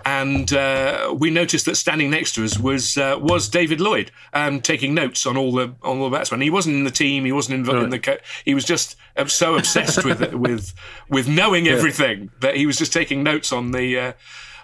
And 0.04 0.52
uh, 0.52 1.12
we 1.18 1.30
noticed 1.30 1.66
that 1.66 1.76
standing 1.76 2.10
next 2.10 2.36
to 2.36 2.44
us 2.44 2.58
was 2.58 2.96
uh, 2.96 3.18
was 3.20 3.48
David 3.48 3.80
Lloyd, 3.80 4.12
um, 4.32 4.60
taking 4.60 4.94
notes 4.94 5.26
on 5.26 5.36
all 5.36 5.52
the 5.52 5.74
on 5.82 5.98
all 5.98 6.08
the 6.08 6.16
batsmen. 6.16 6.40
He 6.42 6.50
wasn't 6.50 6.76
in 6.76 6.84
the 6.84 6.92
team. 6.92 7.24
He 7.24 7.32
wasn't 7.32 7.68
in, 7.68 7.74
right. 7.74 7.82
in 7.82 7.90
the. 7.90 7.98
Co- 7.98 8.18
he 8.44 8.54
was 8.54 8.64
just 8.64 8.94
uh, 9.16 9.26
so 9.26 9.56
obsessed 9.56 10.04
with 10.04 10.20
with 10.32 10.74
with 11.08 11.28
knowing 11.28 11.66
everything 11.66 12.30
that 12.40 12.56
he 12.56 12.66
was 12.66 12.78
just 12.78 12.92
taking 12.92 13.24
notes 13.24 13.52
on 13.52 13.72
the 13.72 13.98
uh, 13.98 14.12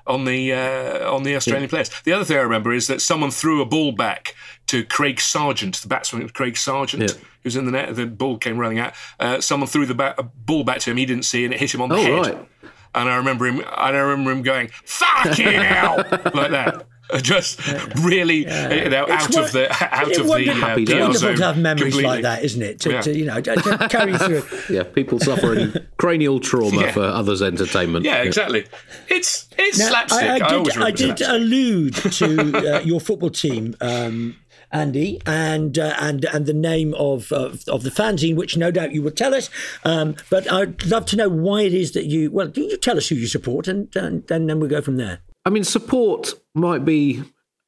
on 0.07 0.25
the 0.25 0.53
uh, 0.53 1.13
on 1.13 1.23
the 1.23 1.37
Australian 1.37 1.65
yeah. 1.65 1.69
players. 1.69 1.91
The 2.05 2.13
other 2.13 2.25
thing 2.25 2.39
I 2.39 2.43
remember 2.43 2.73
is 2.73 2.87
that 2.87 3.01
someone 3.01 3.31
threw 3.31 3.61
a 3.61 3.67
ball 3.67 3.93
back 3.93 4.35
to 4.69 4.85
Craig 4.85 5.21
Serjeant, 5.21 5.81
the 5.81 5.89
batsman 5.89 6.29
Craig 6.31 6.57
Serjeant, 6.57 7.03
yeah. 7.03 7.25
who's 7.43 7.57
in 7.57 7.67
the 7.67 7.73
net. 7.73 7.95
The 7.95 8.07
ball 8.07 8.39
came 8.39 8.59
running 8.59 8.79
out. 8.79 8.95
Uh, 9.19 9.41
someone 9.41 9.69
threw 9.69 9.87
the 9.87 9.95
ba- 9.95 10.31
ball 10.35 10.65
back 10.65 10.81
to 10.81 10.91
him. 10.91 10.97
He 10.97 11.07
didn't 11.07 11.25
see, 11.25 11.45
and 11.45 11.53
it 11.55 11.61
hit 11.61 11.75
him 11.75 11.83
on 11.83 11.89
the 11.89 11.97
oh, 11.97 12.03
head. 12.03 12.35
Right. 12.35 12.49
And 12.95 13.09
I 13.09 13.17
remember 13.17 13.47
him. 13.47 13.63
I 13.71 13.91
remember 13.91 14.31
him 14.31 14.43
going 14.43 14.69
"fucking 14.85 15.47
hell" 15.47 15.97
like 16.35 16.51
that. 16.51 16.87
just 17.23 17.61
really 17.99 18.45
yeah. 18.45 18.73
you 18.73 18.89
know, 18.89 19.03
out 19.09 19.35
one, 19.35 19.45
of 19.45 19.53
the 19.53 19.71
out 19.95 20.17
of 20.17 20.27
the 20.27 20.33
uh, 20.33 20.77
It's 20.77 20.93
wonderful 20.93 21.35
to 21.37 21.45
have 21.45 21.59
memories 21.59 21.95
completely. 21.95 22.03
like 22.05 22.23
that, 22.23 22.45
isn't 22.45 22.63
it? 22.63 22.81
To, 22.81 22.91
yeah. 22.91 23.01
to 23.03 23.17
you 23.17 23.25
know, 23.27 23.41
to, 23.41 23.55
to 23.57 23.89
carry 23.89 24.17
through. 24.19 24.43
yeah, 24.71 24.83
people 24.83 25.19
suffering 25.19 25.75
cranial 25.99 26.41
trauma 26.41 26.81
yeah. 26.81 26.93
for 26.93 27.03
others' 27.03 27.43
entertainment. 27.43 28.05
Yeah, 28.05 28.23
exactly. 28.23 28.67
It's 29.09 29.49
it's 29.59 29.79
now, 29.79 29.89
slapstick. 29.89 30.23
I, 30.23 30.39
I, 30.39 30.59
I 30.59 30.63
did, 30.63 30.79
I 30.79 30.91
did 30.91 31.21
allude 31.21 31.95
to 31.95 32.77
uh, 32.77 32.81
your 32.81 33.01
football 33.01 33.31
team. 33.31 33.77
Um, 33.81 34.37
Andy, 34.73 35.21
and 35.27 35.79
uh, 35.79 35.95
and 36.01 36.25
and 36.25 36.47
the 36.47 36.55
name 36.55 36.95
of, 36.95 37.31
of, 37.31 37.69
of 37.69 37.83
the 37.83 37.91
fanzine, 37.91 38.37
which 38.37 38.57
no 38.57 38.71
doubt 38.71 38.93
you 38.93 39.03
will 39.03 39.11
tell 39.11 39.35
us. 39.35 39.51
Um, 39.85 40.17
but 40.31 40.51
I'd 40.51 40.87
love 40.87 41.05
to 41.07 41.17
know 41.17 41.29
why 41.29 41.63
it 41.63 41.75
is 41.75 41.93
that 41.93 42.07
you. 42.07 42.31
Well, 42.31 42.49
you 42.49 42.79
tell 42.79 42.97
us 42.97 43.09
who 43.09 43.17
you 43.17 43.27
support, 43.27 43.69
and, 43.69 43.95
and, 43.95 44.29
and 44.31 44.49
then 44.49 44.61
we'll 44.61 44.71
go 44.71 44.81
from 44.81 44.97
there. 44.97 45.19
I 45.45 45.51
mean, 45.51 45.65
support 45.65 46.33
might 46.55 46.85
be. 46.85 47.23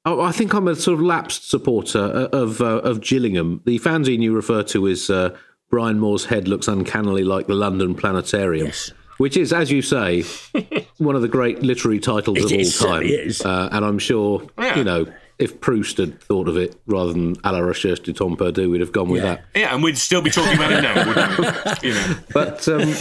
I 0.06 0.32
think 0.32 0.52
I'm 0.52 0.68
a 0.68 0.76
sort 0.76 0.98
of 0.98 1.00
lapsed 1.00 1.48
supporter 1.48 2.28
of 2.32 2.60
uh, 2.60 2.80
of 2.80 3.00
Gillingham. 3.00 3.62
The 3.64 3.78
fanzine 3.78 4.20
you 4.20 4.34
refer 4.34 4.62
to 4.64 4.86
is 4.86 5.08
uh, 5.08 5.34
Brian 5.70 5.98
Moore's 5.98 6.26
head 6.26 6.46
looks 6.46 6.68
uncannily 6.68 7.24
like 7.24 7.46
the 7.46 7.54
London 7.54 7.94
Planetarium. 7.94 8.66
Yes. 8.66 8.92
Which 9.16 9.36
is, 9.36 9.52
as 9.52 9.70
you 9.70 9.80
say, 9.80 10.24
one 10.98 11.14
of 11.14 11.22
the 11.22 11.28
great 11.28 11.62
literary 11.62 12.00
titles 12.00 12.38
it 12.38 12.44
of 12.44 12.52
is, 12.52 12.82
all 12.82 12.88
time. 12.88 13.10
Uh, 13.44 13.68
and 13.70 13.84
I'm 13.84 13.98
sure, 13.98 14.42
yeah. 14.58 14.76
you 14.76 14.84
know, 14.84 15.06
if 15.38 15.60
Proust 15.60 15.98
had 15.98 16.20
thought 16.20 16.48
of 16.48 16.56
it 16.56 16.76
rather 16.86 17.12
than 17.12 17.36
à 17.36 17.52
la 17.52 17.60
recherche 17.60 18.00
du 18.00 18.12
temps 18.12 18.36
perdu, 18.36 18.70
we'd 18.70 18.80
have 18.80 18.92
gone 18.92 19.08
with 19.08 19.22
yeah. 19.22 19.36
that. 19.36 19.44
Yeah, 19.54 19.74
and 19.74 19.82
we'd 19.82 19.98
still 19.98 20.22
be 20.22 20.30
talking 20.30 20.54
about 20.54 20.72
it 20.72 20.82
now, 20.82 21.06
wouldn't 21.06 21.82
we? 21.82 21.88
You 21.88 21.94
know. 21.94 22.16
But 22.32 22.68
um, 22.68 22.94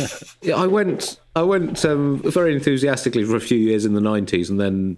I 0.55 0.67
went, 0.67 1.19
I 1.35 1.43
went 1.43 1.83
um, 1.85 2.21
very 2.23 2.53
enthusiastically 2.53 3.23
for 3.23 3.35
a 3.35 3.41
few 3.41 3.57
years 3.57 3.85
in 3.85 3.93
the 3.93 4.01
'90s, 4.01 4.49
and 4.49 4.59
then 4.59 4.97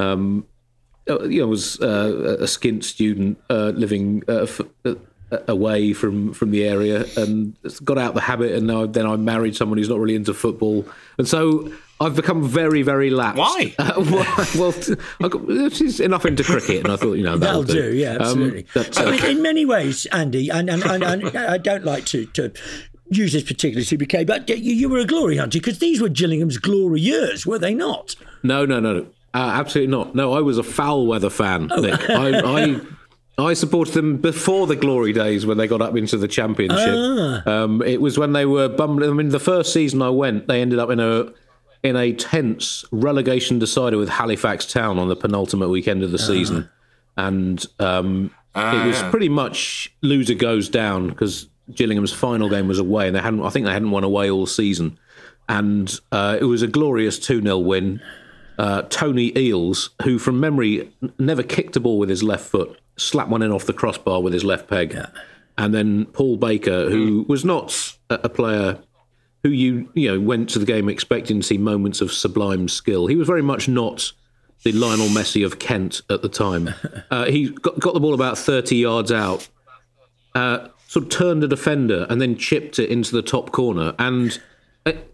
um, 0.00 0.46
uh, 1.08 1.22
you 1.24 1.40
know, 1.40 1.48
was 1.48 1.80
uh, 1.80 2.36
a 2.40 2.44
skint 2.44 2.84
student 2.84 3.38
uh, 3.50 3.72
living 3.74 4.22
uh, 4.28 4.42
f- 4.42 4.60
uh, 4.84 4.94
away 5.48 5.92
from, 5.92 6.32
from 6.32 6.50
the 6.50 6.64
area 6.64 7.04
and 7.16 7.56
got 7.84 7.98
out 7.98 8.14
the 8.14 8.20
habit. 8.20 8.52
And 8.52 8.66
now 8.66 8.86
then 8.86 9.06
I 9.06 9.16
married 9.16 9.56
someone 9.56 9.78
who's 9.78 9.88
not 9.88 9.98
really 9.98 10.14
into 10.14 10.34
football, 10.34 10.86
and 11.18 11.26
so 11.26 11.72
I've 12.00 12.16
become 12.16 12.46
very, 12.46 12.82
very 12.82 13.10
lapsed. 13.10 13.38
Why? 13.38 13.74
well, 13.78 14.26
well 14.56 14.74
I 15.22 15.28
got, 15.28 15.72
she's 15.72 16.00
enough 16.00 16.24
into 16.24 16.42
cricket, 16.42 16.84
and 16.84 16.92
I 16.92 16.96
thought, 16.96 17.14
you 17.14 17.24
know, 17.24 17.36
that'll, 17.36 17.62
that'll 17.62 17.82
do. 17.82 17.92
do. 17.92 17.96
Yeah, 17.96 18.14
um, 18.14 18.22
absolutely. 18.22 18.66
Um, 18.74 18.86
I 18.96 19.10
mean, 19.10 19.24
in 19.36 19.42
many 19.42 19.64
ways, 19.64 20.06
Andy, 20.06 20.48
and, 20.48 20.70
and, 20.70 20.82
and, 20.82 21.04
and 21.04 21.36
I 21.36 21.58
don't 21.58 21.84
like 21.84 22.06
to, 22.06 22.26
to 22.26 22.52
use 23.10 23.32
this 23.32 23.42
particular 23.42 23.82
CBK, 23.82 24.26
but 24.26 24.48
you, 24.48 24.56
you 24.56 24.88
were 24.88 24.98
a 24.98 25.04
glory 25.04 25.36
hunter 25.36 25.58
because 25.58 25.78
these 25.78 26.00
were 26.00 26.08
Gillingham's 26.08 26.58
glory 26.58 27.00
years, 27.00 27.44
were 27.44 27.58
they 27.58 27.74
not? 27.74 28.16
No, 28.42 28.64
no, 28.64 28.80
no, 28.80 28.94
no. 28.94 29.06
Uh, 29.32 29.52
absolutely 29.54 29.90
not. 29.90 30.14
No, 30.14 30.32
I 30.32 30.40
was 30.40 30.58
a 30.58 30.62
foul 30.62 31.06
weather 31.06 31.30
fan, 31.30 31.70
oh. 31.70 31.80
Nick. 31.80 32.10
I, 32.10 32.40
I, 32.40 32.80
I 33.38 33.54
supported 33.54 33.94
them 33.94 34.16
before 34.18 34.66
the 34.66 34.76
glory 34.76 35.12
days 35.12 35.46
when 35.46 35.56
they 35.56 35.66
got 35.66 35.80
up 35.80 35.96
into 35.96 36.16
the 36.16 36.28
championship. 36.28 36.94
Ah. 36.96 37.48
Um, 37.48 37.82
it 37.82 38.00
was 38.00 38.18
when 38.18 38.32
they 38.32 38.44
were 38.44 38.68
bumbling. 38.68 39.10
I 39.10 39.12
mean, 39.12 39.28
the 39.28 39.40
first 39.40 39.72
season 39.72 40.02
I 40.02 40.10
went, 40.10 40.48
they 40.48 40.60
ended 40.60 40.78
up 40.78 40.90
in 40.90 41.00
a 41.00 41.32
in 41.82 41.96
a 41.96 42.12
tense 42.12 42.84
relegation 42.90 43.58
decider 43.58 43.96
with 43.96 44.10
Halifax 44.10 44.66
Town 44.66 44.98
on 44.98 45.08
the 45.08 45.16
penultimate 45.16 45.70
weekend 45.70 46.02
of 46.02 46.10
the 46.10 46.18
ah. 46.18 46.26
season, 46.26 46.68
and 47.16 47.64
um, 47.78 48.30
ah, 48.54 48.84
it 48.84 48.86
was 48.86 49.00
pretty 49.04 49.28
much 49.28 49.94
loser 50.02 50.34
goes 50.34 50.68
down 50.68 51.08
because 51.08 51.46
Gillingham's 51.72 52.12
final 52.12 52.48
game 52.48 52.68
was 52.68 52.78
away, 52.78 53.06
and 53.06 53.16
they 53.16 53.20
hadn't. 53.20 53.42
I 53.42 53.50
think 53.50 53.64
they 53.64 53.72
hadn't 53.72 53.92
won 53.92 54.04
away 54.04 54.28
all 54.28 54.46
season, 54.46 54.98
and 55.48 55.98
uh, 56.12 56.36
it 56.40 56.44
was 56.44 56.62
a 56.62 56.66
glorious 56.66 57.18
two 57.18 57.40
0 57.40 57.58
win 57.58 58.02
uh, 58.60 58.82
Tony 58.90 59.32
Eeles, 59.32 59.88
who 60.02 60.18
from 60.18 60.38
memory 60.38 60.92
never 61.18 61.42
kicked 61.42 61.76
a 61.76 61.80
ball 61.80 61.98
with 61.98 62.10
his 62.10 62.22
left 62.22 62.44
foot, 62.44 62.78
slapped 62.98 63.30
one 63.30 63.40
in 63.40 63.50
off 63.50 63.64
the 63.64 63.72
crossbar 63.72 64.20
with 64.20 64.34
his 64.34 64.44
left 64.44 64.68
peg. 64.68 64.92
Yeah. 64.92 65.06
And 65.56 65.72
then 65.72 66.04
Paul 66.04 66.36
Baker, 66.36 66.90
who 66.90 67.24
was 67.26 67.42
not 67.42 67.96
a 68.10 68.28
player 68.28 68.78
who 69.42 69.48
you 69.48 69.90
you 69.94 70.08
know 70.08 70.20
went 70.20 70.50
to 70.50 70.58
the 70.58 70.66
game 70.66 70.90
expecting 70.90 71.40
to 71.40 71.46
see 71.46 71.56
moments 71.56 72.02
of 72.02 72.12
sublime 72.12 72.68
skill. 72.68 73.06
He 73.06 73.16
was 73.16 73.26
very 73.26 73.40
much 73.40 73.66
not 73.66 74.12
the 74.62 74.72
Lionel 74.72 75.08
Messi 75.08 75.44
of 75.44 75.58
Kent 75.58 76.02
at 76.10 76.20
the 76.20 76.28
time. 76.28 76.74
Uh, 77.10 77.24
he 77.24 77.48
got, 77.48 77.76
got, 77.80 77.92
the 77.92 77.98
ball 77.98 78.14
about 78.14 78.38
30 78.38 78.76
yards 78.76 79.10
out, 79.10 79.48
uh, 80.36 80.68
sort 80.86 81.06
of 81.06 81.10
turned 81.10 81.42
a 81.42 81.48
defender 81.48 82.06
and 82.08 82.20
then 82.20 82.36
chipped 82.36 82.78
it 82.78 82.88
into 82.88 83.10
the 83.10 83.20
top 83.20 83.50
corner. 83.50 83.96
And 83.98 84.40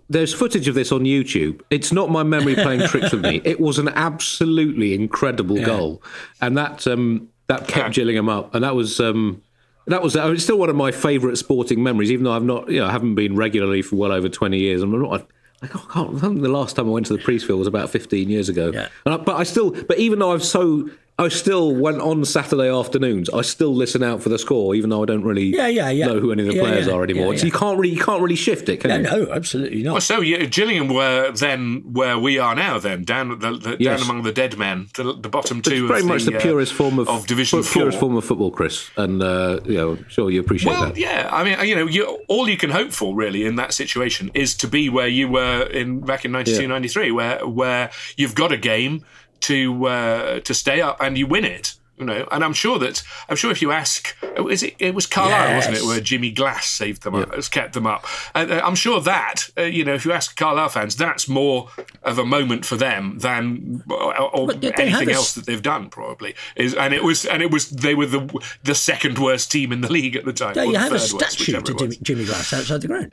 there's 0.09 0.33
footage 0.33 0.69
of 0.69 0.75
this 0.75 0.93
on 0.93 1.01
YouTube. 1.01 1.63
It's 1.71 1.93
not 1.93 2.11
my 2.11 2.23
memory 2.23 2.55
playing 2.55 2.87
tricks 2.89 3.13
with 3.13 3.23
me. 3.23 3.41
It 3.45 3.61
was 3.61 3.79
an 3.79 3.89
absolutely 3.89 4.95
incredible 4.95 5.59
yeah. 5.59 5.67
goal, 5.67 6.03
and 6.41 6.57
that 6.57 6.87
um, 6.87 7.29
that 7.49 7.69
kept 7.69 7.95
Gillingham 7.95 8.29
up. 8.29 8.55
And 8.55 8.65
that 8.65 8.75
was 8.75 9.01
um, 9.01 9.43
that 9.87 10.03
was 10.03 10.17
it's 10.17 10.45
still 10.45 10.59
one 10.59 10.69
of 10.69 10.77
my 10.77 10.91
favourite 10.91 11.39
sporting 11.39 11.83
memories. 11.83 12.11
Even 12.11 12.25
though 12.25 12.33
I've 12.33 12.45
not, 12.45 12.69
you 12.69 12.81
know, 12.81 12.87
I 12.87 12.93
haven't 12.93 13.15
been 13.15 13.37
regularly 13.37 13.83
for 13.83 13.97
well 13.97 14.13
over 14.13 14.29
twenty 14.29 14.59
years. 14.59 14.83
I'm 14.83 15.01
not. 15.01 15.29
I 15.63 15.67
can't. 15.67 16.17
I 16.17 16.19
think 16.19 16.43
the 16.43 16.49
last 16.49 16.77
time 16.77 16.87
I 16.87 16.91
went 16.91 17.07
to 17.07 17.17
the 17.17 17.23
Priestfield 17.23 17.59
was 17.59 17.67
about 17.67 17.89
15 17.89 18.29
years 18.29 18.51
ago. 18.51 18.73
Yeah. 18.75 18.89
I, 19.07 19.17
but 19.17 19.37
I 19.37 19.43
still. 19.43 19.71
But 19.71 19.99
even 19.99 20.19
though 20.19 20.33
I've 20.33 20.45
so 20.45 20.91
I 21.19 21.29
still 21.29 21.75
went 21.75 22.03
on 22.03 22.27
Saturday 22.27 22.69
afternoons. 22.71 23.31
I 23.31 23.41
still 23.41 23.75
listen 23.75 24.03
out 24.03 24.23
for 24.23 24.29
the 24.29 24.39
score, 24.39 24.75
even 24.75 24.91
though 24.91 25.03
I 25.03 25.07
don't 25.07 25.23
really 25.23 25.45
Yeah, 25.47 25.67
yeah, 25.67 25.89
yeah. 25.89 26.09
know 26.09 26.21
who 26.21 26.31
any 26.31 26.43
of 26.43 26.49
the 26.49 26.57
Yeah, 26.57 26.61
players 26.61 26.87
yeah, 26.89 26.93
are 26.93 27.03
anymore. 27.03 27.33
yeah, 27.33 27.39
So 27.41 27.47
you 27.47 27.53
can't 27.53 27.79
really 27.79 27.95
you 27.95 28.01
can't 28.03 28.21
really 28.21 28.37
shift 28.37 28.69
it, 28.69 28.81
can 28.81 28.91
No, 28.91 28.97
you? 29.17 29.25
no, 29.27 29.33
absolutely 29.33 29.83
not. 29.83 29.93
Well, 29.93 30.01
so 30.03 30.21
yeah, 30.21 30.45
Gillingham 30.45 30.89
were 30.89 31.33
then 31.33 31.85
where 31.91 32.19
we 32.19 32.39
are 32.39 32.55
now. 32.55 32.79
Then 32.79 33.05
down 33.05 33.31
the, 33.31 33.57
the 33.57 33.77
Yes. 33.81 34.01
down 34.01 34.11
among 34.11 34.25
the 34.25 34.33
dead 34.33 34.59
men, 34.59 34.89
the, 34.95 35.15
the 35.15 35.31
bottom 35.31 35.63
two. 35.63 35.71
It's 35.73 35.81
of 35.85 35.89
very 35.89 36.03
much 36.03 36.25
the 36.25 36.37
uh, 36.37 36.41
purest 36.41 36.75
form 36.75 36.99
of, 36.99 37.09
of 37.09 37.27
Division 37.27 37.63
pu- 37.63 37.69
purest 37.71 37.99
form 37.99 38.15
of 38.15 38.23
football, 38.27 38.51
Chris. 38.51 38.91
And 38.99 39.23
uh, 39.23 39.61
you 39.65 39.75
know, 39.79 39.97
sure 40.09 40.31
you 40.31 40.41
appreciate 40.41 40.73
Well, 40.73 40.89
that. 40.89 40.99
yeah. 40.99 41.31
I 41.33 41.45
mean, 41.45 41.67
you 41.67 41.77
know, 41.77 41.87
you, 41.87 42.05
all 42.29 42.47
you 42.47 42.59
can 42.59 42.69
hope 42.69 42.93
for 42.93 43.15
really 43.17 43.47
in 43.47 43.57
that 43.57 43.73
situation 43.73 44.31
is 44.35 44.55
to 44.57 44.69
be 44.69 44.91
where 44.91 45.09
you 45.09 45.29
were 45.29 45.63
in 45.63 46.01
back 46.01 46.27
in 46.27 46.33
92, 46.33 46.61
Yeah. 46.61 46.67
93, 46.69 47.11
where 47.13 47.47
where 47.47 47.91
you've 48.19 48.35
got 48.35 48.53
a 48.53 48.59
game 48.59 49.03
to 49.49 49.87
uh, 49.87 50.41
to 50.41 50.55
stay 50.55 50.81
up 50.81 51.01
and 51.01 51.17
you 51.19 51.27
win 51.27 51.45
it. 51.45 51.75
You 51.99 52.05
know, 52.05 52.29
and 52.31 52.45
I'm 52.45 52.53
sure 52.53 52.79
that 52.81 53.03
I'm 53.27 53.37
sure 53.37 53.51
if 53.51 53.63
you 53.63 53.73
ask, 53.73 54.15
oh, 54.37 54.49
is 54.49 54.63
it? 54.63 54.75
It 54.79 54.95
was 54.95 55.07
Carlisle, 55.07 55.55
wasn't 55.57 55.77
it, 55.79 55.83
where 55.87 55.99
Jimmy 55.99 56.31
Glass 56.31 56.67
saved 56.69 57.05
them 57.05 57.15
up, 57.15 57.35
has 57.35 57.49
kept 57.49 57.73
them 57.73 57.87
up. 57.87 58.05
And 58.35 58.53
uh, 58.53 58.61
I'm 58.63 58.75
sure 58.75 59.01
that 59.01 59.49
uh, 59.57 59.63
you 59.63 59.83
know, 59.83 59.95
if 59.95 60.05
you 60.05 60.13
ask 60.13 60.37
Carlisle 60.37 60.69
fans, 60.69 60.95
that's 60.95 61.27
more 61.27 61.71
of 62.03 62.19
a 62.19 62.25
moment 62.27 62.67
for 62.67 62.77
them 62.77 63.19
than 63.21 63.83
or, 63.89 64.15
or 64.21 64.47
But 64.47 64.61
they- 64.61 64.73
they 64.77 64.91
had 64.91 64.99
anything 65.01 65.15
else 65.15 65.33
that 65.37 65.47
they've 65.47 65.63
done 65.63 65.89
probably 65.89 66.35
is. 66.55 66.75
And 66.75 66.93
it 66.93 67.03
was 67.03 67.25
and 67.25 67.43
it 67.43 67.51
was 67.51 67.71
they 67.71 67.95
were 67.95 68.05
the 68.05 68.29
the 68.63 68.75
second 68.75 69.19
worst 69.19 69.51
team 69.51 69.73
in 69.73 69.81
the 69.81 69.91
league 69.91 70.17
at 70.17 70.27
the 70.27 70.35
time. 70.35 70.55
Yeah, 70.55 70.65
you 70.65 70.77
have 70.77 70.93
a 70.93 70.99
third 70.99 71.13
worst, 71.15 71.31
statue 71.39 71.53
whichever 71.59 71.65
to. 71.65 71.75
Jimmy, 71.79 71.97
Jimmy 72.03 72.25
Glass 72.27 72.53
outside 72.53 72.83
the 72.83 72.89
ground, 72.89 73.09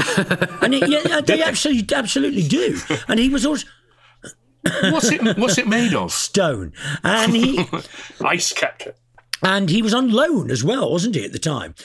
and 0.61 0.73
it, 0.75 0.89
yeah, 0.89 1.21
they 1.21 1.41
absolutely, 1.41 1.95
absolutely 1.95 2.45
do. 2.49 2.77
And 3.07 3.17
he 3.17 3.29
was 3.29 3.45
also 3.45 3.65
What's 4.63 5.11
it? 5.11 5.37
What's 5.37 5.57
it 5.57 5.67
made 5.67 5.93
of? 5.93 6.11
stone, 6.11 6.73
and 7.03 7.35
he 7.35 7.65
Ice 8.25 8.53
capture. 8.53 8.95
and 9.41 9.69
he 9.69 9.81
was 9.81 9.93
on 9.93 10.09
loan 10.11 10.49
as 10.51 10.63
well, 10.63 10.91
wasn't 10.91 11.15
he 11.15 11.25
at 11.25 11.31
the 11.33 11.39
time? 11.39 11.75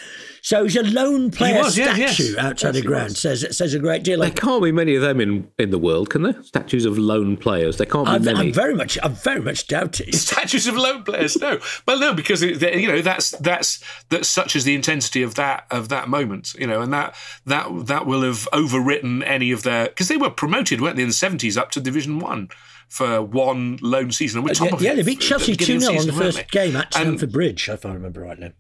So 0.40 0.62
he's 0.62 0.76
a 0.76 0.84
lone 0.84 1.32
player 1.32 1.60
was, 1.60 1.74
statue 1.74 2.00
yes. 2.00 2.36
outside 2.38 2.68
Yes, 2.74 2.82
the 2.82 2.88
ground. 2.88 3.04
was. 3.10 3.18
Says 3.20 3.56
says 3.56 3.74
a 3.74 3.78
great 3.80 4.04
deal. 4.04 4.20
There 4.20 4.30
can't 4.30 4.62
be 4.62 4.70
many 4.70 4.94
of 4.94 5.02
them 5.02 5.20
in, 5.20 5.50
in 5.58 5.70
the 5.70 5.78
world, 5.78 6.08
can 6.10 6.22
there? 6.22 6.40
Statues 6.44 6.84
of 6.84 6.96
lone 6.96 7.36
players. 7.36 7.76
There 7.76 7.86
can't 7.86 8.06
be 8.06 8.12
I, 8.12 8.18
many. 8.18 8.48
I 8.48 8.52
very 8.52 8.74
much, 8.74 8.96
I 9.02 9.08
very 9.08 9.40
much 9.40 9.66
doubt 9.66 10.00
it. 10.00 10.14
Statues 10.28 10.68
of 10.68 10.76
lone 10.76 11.02
players. 11.02 11.36
No, 11.40 11.58
well, 11.86 11.98
no, 11.98 12.14
because 12.14 12.42
it, 12.42 12.60
they- 12.60 12.78
you 12.80 12.86
know 12.88 13.02
that's 13.02 13.30
that's 13.32 13.82
that's 14.08 14.28
such 14.28 14.54
as 14.54 14.62
the 14.64 14.76
intensity 14.76 15.22
of 15.22 15.34
that 15.34 15.66
of 15.72 15.88
that 15.88 16.08
moment. 16.08 16.54
You 16.54 16.68
know, 16.68 16.80
and 16.80 16.92
that 16.92 17.16
that 17.44 17.86
that 17.88 18.06
will 18.06 18.22
have 18.22 18.48
overwritten 18.52 19.24
any 19.26 19.50
of 19.50 19.64
their 19.64 19.88
because 19.88 20.06
they 20.08 20.16
were 20.16 20.30
promoted, 20.30 20.80
weren't 20.80 20.96
they, 20.96 21.02
in 21.02 21.08
the 21.08 21.14
seventies 21.14 21.56
up 21.58 21.72
to 21.72 21.80
Division 21.80 22.20
One 22.20 22.48
for 22.88 23.22
one 23.22 23.78
lone 23.82 24.10
season. 24.10 24.38
And 24.38 24.48
we're 24.48 24.54
top 24.54 24.68
Yeah, 24.68 24.74
of 24.74 24.82
yeah, 24.82 24.94
they 24.94 25.02
beat 25.02 25.20
Chelsea 25.20 25.52
beginning 25.52 25.80
two 25.80 25.88
of 25.88 26.00
0 26.00 26.00
on 26.00 26.06
the 26.06 26.12
first 26.24 26.50
game 26.50 26.76
at 26.76 26.92
Stamford 26.94 27.32
Bridge, 27.32 27.68
if 27.68 27.84
I 27.86 27.92
remember 27.92 28.20
rightly. 28.22 28.52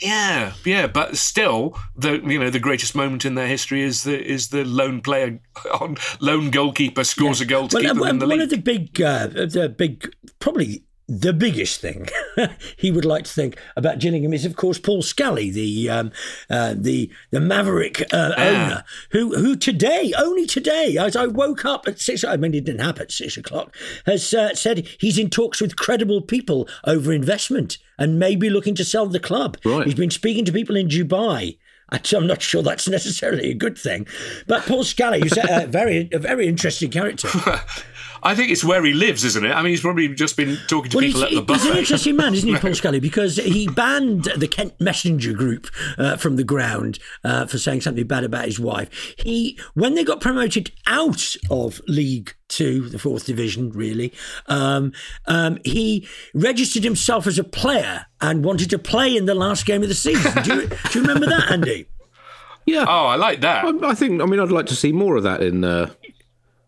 Yeah, 0.00 0.54
yeah, 0.64 0.86
but 0.86 1.16
still, 1.18 1.78
the 1.94 2.14
you 2.26 2.38
know 2.38 2.48
the 2.50 2.58
greatest 2.58 2.94
moment 2.94 3.24
in 3.26 3.34
their 3.34 3.46
history 3.46 3.82
is 3.82 4.04
the 4.04 4.20
is 4.20 4.48
the 4.48 4.64
lone 4.64 5.00
player 5.02 5.38
on 5.80 5.96
lone 6.20 6.50
goalkeeper 6.50 7.04
scores 7.04 7.40
a 7.40 7.44
goal 7.44 7.68
to 7.68 7.76
Well, 7.76 7.82
keep 7.82 7.90
uh, 7.90 7.94
them 7.94 8.08
in 8.08 8.18
the 8.18 8.26
one 8.26 8.38
league. 8.38 8.44
of 8.44 8.50
the 8.50 8.56
big, 8.56 9.00
uh, 9.02 9.26
the 9.28 9.68
big, 9.76 10.10
probably 10.38 10.84
the 11.12 11.34
biggest 11.34 11.80
thing 11.82 12.08
he 12.76 12.90
would 12.90 13.04
like 13.04 13.24
to 13.24 13.32
think 13.32 13.58
about 13.76 13.98
Gillingham 13.98 14.32
is, 14.32 14.46
of 14.46 14.56
course, 14.56 14.78
Paul 14.78 15.02
Scally, 15.02 15.50
the 15.50 15.90
um, 15.90 16.12
uh, 16.48 16.74
the 16.76 17.10
the 17.30 17.40
Maverick 17.40 18.02
uh, 18.14 18.32
owner, 18.38 18.84
who 19.10 19.36
who 19.36 19.54
today, 19.54 20.14
only 20.16 20.46
today, 20.46 20.96
as 20.98 21.14
I 21.14 21.26
woke 21.26 21.66
up 21.66 21.86
at 21.86 22.00
six, 22.00 22.24
I 22.24 22.36
mean, 22.38 22.54
it 22.54 22.64
didn't 22.64 22.80
happen 22.80 23.02
at 23.02 23.12
six 23.12 23.36
o'clock, 23.36 23.76
has 24.06 24.32
uh, 24.32 24.54
said 24.54 24.88
he's 24.98 25.18
in 25.18 25.28
talks 25.28 25.60
with 25.60 25.76
credible 25.76 26.22
people 26.22 26.66
over 26.84 27.12
investment 27.12 27.76
and 27.98 28.18
maybe 28.18 28.48
looking 28.48 28.74
to 28.76 28.84
sell 28.84 29.06
the 29.06 29.20
club. 29.20 29.58
Right. 29.66 29.84
He's 29.84 29.94
been 29.94 30.10
speaking 30.10 30.46
to 30.46 30.52
people 30.52 30.76
in 30.76 30.88
Dubai. 30.88 31.58
I'm 31.90 32.26
not 32.26 32.40
sure 32.40 32.62
that's 32.62 32.88
necessarily 32.98 33.50
a 33.50 33.54
good 33.54 33.76
thing, 33.76 34.06
but 34.46 34.62
Paul 34.62 34.82
Scally, 34.84 35.20
who's 35.20 35.36
a 35.36 35.66
very, 35.66 36.08
a 36.10 36.18
very 36.18 36.48
interesting 36.48 36.90
character. 36.90 37.28
I 38.24 38.34
think 38.34 38.50
it's 38.52 38.62
where 38.62 38.84
he 38.84 38.92
lives, 38.92 39.24
isn't 39.24 39.44
it? 39.44 39.50
I 39.50 39.62
mean, 39.62 39.70
he's 39.70 39.80
probably 39.80 40.08
just 40.14 40.36
been 40.36 40.56
talking 40.68 40.90
to 40.92 40.96
Well, 40.98 41.06
people 41.06 41.24
at 41.24 41.30
the 41.32 41.42
bus. 41.42 41.62
he's 41.62 41.70
an 41.72 41.78
interesting 41.78 42.16
man, 42.16 42.34
isn't 42.34 42.48
he, 42.48 42.56
Paul 42.60 42.74
Scally? 42.74 43.00
Because 43.00 43.36
he 43.36 43.66
banned 43.68 44.24
the 44.36 44.46
Kent 44.48 44.80
Messenger 44.80 45.32
Group 45.32 45.66
uh, 45.98 46.16
from 46.16 46.36
the 46.36 46.44
ground 46.44 46.98
uh, 47.24 47.46
for 47.46 47.58
saying 47.58 47.80
something 47.80 48.06
bad 48.06 48.24
about 48.24 48.44
his 48.44 48.60
wife. 48.60 48.88
He, 49.18 49.58
when 49.74 49.94
they 49.94 50.04
got 50.04 50.20
promoted 50.20 50.70
out 50.86 51.34
of 51.50 51.80
League 51.88 52.34
Two, 52.48 52.88
the 52.90 52.98
fourth 52.98 53.24
division, 53.24 53.70
really, 53.70 54.12
um, 54.46 54.92
um, 55.26 55.58
he 55.64 56.06
registered 56.34 56.84
himself 56.84 57.26
as 57.26 57.38
a 57.38 57.44
player 57.44 58.04
and 58.20 58.44
wanted 58.44 58.68
to 58.70 58.78
play 58.78 59.16
in 59.16 59.24
the 59.24 59.34
last 59.34 59.64
game 59.64 59.82
of 59.82 59.88
the 59.88 59.94
season. 59.94 60.42
Do 60.42 60.54
you, 60.54 60.68
do 60.68 60.98
you 60.98 61.00
remember 61.00 61.26
that, 61.26 61.50
Andy? 61.50 61.86
yeah. 62.66 62.84
Oh, 62.86 63.06
I 63.06 63.16
like 63.16 63.40
that. 63.40 63.64
I, 63.64 63.88
I 63.90 63.94
think. 63.94 64.20
I 64.20 64.26
mean, 64.26 64.38
I'd 64.38 64.52
like 64.52 64.66
to 64.66 64.76
see 64.76 64.92
more 64.92 65.16
of 65.16 65.22
that 65.22 65.42
in 65.42 65.64
uh, 65.64 65.90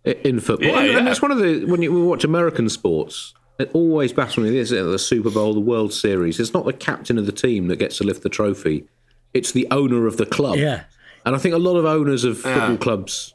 in 0.04 0.40
football. 0.40 0.68
Yeah, 0.68 0.80
and, 0.80 0.98
and 0.98 1.08
it's 1.08 1.22
one 1.22 1.30
of 1.30 1.38
the 1.38 1.64
when 1.64 1.82
you 1.82 2.04
watch 2.04 2.24
American 2.24 2.68
sports. 2.68 3.34
It 3.58 3.70
always 3.72 4.12
baffles 4.12 4.44
me. 4.44 4.50
This 4.50 4.70
the 4.70 4.98
Super 4.98 5.30
Bowl, 5.30 5.54
the 5.54 5.60
World 5.60 5.92
Series. 5.92 6.40
It's 6.40 6.52
not 6.52 6.64
the 6.64 6.72
captain 6.72 7.18
of 7.18 7.26
the 7.26 7.32
team 7.32 7.68
that 7.68 7.76
gets 7.76 7.98
to 7.98 8.04
lift 8.04 8.22
the 8.22 8.28
trophy. 8.28 8.88
It's 9.32 9.52
the 9.52 9.68
owner 9.70 10.06
of 10.06 10.16
the 10.16 10.26
club. 10.26 10.56
Yeah. 10.56 10.84
And 11.24 11.34
I 11.34 11.38
think 11.38 11.54
a 11.54 11.58
lot 11.58 11.76
of 11.76 11.84
owners 11.84 12.24
of 12.24 12.38
football 12.38 12.76
clubs 12.76 13.33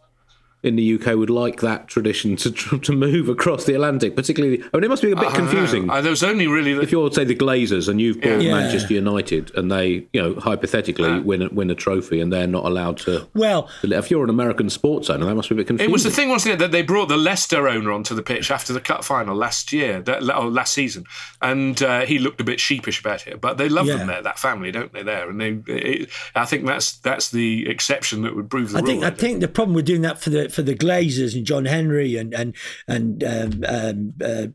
in 0.62 0.76
the 0.76 0.96
UK 0.96 1.16
would 1.16 1.30
like 1.30 1.62
that 1.62 1.88
tradition 1.88 2.36
to 2.38 2.52
to 2.52 2.92
move 2.92 3.30
across 3.30 3.66
the 3.66 3.74
Atlantic, 3.74 4.16
particularly. 4.16 4.62
I 4.74 4.78
mean, 4.78 4.84
it 4.86 4.90
must 4.90 5.02
be 5.02 5.12
a 5.12 5.16
bit 5.16 5.34
confusing. 5.34 5.90
Uh, 5.90 6.02
there 6.02 6.10
was 6.12 6.24
only 6.24 6.48
really 6.48 6.72
if 6.84 6.92
you're 6.92 7.12
say 7.12 7.24
the 7.24 7.36
Glazers 7.36 7.88
and 7.88 8.00
you've 8.02 8.20
bought 8.22 8.42
Yeah. 8.42 8.56
Manchester 8.60 8.94
United 8.94 9.56
and 9.56 9.72
they, 9.72 10.08
you 10.14 10.22
know, 10.22 10.36
hypothetically 10.40 11.20
win 11.22 11.42
a, 11.44 11.50
win 11.50 11.70
a 11.70 11.76
trophy 11.76 12.20
and 12.20 12.32
they're 12.32 12.48
not 12.48 12.66
allowed 12.66 12.98
to. 13.00 13.28
Well, 13.34 13.70
If 13.84 14.12
you're 14.12 14.24
an 14.24 14.30
American 14.30 14.70
sports 14.70 15.10
owner, 15.10 15.26
that 15.26 15.36
must 15.36 15.50
be 15.50 15.56
a 15.56 15.58
bit 15.58 15.68
confusing. 15.68 15.90
It 15.90 15.94
was 15.94 16.04
the 16.04 16.12
thing, 16.12 16.30
wasn't 16.30 16.56
it, 16.56 16.60
that 16.60 16.72
they 16.72 16.82
brought 16.82 17.08
the 17.10 17.18
Leicester 17.18 17.68
owner 17.68 17.92
onto 17.92 18.14
the 18.16 18.24
pitch 18.24 18.52
after 18.52 18.74
the 18.74 18.82
cup 18.82 19.04
final 19.04 19.36
last 19.36 19.72
year, 19.72 20.02
that, 20.02 20.24
or 20.36 20.50
last 20.50 20.74
season, 20.74 21.06
and 21.42 21.82
uh, 21.82 22.02
he 22.06 22.20
looked 22.20 22.42
a 22.42 22.44
bit 22.44 22.60
sheepish 22.60 23.00
about 23.00 23.28
it. 23.28 23.40
But 23.42 23.58
they 23.58 23.70
love 23.70 23.86
Yeah. 23.88 23.98
them 23.98 24.08
there, 24.08 24.22
that 24.22 24.38
family, 24.40 24.72
don't 24.72 24.92
they? 24.94 25.04
There, 25.04 25.30
and 25.30 25.40
they, 25.40 25.60
it, 25.68 26.10
I 26.36 26.46
think 26.46 26.66
that's 26.66 26.98
that's 27.00 27.32
the 27.32 27.68
exception 27.70 28.22
that 28.24 28.36
would 28.36 28.50
prove 28.50 28.72
the 28.72 28.78
I 28.78 28.82
rule. 28.82 28.88
think 28.88 29.04
I 29.04 29.10
think 29.12 29.40
the 29.42 29.48
problem 29.48 29.74
with 29.76 29.86
doing 29.86 30.02
that 30.02 30.20
for 30.20 30.30
the 30.30 30.49
for 30.52 30.62
the 30.62 30.76
Glazers 30.76 31.36
and 31.36 31.46
John 31.46 31.66
Henry 31.66 32.16
and 32.16 32.34
and 32.34 32.56
and 32.88 33.24
um, 33.24 33.64
um, 33.68 34.14
uh, 34.24 34.48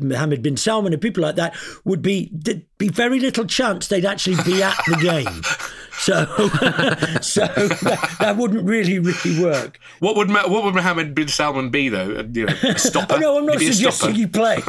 Mohammed 0.00 0.42
bin 0.42 0.56
Salman 0.56 0.92
and 0.92 1.02
people 1.02 1.22
like 1.22 1.36
that 1.36 1.54
would 1.84 2.02
be 2.02 2.30
there'd 2.32 2.66
be 2.78 2.88
very 2.88 3.20
little 3.20 3.44
chance 3.44 3.88
they'd 3.88 4.04
actually 4.04 4.42
be 4.44 4.62
at 4.62 4.76
the 4.86 4.96
game. 4.96 5.42
So 6.00 6.24
so 7.20 7.46
that, 7.46 8.16
that 8.20 8.36
wouldn't 8.38 8.64
really 8.64 8.98
really 8.98 9.38
work. 9.38 9.78
What 9.98 10.16
would 10.16 10.30
Ma- 10.30 10.48
what 10.48 10.64
would 10.64 10.74
Mohammed 10.74 11.14
bin 11.14 11.28
Salman 11.28 11.68
be 11.68 11.90
though? 11.90 12.26
You 12.32 12.46
know, 12.46 12.54
stopper. 12.76 13.16
Oh, 13.16 13.18
no, 13.20 13.38
I'm 13.38 13.44
not 13.44 13.60
suggesting 13.60 14.14
he 14.14 14.26
played. 14.26 14.64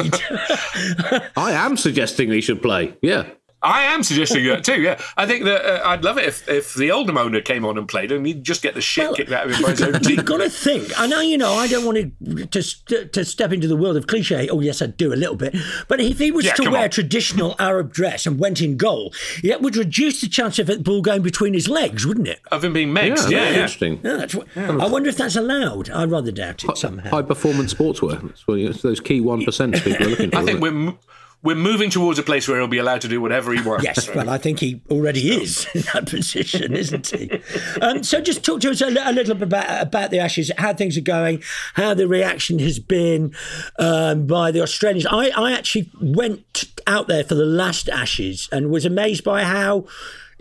I 1.37 1.53
am 1.53 1.77
suggesting 1.77 2.31
he 2.31 2.41
should 2.41 2.61
play. 2.61 2.97
Yeah. 3.01 3.29
I 3.63 3.83
am 3.83 4.01
suggesting 4.03 4.43
that 4.45 4.63
too. 4.63 4.81
Yeah, 4.81 4.99
I 5.17 5.25
think 5.27 5.43
that 5.45 5.63
uh, 5.65 5.87
I'd 5.87 6.03
love 6.03 6.17
it 6.17 6.25
if, 6.25 6.49
if 6.49 6.73
the 6.73 6.91
Oldham 6.91 7.17
owner 7.17 7.41
came 7.41 7.63
on 7.65 7.77
and 7.77 7.87
played, 7.87 8.11
and 8.11 8.25
he'd 8.25 8.43
just 8.43 8.61
get 8.61 8.73
the 8.73 8.81
shit 8.81 9.05
Well, 9.05 9.15
kicked 9.15 9.31
out 9.31 9.45
of 9.49 9.55
him 9.55 9.61
by 9.61 9.69
his 9.71 9.81
own 9.83 9.93
team. 9.99 10.17
You've 10.17 10.25
got 10.25 10.37
to 10.37 10.49
think. 10.49 10.99
I 10.99 11.05
know, 11.07 11.19
you 11.21 11.37
know, 11.37 11.53
I 11.53 11.67
don't 11.67 11.85
want 11.85 11.97
to 11.97 12.45
to, 12.87 13.05
to 13.05 13.23
step 13.25 13.51
into 13.51 13.67
the 13.67 13.75
world 13.75 13.97
of 13.97 14.07
cliche. 14.07 14.49
Oh, 14.49 14.59
yes, 14.61 14.81
I 14.81 14.87
do 14.87 15.13
a 15.13 15.15
little 15.15 15.35
bit. 15.35 15.55
But 15.87 15.99
if 16.01 16.17
he 16.19 16.31
was 16.31 16.45
Yeah, 16.45 16.53
to 16.55 16.69
wear 16.71 16.83
on. 16.85 16.89
traditional 16.89 17.55
Arab 17.59 17.93
dress 17.93 18.25
and 18.25 18.39
went 18.39 18.61
in 18.61 18.77
goal, 18.77 19.13
it 19.43 19.61
would 19.61 19.75
reduce 19.75 20.21
the 20.21 20.27
chance 20.27 20.57
of 20.59 20.67
the 20.67 20.79
ball 20.79 21.01
going 21.01 21.21
between 21.21 21.53
his 21.53 21.67
legs, 21.67 22.05
wouldn't 22.05 22.27
it? 22.27 22.39
Of 22.51 22.63
him 22.63 22.73
being 22.73 22.95
Yeah, 22.95 23.03
Yeah, 23.05 23.29
yeah. 23.29 23.47
interesting. 23.49 23.99
Yeah, 24.03 24.17
that's 24.17 24.33
what, 24.35 24.47
I 24.57 24.87
wonder 24.87 25.09
if 25.09 25.17
that's 25.17 25.35
allowed. 25.35 25.89
I 25.91 26.05
rather 26.05 26.31
doubt 26.31 26.63
it 26.63 26.77
somehow. 26.77 27.09
High 27.11 27.21
performance 27.21 27.73
sportswear. 27.73 28.21
That's 28.21 28.47
what, 28.47 28.59
it's 28.59 28.81
those 28.81 28.99
key 28.99 29.21
1% 29.21 29.83
people 29.83 30.07
are 30.07 30.09
looking 30.09 30.31
for. 30.31 30.37
I 30.37 30.43
think 30.43 30.57
it? 30.57 30.61
we're 30.61 30.67
m- 30.69 30.97
we're 31.43 31.55
moving 31.55 31.89
towards 31.89 32.19
a 32.19 32.23
place 32.23 32.47
where 32.47 32.57
he'll 32.57 32.67
be 32.67 32.77
allowed 32.77 33.01
to 33.01 33.07
do 33.07 33.19
whatever 33.19 33.51
he 33.51 33.61
wants. 33.61 33.83
Yes, 33.83 34.13
well, 34.13 34.29
I 34.29 34.37
think 34.37 34.59
he 34.59 34.81
already 34.91 35.31
is 35.31 35.67
in 35.73 35.81
that 35.93 36.07
position, 36.07 36.73
isn't 36.73 37.07
he? 37.07 37.41
Um, 37.81 38.03
so, 38.03 38.21
just 38.21 38.45
talk 38.45 38.61
to 38.61 38.69
us 38.69 38.81
a, 38.81 38.87
a 38.87 39.13
little 39.13 39.33
bit 39.33 39.43
about, 39.43 39.81
about 39.81 40.11
the 40.11 40.19
Ashes, 40.19 40.51
how 40.57 40.73
things 40.73 40.97
are 40.97 41.01
going, 41.01 41.41
how 41.73 41.93
the 41.93 42.07
reaction 42.07 42.59
has 42.59 42.79
been 42.79 43.33
um, 43.79 44.27
by 44.27 44.51
the 44.51 44.61
Australians. 44.61 45.07
I, 45.07 45.29
I 45.29 45.53
actually 45.53 45.89
went 45.99 46.65
out 46.85 47.07
there 47.07 47.23
for 47.23 47.35
the 47.35 47.45
last 47.45 47.89
Ashes 47.89 48.47
and 48.51 48.69
was 48.69 48.85
amazed 48.85 49.23
by 49.23 49.43
how 49.43 49.85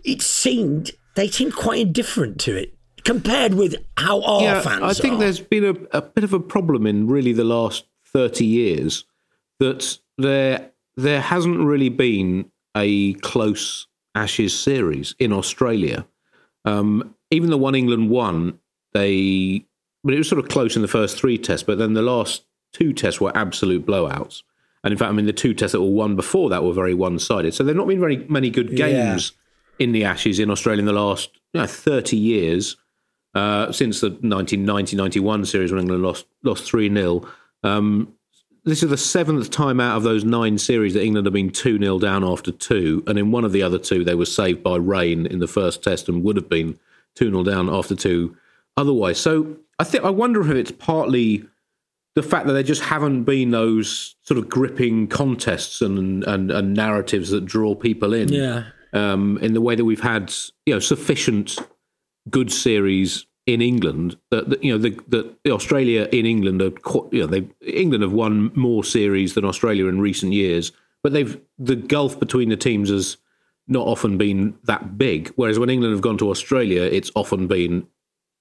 it 0.05 0.23
seemed 0.23 0.93
they 1.15 1.29
seemed 1.29 1.55
quite 1.55 1.81
indifferent 1.81 2.41
to 2.41 2.57
it 2.57 2.75
compared 3.05 3.55
with 3.55 3.77
how 3.97 4.23
our 4.23 4.61
fans 4.61 4.83
I 4.83 4.93
think 4.93 5.15
are. 5.15 5.19
there's 5.19 5.41
been 5.41 5.65
a, 5.65 5.99
a 5.99 6.03
bit 6.03 6.25
of 6.25 6.33
a 6.33 6.41
problem 6.41 6.87
in 6.87 7.07
really 7.07 7.33
the 7.33 7.45
last 7.45 7.87
30 8.13 8.45
years 8.45 9.05
that 9.59 9.99
there 10.19 10.71
there 11.03 11.21
hasn't 11.21 11.59
really 11.59 11.89
been 11.89 12.51
a 12.77 13.15
close 13.15 13.87
Ashes 14.15 14.59
series 14.59 15.15
in 15.19 15.33
Australia. 15.33 16.07
Um, 16.65 17.15
even 17.31 17.51
the 17.51 17.59
one 17.59 17.75
England 17.75 18.11
won, 18.11 18.59
they 18.93 19.65
but 20.03 20.15
it 20.15 20.19
was 20.19 20.29
sort 20.29 20.43
of 20.43 20.51
close 20.51 20.77
in 20.77 20.83
the 20.83 20.89
first 20.89 21.19
three 21.19 21.39
tests, 21.39 21.63
but 21.63 21.79
then 21.79 21.93
the 21.93 22.03
last 22.03 22.45
two 22.73 22.93
tests 22.93 23.21
were 23.21 23.37
absolute 23.37 23.87
blowouts. 23.87 24.43
And 24.83 24.93
in 24.93 24.99
fact, 24.99 25.11
I 25.11 25.13
mean, 25.13 25.27
the 25.27 25.33
two 25.33 25.53
tests 25.53 25.73
that 25.73 25.81
were 25.81 25.91
won 25.91 26.17
before 26.17 26.49
that 26.49 26.65
were 26.65 26.73
very 26.73 26.95
one 26.95 27.19
sided. 27.19 27.53
So 27.53 27.63
there 27.63 27.75
have 27.75 27.77
not 27.77 27.89
been 27.89 28.01
very 28.01 28.25
many 28.29 28.49
good 28.49 28.75
games 28.77 29.33
yeah. 29.79 29.85
in 29.85 29.93
the 29.93 30.05
Ashes 30.05 30.39
in 30.39 30.51
Australia 30.51 30.81
in 30.81 30.87
the 30.87 30.93
last 30.93 31.31
you 31.53 31.61
know, 31.61 31.67
30 31.67 32.17
years. 32.17 32.77
Uh, 33.33 33.71
since 33.71 34.01
the 34.01 34.09
1990 34.09 34.97
91 34.97 35.45
series 35.45 35.71
when 35.71 35.83
England 35.83 36.03
lost 36.03 36.27
lost 36.43 36.65
3 36.65 36.93
0. 36.93 37.23
Um, 37.63 38.13
this 38.65 38.83
is 38.83 38.91
the 38.91 38.97
seventh 38.97 39.51
time 39.51 39.81
out 39.81 39.97
of 39.97 40.03
those 40.03 40.25
nine 40.25 40.59
series 40.59 40.95
that 40.95 41.05
England 41.05 41.27
have 41.27 41.33
been 41.33 41.51
2 41.51 41.79
0 41.79 41.99
down 41.99 42.25
after 42.25 42.53
two. 42.53 43.03
And 43.07 43.19
in 43.19 43.31
one 43.31 43.45
of 43.45 43.53
the 43.53 43.63
other 43.63 43.79
two, 43.79 44.05
they 44.05 44.15
were 44.15 44.27
saved 44.27 44.63
by 44.63 44.77
rain 44.77 45.27
in 45.27 45.39
the 45.39 45.47
first 45.47 45.83
test 45.83 46.09
and 46.09 46.23
would 46.23 46.37
have 46.37 46.49
been 46.49 46.79
2 47.17 47.31
0 47.31 47.45
down 47.45 47.69
after 47.71 47.95
two 47.95 48.37
otherwise. 48.77 49.19
So 49.19 49.57
I 49.79 49.85
think 49.85 50.05
I 50.05 50.11
wonder 50.11 50.41
if 50.41 50.49
it's 50.49 50.73
partly 50.73 51.45
the 52.15 52.23
fact 52.23 52.47
that 52.47 52.53
there 52.53 52.63
just 52.63 52.83
haven't 52.83 53.25
been 53.25 53.51
those 53.51 54.17
sort 54.23 54.39
of 54.39 54.49
gripping 54.49 55.07
contests 55.07 55.81
and 55.81 56.25
and, 56.25 56.51
and 56.51 56.75
narratives 56.75 57.31
that 57.31 57.47
draw 57.47 57.75
people 57.75 58.13
in. 58.13 58.29
Yeah. 58.29 58.65
Um, 58.93 59.39
in 59.39 59.55
the 59.55 59.61
way 59.61 59.77
that 59.77 59.85
we've 59.85 60.01
had, 60.01 60.33
you 60.67 60.75
know, 60.75 60.81
sufficient 60.81 61.57
good 62.29 62.51
series 62.51 63.25
in 63.53 63.61
England 63.61 64.17
that, 64.31 64.49
that 64.51 64.63
you 64.63 64.77
know 64.77 64.79
that 65.09 65.37
Australia 65.49 66.09
in 66.13 66.27
England 66.27 66.63
are 66.63 66.73
you 67.11 67.21
know 67.21 67.27
they 67.27 67.49
England 67.63 68.03
have 68.03 68.13
won 68.13 68.53
more 68.55 68.85
series 68.85 69.35
than 69.35 69.45
Australia 69.45 69.87
in 69.87 70.01
recent 70.01 70.33
years, 70.33 70.73
but 71.03 71.13
they've 71.13 71.41
the 71.59 71.77
gulf 71.77 72.19
between 72.21 72.49
the 72.49 72.57
teams 72.57 72.91
has 72.91 73.17
not 73.67 73.87
often 73.87 74.19
been 74.19 74.57
that 74.65 74.99
big. 74.99 75.33
Whereas 75.37 75.59
when 75.59 75.71
England 75.71 75.93
have 75.93 76.03
gone 76.03 76.19
to 76.19 76.31
Australia, 76.31 76.83
it's 76.83 77.11
often 77.15 77.47
been 77.47 77.87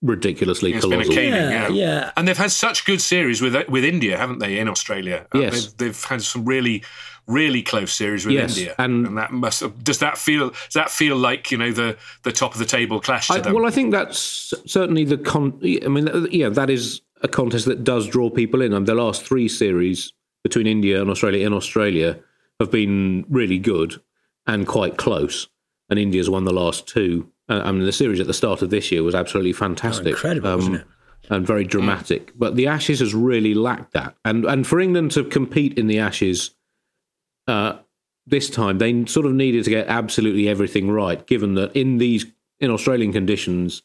ridiculously 0.01 0.73
it's 0.73 0.85
colossal. 0.85 1.09
Been 1.09 1.11
a 1.11 1.15
caning, 1.15 1.51
yeah, 1.51 1.67
yeah, 1.67 1.69
yeah, 1.69 2.11
And 2.15 2.27
they've 2.27 2.37
had 2.37 2.51
such 2.51 2.85
good 2.85 3.01
series 3.01 3.41
with 3.41 3.55
with 3.67 3.83
India, 3.83 4.17
haven't 4.17 4.39
they? 4.39 4.59
In 4.59 4.67
Australia, 4.67 5.27
uh, 5.33 5.39
yes, 5.39 5.67
they've, 5.67 5.77
they've, 5.77 6.03
had 6.03 6.21
some 6.21 6.45
really 6.45 6.83
really 7.29 7.61
close 7.61 7.93
series 7.93 8.25
with 8.25 8.33
yes, 8.33 8.57
India, 8.57 8.75
and, 8.79 9.07
and, 9.07 9.17
that 9.17 9.31
must 9.31 9.63
does 9.83 9.99
that 9.99 10.17
feel 10.17 10.49
does 10.49 10.73
that 10.73 10.89
feel 10.89 11.15
like 11.15 11.51
you 11.51 11.57
know 11.57 11.71
the 11.71 11.95
the 12.23 12.31
top 12.31 12.53
of 12.53 12.59
the 12.59 12.65
table 12.65 12.99
clash 12.99 13.27
to 13.27 13.33
I, 13.33 13.39
them? 13.39 13.53
Well, 13.53 13.65
I 13.65 13.71
think 13.71 13.91
that's 13.91 14.53
certainly 14.65 15.05
the 15.05 15.17
con. 15.17 15.59
I 15.63 15.87
mean, 15.87 16.27
yeah, 16.31 16.49
that 16.49 16.69
is 16.69 17.01
a 17.21 17.27
contest 17.27 17.65
that 17.65 17.83
does 17.83 18.07
draw 18.07 18.29
people 18.29 18.61
in. 18.61 18.73
I 18.73 18.77
mean, 18.77 18.85
the 18.85 18.95
last 18.95 19.23
three 19.23 19.47
series 19.47 20.11
between 20.43 20.67
India 20.67 21.01
and 21.01 21.09
Australia 21.09 21.45
in 21.45 21.53
Australia 21.53 22.19
have 22.59 22.71
been 22.71 23.25
really 23.29 23.59
good 23.59 24.01
and 24.47 24.67
quite 24.67 24.97
close, 24.97 25.47
and 25.89 25.99
India's 25.99 26.29
won 26.29 26.45
the 26.45 26.53
last 26.53 26.87
two. 26.87 27.31
Uh, 27.47 27.61
I 27.63 27.71
mean, 27.71 27.85
the 27.85 27.91
series 27.91 28.19
at 28.19 28.27
the 28.27 28.33
start 28.33 28.61
of 28.61 28.69
this 28.69 28.91
year 28.91 29.03
was 29.03 29.15
absolutely 29.15 29.53
fantastic, 29.53 30.07
oh, 30.07 30.09
incredible, 30.09 30.49
um, 30.49 30.57
wasn't 30.57 30.75
it? 30.77 30.87
And 31.29 31.45
very 31.45 31.63
dramatic. 31.63 32.31
But 32.37 32.55
the 32.55 32.67
Ashes 32.67 32.99
has 33.01 33.13
really 33.13 33.53
lacked 33.53 33.93
that, 33.93 34.15
and 34.25 34.45
and 34.45 34.65
for 34.65 34.79
England 34.79 35.11
to 35.11 35.23
compete 35.23 35.77
in 35.77 35.87
the 35.87 35.99
Ashes. 35.99 36.51
Uh, 37.49 37.79
this 38.27 38.49
time 38.49 38.77
they 38.77 39.05
sort 39.05 39.25
of 39.25 39.33
needed 39.33 39.63
to 39.63 39.71
get 39.71 39.87
absolutely 39.87 40.47
everything 40.47 40.91
right, 40.91 41.25
given 41.25 41.55
that 41.55 41.75
in 41.75 41.97
these 41.97 42.25
in 42.59 42.69
Australian 42.69 43.11
conditions, 43.11 43.81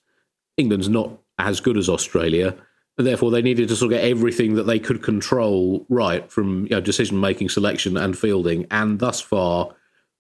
England's 0.57 0.89
not 0.89 1.11
as 1.39 1.61
good 1.61 1.77
as 1.77 1.89
Australia. 1.89 2.55
And 2.97 3.07
therefore, 3.07 3.31
they 3.31 3.43
needed 3.43 3.69
to 3.69 3.77
sort 3.77 3.93
of 3.93 3.99
get 3.99 4.09
everything 4.09 4.55
that 4.55 4.65
they 4.65 4.79
could 4.79 5.03
control 5.03 5.85
right 5.89 6.31
from 6.31 6.65
you 6.65 6.71
know, 6.71 6.81
decision 6.81 7.19
making, 7.19 7.49
selection, 7.49 7.97
and 7.97 8.17
fielding. 8.17 8.67
And 8.71 9.01
thus 9.01 9.21
far, 9.21 9.75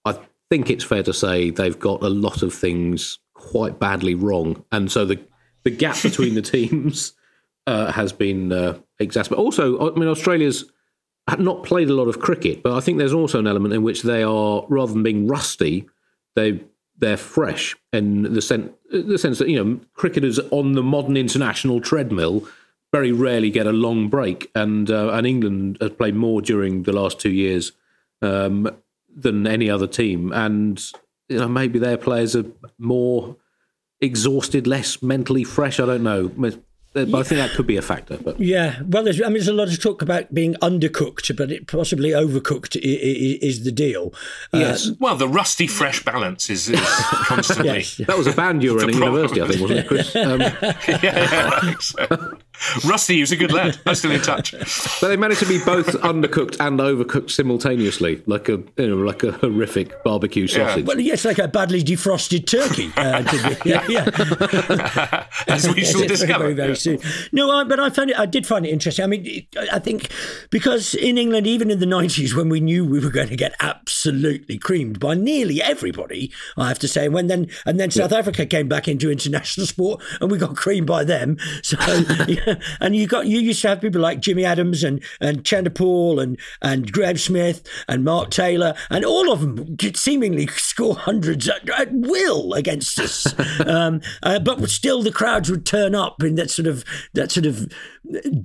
I 0.04 0.18
think 0.50 0.70
it's 0.70 0.82
fair 0.82 1.04
to 1.04 1.12
say 1.12 1.50
they've 1.50 1.78
got 1.78 2.02
a 2.02 2.08
lot 2.08 2.42
of 2.42 2.52
things 2.52 3.18
quite 3.34 3.78
badly 3.78 4.14
wrong. 4.14 4.64
And 4.72 4.90
so 4.90 5.04
the 5.04 5.20
the 5.62 5.70
gap 5.70 6.02
between 6.02 6.34
the 6.34 6.42
teams 6.56 7.12
uh, 7.66 7.92
has 7.92 8.12
been 8.12 8.52
uh, 8.52 8.78
exacerbated. 8.98 9.44
Also, 9.44 9.92
I 9.92 9.98
mean, 9.98 10.08
Australia's 10.08 10.64
not 11.38 11.64
played 11.64 11.88
a 11.88 11.94
lot 11.94 12.08
of 12.08 12.20
cricket, 12.20 12.62
but 12.62 12.72
I 12.72 12.80
think 12.80 12.98
there's 12.98 13.12
also 13.12 13.38
an 13.38 13.46
element 13.46 13.74
in 13.74 13.82
which 13.82 14.02
they 14.02 14.22
are, 14.22 14.64
rather 14.68 14.92
than 14.92 15.02
being 15.02 15.26
rusty, 15.26 15.88
they 16.36 16.60
they're 16.98 17.16
fresh 17.16 17.74
in 17.92 18.22
the 18.34 18.40
sense 18.40 18.70
the 18.90 19.18
sense 19.18 19.38
that 19.38 19.48
you 19.48 19.62
know 19.62 19.80
cricketers 19.94 20.38
on 20.50 20.72
the 20.72 20.82
modern 20.82 21.16
international 21.16 21.80
treadmill 21.80 22.46
very 22.94 23.10
rarely 23.10 23.50
get 23.50 23.66
a 23.66 23.72
long 23.72 24.08
break, 24.08 24.52
and 24.54 24.88
uh, 24.88 25.10
and 25.12 25.26
England 25.26 25.78
has 25.80 25.90
played 25.90 26.14
more 26.14 26.40
during 26.40 26.84
the 26.84 26.92
last 26.92 27.18
two 27.18 27.32
years 27.32 27.72
um, 28.22 28.70
than 29.12 29.48
any 29.48 29.68
other 29.68 29.88
team, 29.88 30.32
and 30.32 30.92
you 31.28 31.38
know 31.38 31.48
maybe 31.48 31.80
their 31.80 31.96
players 31.96 32.36
are 32.36 32.44
more 32.78 33.36
exhausted, 34.00 34.68
less 34.68 35.02
mentally 35.02 35.42
fresh. 35.42 35.80
I 35.80 35.86
don't 35.86 36.04
know. 36.04 36.30
But 36.94 37.12
I 37.12 37.22
think 37.24 37.40
that 37.40 37.50
could 37.56 37.66
be 37.66 37.76
a 37.76 37.82
factor. 37.82 38.16
But 38.18 38.38
yeah, 38.40 38.80
well, 38.86 39.02
there's, 39.02 39.20
I 39.20 39.24
mean, 39.24 39.34
there's 39.34 39.48
a 39.48 39.52
lot 39.52 39.66
of 39.66 39.82
talk 39.82 40.00
about 40.00 40.32
being 40.32 40.54
undercooked, 40.54 41.36
but 41.36 41.50
it 41.50 41.66
possibly 41.66 42.10
overcooked 42.10 42.76
is, 42.76 43.38
is 43.42 43.64
the 43.64 43.72
deal. 43.72 44.14
Uh, 44.52 44.58
yes. 44.58 44.88
Uh, 44.88 44.94
well, 45.00 45.16
the 45.16 45.28
rusty 45.28 45.66
fresh 45.66 46.04
balance 46.04 46.48
is, 46.48 46.68
is 46.68 46.80
constantly. 47.26 47.78
yes. 47.78 47.96
That 48.06 48.16
was 48.16 48.28
a 48.28 48.32
band 48.32 48.62
you 48.62 48.74
were 48.74 48.84
in 48.84 48.90
university, 48.90 49.42
I 49.42 49.48
think, 49.48 49.60
wasn't 49.60 49.80
it, 49.80 49.88
Chris? 49.88 50.14
Um, 50.24 50.40
yeah, 50.40 50.78
yeah 51.02 51.78
so. 51.80 52.38
Rusty, 52.84 53.14
he 53.14 53.20
was 53.20 53.32
a 53.32 53.36
good 53.36 53.52
lad. 53.52 53.78
I'm 53.86 53.94
still 53.94 54.10
in 54.10 54.20
touch. 54.22 54.52
But 55.00 55.08
they 55.08 55.16
managed 55.16 55.40
to 55.40 55.46
be 55.46 55.58
both 55.64 55.86
undercooked 56.02 56.56
and 56.60 56.78
overcooked 56.78 57.30
simultaneously, 57.30 58.22
like 58.26 58.48
a 58.48 58.62
you 58.76 58.88
know, 58.88 58.96
like 58.96 59.22
a 59.22 59.32
horrific 59.32 60.02
barbecue 60.02 60.46
sausage. 60.46 60.78
Yeah. 60.78 60.84
Well, 60.84 61.00
yes, 61.00 61.24
like 61.24 61.38
a 61.38 61.48
badly 61.48 61.82
defrosted 61.82 62.46
turkey. 62.46 62.92
Uh, 62.96 63.22
yeah, 63.64 63.86
yeah. 63.88 65.26
As 65.48 65.68
we 65.68 65.84
shall 65.84 66.06
discover. 66.06 66.44
Very, 66.44 66.54
very, 66.54 66.76
soon. 66.76 67.00
No, 67.32 67.50
I, 67.50 67.64
but 67.64 67.80
I 67.80 67.90
found 67.90 68.10
it. 68.10 68.18
I 68.18 68.26
did 68.26 68.46
find 68.46 68.64
it 68.64 68.70
interesting. 68.70 69.04
I 69.04 69.08
mean, 69.08 69.46
I 69.72 69.78
think 69.78 70.10
because 70.50 70.94
in 70.94 71.18
England, 71.18 71.46
even 71.46 71.70
in 71.70 71.80
the 71.80 71.86
'90s, 71.86 72.34
when 72.34 72.48
we 72.48 72.60
knew 72.60 72.84
we 72.84 73.00
were 73.00 73.10
going 73.10 73.28
to 73.28 73.36
get 73.36 73.54
absolutely 73.60 74.58
creamed 74.58 75.00
by 75.00 75.14
nearly 75.14 75.60
everybody, 75.60 76.32
I 76.56 76.68
have 76.68 76.78
to 76.80 76.88
say, 76.88 77.08
when 77.08 77.26
then 77.26 77.48
and 77.66 77.78
then 77.78 77.90
South 77.90 78.12
Africa 78.12 78.46
came 78.46 78.68
back 78.68 78.88
into 78.88 79.10
international 79.10 79.66
sport, 79.66 80.02
and 80.20 80.30
we 80.30 80.38
got 80.38 80.56
creamed 80.56 80.86
by 80.86 81.04
them. 81.04 81.36
So. 81.62 81.76
and 82.80 82.96
you 82.96 83.06
got 83.06 83.26
you 83.26 83.38
used 83.38 83.62
to 83.62 83.68
have 83.68 83.80
people 83.80 84.00
like 84.00 84.20
Jimmy 84.20 84.44
Adams 84.44 84.82
and 84.82 85.02
and 85.20 85.44
Chanderpaul 85.44 86.22
and 86.22 86.38
and 86.62 86.90
Graeme 86.92 87.16
Smith 87.16 87.66
and 87.88 88.04
Mark 88.04 88.30
Taylor 88.30 88.74
and 88.90 89.04
all 89.04 89.32
of 89.32 89.40
them 89.40 89.76
seemingly 89.94 90.46
score 90.46 90.96
hundreds 90.96 91.48
at, 91.48 91.68
at 91.70 91.92
will 91.92 92.52
against 92.54 92.98
us. 92.98 93.34
um, 93.66 94.00
uh, 94.22 94.38
but 94.38 94.68
still, 94.68 95.02
the 95.02 95.12
crowds 95.12 95.50
would 95.50 95.66
turn 95.66 95.94
up 95.94 96.22
in 96.22 96.34
that 96.36 96.50
sort 96.50 96.66
of 96.66 96.84
that 97.14 97.30
sort 97.30 97.46
of 97.46 97.72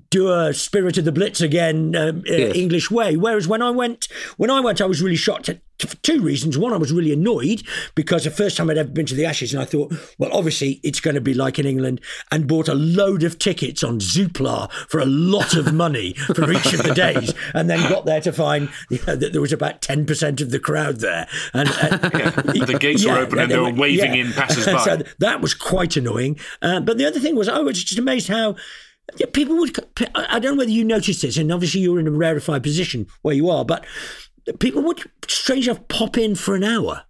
doer 0.09 0.53
spirit 0.53 0.97
of 0.97 1.05
the 1.05 1.11
blitz 1.11 1.41
again 1.41 1.95
um, 1.95 2.23
uh. 2.29 2.33
English 2.33 2.89
way. 2.89 3.17
Whereas 3.17 3.47
when 3.47 3.61
I 3.61 3.71
went 3.71 4.07
when 4.37 4.49
I 4.49 4.59
went, 4.59 4.81
I 4.81 4.85
was 4.85 5.01
really 5.01 5.15
shocked 5.15 5.49
at 5.49 5.61
for 5.87 5.95
two 5.97 6.21
reasons. 6.21 6.57
One, 6.57 6.73
I 6.73 6.77
was 6.77 6.91
really 6.91 7.13
annoyed 7.13 7.63
because 7.95 8.23
the 8.23 8.31
first 8.31 8.57
time 8.57 8.69
I'd 8.69 8.77
ever 8.77 8.89
been 8.89 9.05
to 9.07 9.15
the 9.15 9.25
Ashes, 9.25 9.53
and 9.53 9.61
I 9.61 9.65
thought, 9.65 9.93
well, 10.17 10.31
obviously 10.33 10.79
it's 10.83 10.99
going 10.99 11.15
to 11.15 11.21
be 11.21 11.33
like 11.33 11.59
in 11.59 11.65
England, 11.65 12.01
and 12.31 12.47
bought 12.47 12.67
a 12.67 12.73
load 12.73 13.23
of 13.23 13.39
tickets 13.39 13.83
on 13.83 13.99
Zoopla 13.99 14.71
for 14.89 14.99
a 14.99 15.05
lot 15.05 15.55
of 15.55 15.73
money 15.73 16.13
for 16.13 16.51
each 16.51 16.73
of 16.73 16.83
the 16.83 16.93
days, 16.93 17.33
and 17.53 17.69
then 17.69 17.87
got 17.89 18.05
there 18.05 18.21
to 18.21 18.31
find 18.31 18.69
you 18.89 18.99
know, 19.07 19.15
that 19.15 19.31
there 19.31 19.41
was 19.41 19.53
about 19.53 19.81
ten 19.81 20.05
percent 20.05 20.41
of 20.41 20.51
the 20.51 20.59
crowd 20.59 20.97
there, 20.97 21.27
and 21.53 21.69
uh, 21.69 22.09
yeah, 22.13 22.29
the 22.65 22.77
gates 22.79 23.03
yeah, 23.03 23.13
were 23.13 23.19
open 23.19 23.39
and 23.39 23.51
they 23.51 23.57
were 23.57 23.73
waving 23.73 24.15
in 24.15 24.31
passers-by. 24.33 24.77
so 24.83 24.97
that 25.19 25.41
was 25.41 25.53
quite 25.53 25.95
annoying. 25.95 26.37
Uh, 26.61 26.79
but 26.79 26.97
the 26.97 27.05
other 27.05 27.19
thing 27.19 27.35
was, 27.35 27.47
I 27.47 27.59
was 27.59 27.83
just 27.83 27.99
amazed 27.99 28.27
how. 28.27 28.55
People 29.33 29.57
would. 29.57 29.75
I 30.13 30.37
don't 30.37 30.53
know 30.53 30.59
whether 30.59 30.69
you 30.69 30.83
noticed 30.83 31.23
this, 31.23 31.35
and 31.35 31.51
obviously 31.51 31.81
you're 31.81 31.99
in 31.99 32.05
a 32.05 32.11
rarefied 32.11 32.61
position 32.61 33.07
where 33.23 33.33
you 33.33 33.49
are, 33.49 33.65
but 33.65 33.83
people 34.59 34.81
would 34.83 35.01
strange 35.27 35.67
enough 35.67 35.87
pop 35.87 36.17
in 36.17 36.35
for 36.35 36.55
an 36.55 36.63
hour. 36.63 37.03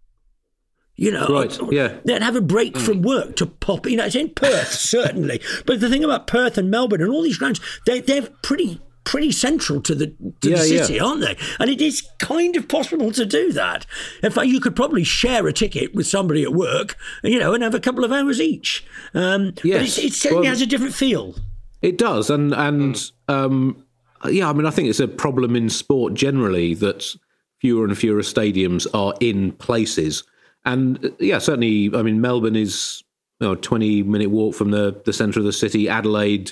You 0.96 1.12
know, 1.12 1.28
right? 1.28 1.58
Yeah, 1.72 1.98
they'd 2.04 2.22
have 2.22 2.36
a 2.36 2.42
break 2.42 2.74
mm. 2.74 2.82
from 2.82 3.02
work 3.04 3.38
to 3.38 3.46
pop. 3.46 3.88
You 3.88 3.96
know, 3.96 4.06
it's 4.06 4.16
in 4.16 4.32
Perth 4.32 4.74
certainly, 4.74 5.40
but 5.66 5.80
the 5.80 5.90
thing 5.90 6.04
about 6.04 6.28
Perth 6.28 6.58
and 6.58 6.70
Melbourne 6.70 7.02
and 7.02 7.10
all 7.10 7.22
these 7.22 7.38
grounds, 7.38 7.62
they 7.86 8.02
they're 8.02 8.28
pretty 8.44 8.82
pretty 9.06 9.32
central 9.32 9.82
to 9.82 9.96
the 9.96 10.08
to 10.42 10.50
yeah, 10.50 10.58
the 10.58 10.64
city, 10.64 10.96
yeah. 10.96 11.04
aren't 11.04 11.22
they? 11.22 11.38
And 11.60 11.70
it 11.70 11.82
is 11.82 12.08
kind 12.20 12.56
of 12.56 12.68
possible 12.68 13.12
to 13.14 13.26
do 13.26 13.52
that. 13.54 13.86
In 14.22 14.32
fact, 14.32 14.48
you 14.48 14.60
could 14.60 14.76
probably 14.76 15.04
share 15.06 15.48
a 15.48 15.54
ticket 15.54 15.96
with 15.96 16.06
somebody 16.06 16.44
at 16.44 16.54
work, 16.54 16.98
you 17.24 17.40
know, 17.40 17.54
and 17.54 17.64
have 17.64 17.74
a 17.74 17.80
couple 17.80 18.04
of 18.04 18.12
hours 18.12 18.42
each. 18.42 18.86
Um, 19.14 19.54
yes, 19.64 19.96
but 19.96 20.04
it, 20.04 20.08
it 20.08 20.14
certainly 20.14 20.42
well, 20.44 20.50
has 20.50 20.62
a 20.62 20.68
different 20.68 20.94
feel. 20.94 21.36
It 21.82 21.98
does, 21.98 22.30
and 22.30 22.54
and 22.54 22.96
mm. 22.96 23.12
um, 23.30 23.86
yeah, 24.26 24.50
I 24.50 24.54
mean, 24.54 24.66
I 24.66 24.70
think 24.70 24.90
it's 24.90 25.00
a 25.00 25.08
problem 25.08 25.56
in 25.56 25.70
sport 25.70 26.14
generally 26.14 26.74
that 26.76 27.16
fewer 27.60 27.86
and 27.86 27.97
fewer 27.97 28.22
stadiums 28.22 28.88
are 28.93 29.14
in 29.20 29.51
places. 29.53 30.24
And 30.66 31.14
yeah, 31.20 31.39
certainly, 31.39 31.91
I 31.93 32.01
mean, 32.01 32.22
Melbourne 32.22 32.55
is 32.55 33.03
you 33.39 33.47
know, 33.47 33.53
a 33.53 33.57
20 33.57 34.03
minute 34.03 34.30
walk 34.30 34.55
from 34.55 34.72
the, 34.72 34.99
the 35.05 35.14
centre 35.14 35.39
of 35.39 35.45
the 35.45 35.53
city. 35.53 35.88
Adelaide, 35.88 36.51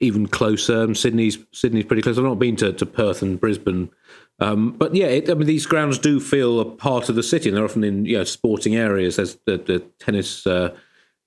even 0.00 0.26
closer. 0.26 0.92
Sydney's 0.94 1.38
Sydney's 1.52 1.84
pretty 1.84 2.02
close. 2.02 2.18
I've 2.18 2.24
not 2.24 2.38
been 2.38 2.56
to, 2.56 2.72
to 2.72 2.86
Perth 2.86 3.22
and 3.22 3.40
Brisbane. 3.40 3.90
Um, 4.40 4.72
but 4.72 4.94
yeah, 4.94 5.06
it, 5.06 5.30
I 5.30 5.34
mean, 5.34 5.46
these 5.46 5.66
grounds 5.66 5.98
do 5.98 6.18
feel 6.18 6.58
a 6.58 6.64
part 6.64 7.08
of 7.08 7.14
the 7.14 7.22
city, 7.22 7.48
and 7.48 7.56
they're 7.56 7.64
often 7.64 7.84
in 7.84 8.04
you 8.04 8.18
know, 8.18 8.24
sporting 8.24 8.74
areas. 8.74 9.16
There's 9.16 9.36
the, 9.46 9.58
the 9.58 9.78
tennis, 10.00 10.46
uh, 10.46 10.74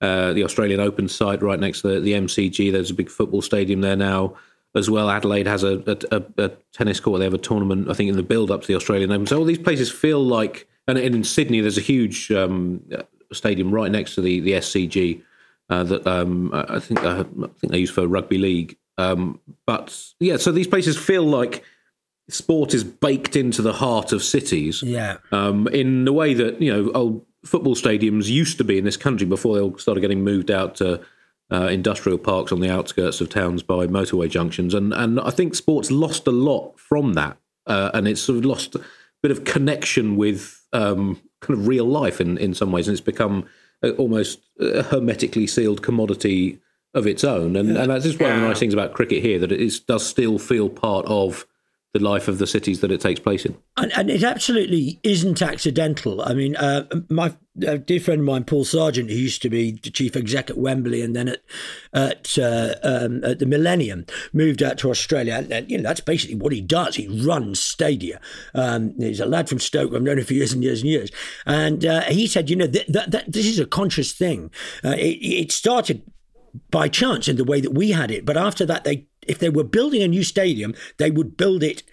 uh, 0.01 0.33
the 0.33 0.43
Australian 0.43 0.81
Open 0.81 1.07
site 1.07 1.41
right 1.41 1.59
next 1.59 1.81
to 1.81 1.87
the, 1.87 1.99
the 2.01 2.13
MCG. 2.13 2.71
There's 2.71 2.91
a 2.91 2.95
big 2.95 3.09
football 3.09 3.41
stadium 3.41 3.81
there 3.81 3.95
now. 3.95 4.35
As 4.75 4.89
well. 4.89 5.09
Adelaide 5.09 5.47
has 5.47 5.63
a, 5.63 5.81
a, 6.11 6.23
a, 6.37 6.51
tennis 6.73 6.99
court. 6.99 7.19
They 7.19 7.25
have 7.25 7.33
a 7.33 7.39
tournament, 7.39 7.89
I 7.89 7.93
think, 7.93 8.09
in 8.09 8.15
the 8.15 8.23
build 8.23 8.51
up 8.51 8.61
to 8.61 8.67
the 8.67 8.75
Australian 8.75 9.11
Open. 9.11 9.27
So 9.27 9.39
all 9.39 9.45
these 9.45 9.57
places 9.57 9.91
feel 9.91 10.23
like, 10.23 10.67
and 10.87 10.97
in 10.97 11.23
Sydney, 11.23 11.61
there's 11.61 11.77
a 11.77 11.81
huge 11.81 12.31
um, 12.31 12.81
stadium 13.31 13.73
right 13.73 13.91
next 13.91 14.15
to 14.15 14.21
the 14.21 14.39
the 14.39 14.53
SCG 14.53 15.21
uh, 15.69 15.83
that 15.83 16.05
um, 16.05 16.51
I 16.53 16.79
think 16.79 17.03
uh, 17.03 17.23
I 17.43 17.47
think 17.59 17.71
they 17.71 17.79
use 17.79 17.89
for 17.89 18.07
rugby 18.07 18.37
league. 18.37 18.77
Um, 18.97 19.39
but 19.65 19.97
yeah, 20.19 20.37
so 20.37 20.51
these 20.51 20.67
places 20.67 20.97
feel 20.97 21.23
like 21.23 21.63
sport 22.29 22.73
is 22.73 22.83
baked 22.83 23.35
into 23.35 23.61
the 23.61 23.73
heart 23.73 24.11
of 24.11 24.23
cities. 24.23 24.81
Yeah. 24.83 25.17
Um, 25.31 25.67
in 25.67 26.05
the 26.05 26.13
way 26.13 26.33
that 26.33 26.61
you 26.61 26.71
know 26.71 26.91
old 26.93 27.25
football 27.43 27.75
stadiums 27.75 28.27
used 28.27 28.57
to 28.57 28.63
be 28.63 28.77
in 28.77 28.85
this 28.85 28.97
country 28.97 29.27
before 29.27 29.55
they 29.55 29.61
all 29.61 29.77
started 29.77 30.01
getting 30.01 30.23
moved 30.23 30.49
out 30.49 30.75
to 30.75 31.01
uh, 31.51 31.67
industrial 31.67 32.17
parks 32.17 32.51
on 32.51 32.59
the 32.59 32.69
outskirts 32.69 33.21
of 33.21 33.29
towns 33.29 33.63
by 33.63 33.87
motorway 33.87 34.29
junctions, 34.29 34.73
and 34.73 34.93
and 34.93 35.19
I 35.19 35.29
think 35.29 35.55
sports 35.55 35.91
lost 35.91 36.27
a 36.27 36.31
lot 36.31 36.79
from 36.79 37.13
that, 37.13 37.37
uh, 37.67 37.91
and 37.93 38.07
it's 38.07 38.21
sort 38.21 38.39
of 38.39 38.45
lost 38.45 38.75
a 38.75 38.83
bit 39.21 39.31
of 39.31 39.43
connection 39.43 40.15
with 40.15 40.65
um, 40.73 41.21
kind 41.41 41.59
of 41.59 41.67
real 41.67 41.85
life 41.85 42.19
in 42.19 42.37
in 42.37 42.53
some 42.53 42.71
ways, 42.71 42.87
and 42.87 42.93
it's 42.93 43.05
become 43.05 43.45
almost 43.97 44.39
a 44.59 44.81
hermetically 44.83 45.45
sealed 45.45 45.83
commodity 45.83 46.59
of 46.95 47.05
its 47.05 47.23
own, 47.23 47.55
and, 47.55 47.75
yeah. 47.75 47.81
and 47.81 47.91
that's 47.91 48.05
just 48.05 48.19
one 48.19 48.31
of 48.31 48.41
the 48.41 48.47
nice 48.47 48.59
things 48.59 48.73
about 48.73 48.93
cricket 48.93 49.21
here 49.21 49.37
that 49.37 49.51
it 49.51 49.61
is, 49.61 49.79
does 49.81 50.05
still 50.05 50.39
feel 50.39 50.69
part 50.69 51.05
of 51.05 51.45
the 51.95 52.03
life 52.03 52.27
of 52.27 52.39
the 52.39 52.45
cities 52.45 52.81
that 52.81 52.91
it 52.91 52.99
takes 52.99 53.21
place 53.21 53.45
in. 53.45 53.55
And, 53.77 53.89
and 53.93 54.09
it 54.09 54.21
absolutely 54.21 54.99
isn't 55.03 55.41
accidental. 55.41 56.21
I 56.21 56.33
mean, 56.33 56.57
uh, 56.57 56.85
my 57.09 57.33
dear 57.57 58.01
friend 58.01 58.19
of 58.19 58.25
mine, 58.25 58.43
Paul 58.43 58.65
Sargent, 58.65 59.09
who 59.09 59.15
used 59.15 59.41
to 59.43 59.49
be 59.49 59.71
the 59.71 59.89
chief 59.89 60.17
exec 60.17 60.49
at 60.49 60.57
Wembley 60.57 61.01
and 61.01 61.15
then 61.15 61.29
at 61.29 61.41
at, 61.93 62.37
uh, 62.37 62.75
um, 62.83 63.23
at 63.23 63.39
the 63.39 63.45
Millennium, 63.45 64.05
moved 64.33 64.61
out 64.61 64.77
to 64.79 64.89
Australia. 64.89 65.35
And, 65.35 65.53
and, 65.53 65.71
you 65.71 65.77
know, 65.77 65.83
that's 65.83 66.01
basically 66.01 66.35
what 66.35 66.51
he 66.51 66.59
does. 66.59 66.95
He 66.95 67.07
runs 67.25 67.61
stadia. 67.61 68.19
Um, 68.53 68.93
he's 68.99 69.21
a 69.21 69.25
lad 69.25 69.47
from 69.47 69.59
Stoke. 69.59 69.93
I've 69.95 70.01
known 70.01 70.19
him 70.19 70.25
for 70.25 70.33
years 70.33 70.51
and 70.51 70.61
years 70.61 70.81
and 70.81 70.89
years. 70.89 71.11
And 71.45 71.85
uh, 71.85 72.01
he 72.01 72.27
said, 72.27 72.49
you 72.49 72.57
know, 72.57 72.67
th- 72.67 72.87
th- 72.87 73.09
th- 73.09 73.25
this 73.27 73.45
is 73.45 73.59
a 73.59 73.65
conscious 73.65 74.11
thing. 74.11 74.51
Uh, 74.83 74.95
it, 74.97 75.17
it 75.23 75.51
started 75.53 76.03
by 76.71 76.87
chance 76.87 77.27
in 77.27 77.35
the 77.37 77.43
way 77.43 77.61
that 77.61 77.71
we 77.71 77.91
had 77.91 78.11
it. 78.11 78.25
But 78.25 78.37
after 78.37 78.65
that, 78.65 78.83
they 78.83 79.07
if 79.25 79.39
they 79.39 79.49
were 79.49 79.63
building 79.63 80.01
a 80.01 80.07
new 80.07 80.23
stadium, 80.23 80.75
they 80.97 81.11
would 81.11 81.37
build 81.37 81.63
it 81.63 81.83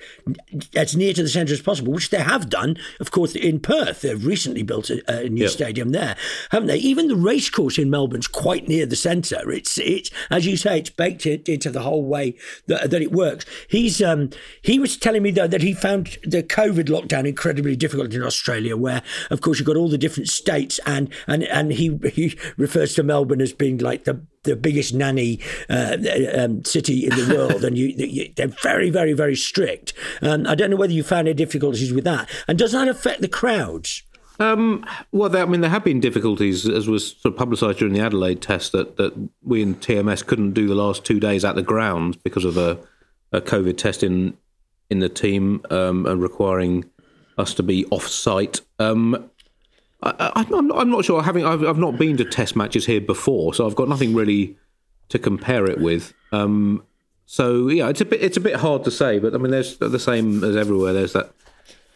as 0.75 0.97
near 0.97 1.13
to 1.15 1.23
the 1.23 1.29
centre 1.29 1.53
as 1.53 1.61
possible, 1.61 1.93
which 1.93 2.11
they 2.11 2.23
have 2.23 2.49
done. 2.49 2.77
Of 3.01 3.11
course, 3.11 3.35
in 3.35 3.61
Perth, 3.61 4.03
they've 4.03 4.25
recently 4.25 4.63
built 4.63 4.91
a, 4.91 5.25
a 5.25 5.29
new 5.29 5.49
stadium 5.49 5.91
there, 5.91 6.17
haven't 6.51 6.69
they? 6.69 6.77
Even 6.79 7.09
the 7.09 7.17
racecourse 7.17 7.79
in 7.79 7.91
Melbourne's 7.91 8.27
quite 8.27 8.69
near 8.69 8.87
the 8.87 8.97
centre. 8.97 9.51
It's 9.51 9.79
it's 9.79 10.11
as 10.31 10.47
you 10.47 10.57
say, 10.57 10.79
it's 10.79 10.91
baked 10.91 11.27
into 11.27 11.71
the 11.71 11.83
whole 11.83 12.05
way 12.05 12.37
that, 12.67 12.91
that 12.91 13.03
it 13.03 13.13
works. 13.13 13.45
He's 13.69 14.03
um, 14.03 14.31
he 14.63 14.79
was 14.79 14.97
telling 14.97 15.23
me 15.23 15.31
though 15.31 15.47
that 15.47 15.63
he 15.63 15.73
found 15.73 16.19
the 16.25 16.43
COVID 16.43 16.85
lockdown 16.85 17.27
incredibly 17.27 17.77
difficult 17.77 18.15
in 18.15 18.23
Australia, 18.23 18.77
where 18.77 19.03
of 19.31 19.41
course 19.41 19.59
you've 19.59 19.67
got 19.67 19.77
all 19.77 19.89
the 19.89 19.99
different 19.99 20.29
states, 20.29 20.81
and 20.87 21.13
and 21.27 21.45
and 21.45 21.73
he 21.73 21.99
he 22.13 22.39
refers 22.57 22.95
to 22.95 23.03
Melbourne 23.03 23.41
as 23.41 23.53
being 23.53 23.79
like 23.79 24.05
the 24.05 24.25
the 24.45 24.57
biggest 24.57 24.95
nanny 24.95 25.41
uh, 25.71 25.97
um, 26.35 26.65
city 26.65 27.05
in 27.05 27.11
the 27.11 27.35
world, 27.35 27.65
and 27.65 27.79
you, 27.79 27.89
you, 27.89 28.33
they're 28.37 28.49
very, 28.49 28.91
very, 28.91 29.13
very 29.13 29.37
strict. 29.37 29.93
Um, 30.21 30.47
I 30.47 30.55
don't 30.55 30.71
know 30.71 30.77
whether 30.77 30.93
you 30.93 31.03
found 31.03 31.29
any 31.29 31.35
difficulties 31.35 31.93
with 31.93 32.05
that, 32.05 32.29
and 32.49 32.59
does 32.59 32.73
that 32.73 32.89
affect 32.89 33.21
the 33.21 33.29
crowds? 33.29 34.03
Um, 34.41 34.85
well, 35.13 35.29
there, 35.29 35.43
I 35.43 35.47
mean, 35.47 35.61
there 35.61 35.71
have 35.71 35.85
been 35.85 36.01
difficulties, 36.01 36.69
as 36.69 36.89
was 36.89 37.17
sort 37.17 37.35
of 37.35 37.39
publicised 37.39 37.79
during 37.79 37.95
the 37.95 38.01
Adelaide 38.01 38.43
test, 38.43 38.73
that, 38.73 38.97
that 38.97 39.31
we 39.43 39.63
in 39.63 39.77
TMS 39.77 40.27
couldn't 40.27 40.53
do 40.53 40.67
the 40.67 40.75
last 40.75 41.05
two 41.05 41.21
days 41.21 41.45
at 41.45 41.55
the 41.55 41.63
ground 41.63 42.21
because 42.25 42.45
of 42.45 42.57
a, 42.57 42.79
a 43.33 43.41
COVID 43.41 43.77
test 43.77 44.03
in 44.03 44.37
in 44.91 44.99
the 44.99 45.09
team 45.09 45.65
um, 45.71 46.05
and 46.05 46.21
requiring 46.21 46.85
us 47.39 47.55
to 47.55 47.63
be 47.63 47.87
off 47.87 48.07
site. 48.07 48.61
Um, 48.79 49.31
I, 50.03 50.45
am 50.53 50.91
not, 50.91 51.05
sure. 51.05 51.23
Having 51.23 51.47
I've, 51.47 51.63
I've 51.65 51.79
not 51.79 51.97
been 51.97 52.17
to 52.17 52.25
test 52.25 52.57
matches 52.57 52.87
here 52.87 53.01
before, 53.01 53.55
so 53.55 53.67
I've 53.67 53.77
got 53.77 53.89
nothing 53.89 54.15
really 54.15 54.57
to 55.11 55.19
compare 55.19 55.67
it 55.67 55.79
with. 55.79 56.13
Um, 56.33 56.83
so 57.27 57.69
yeah, 57.69 57.89
it's 57.89 58.01
a 58.01 58.05
bit 58.05 58.21
it's 58.21 58.37
a 58.37 58.41
bit 58.41 58.57
hard 58.57 58.85
to 58.85 58.91
say, 58.91 59.19
but 59.19 59.35
I 59.35 59.39
mean, 59.39 59.53
there's 59.53 59.77
the 59.79 59.99
same 59.99 60.43
as 60.43 60.57
everywhere. 60.57 60.93
There's 60.93 61.13
that 61.13 61.33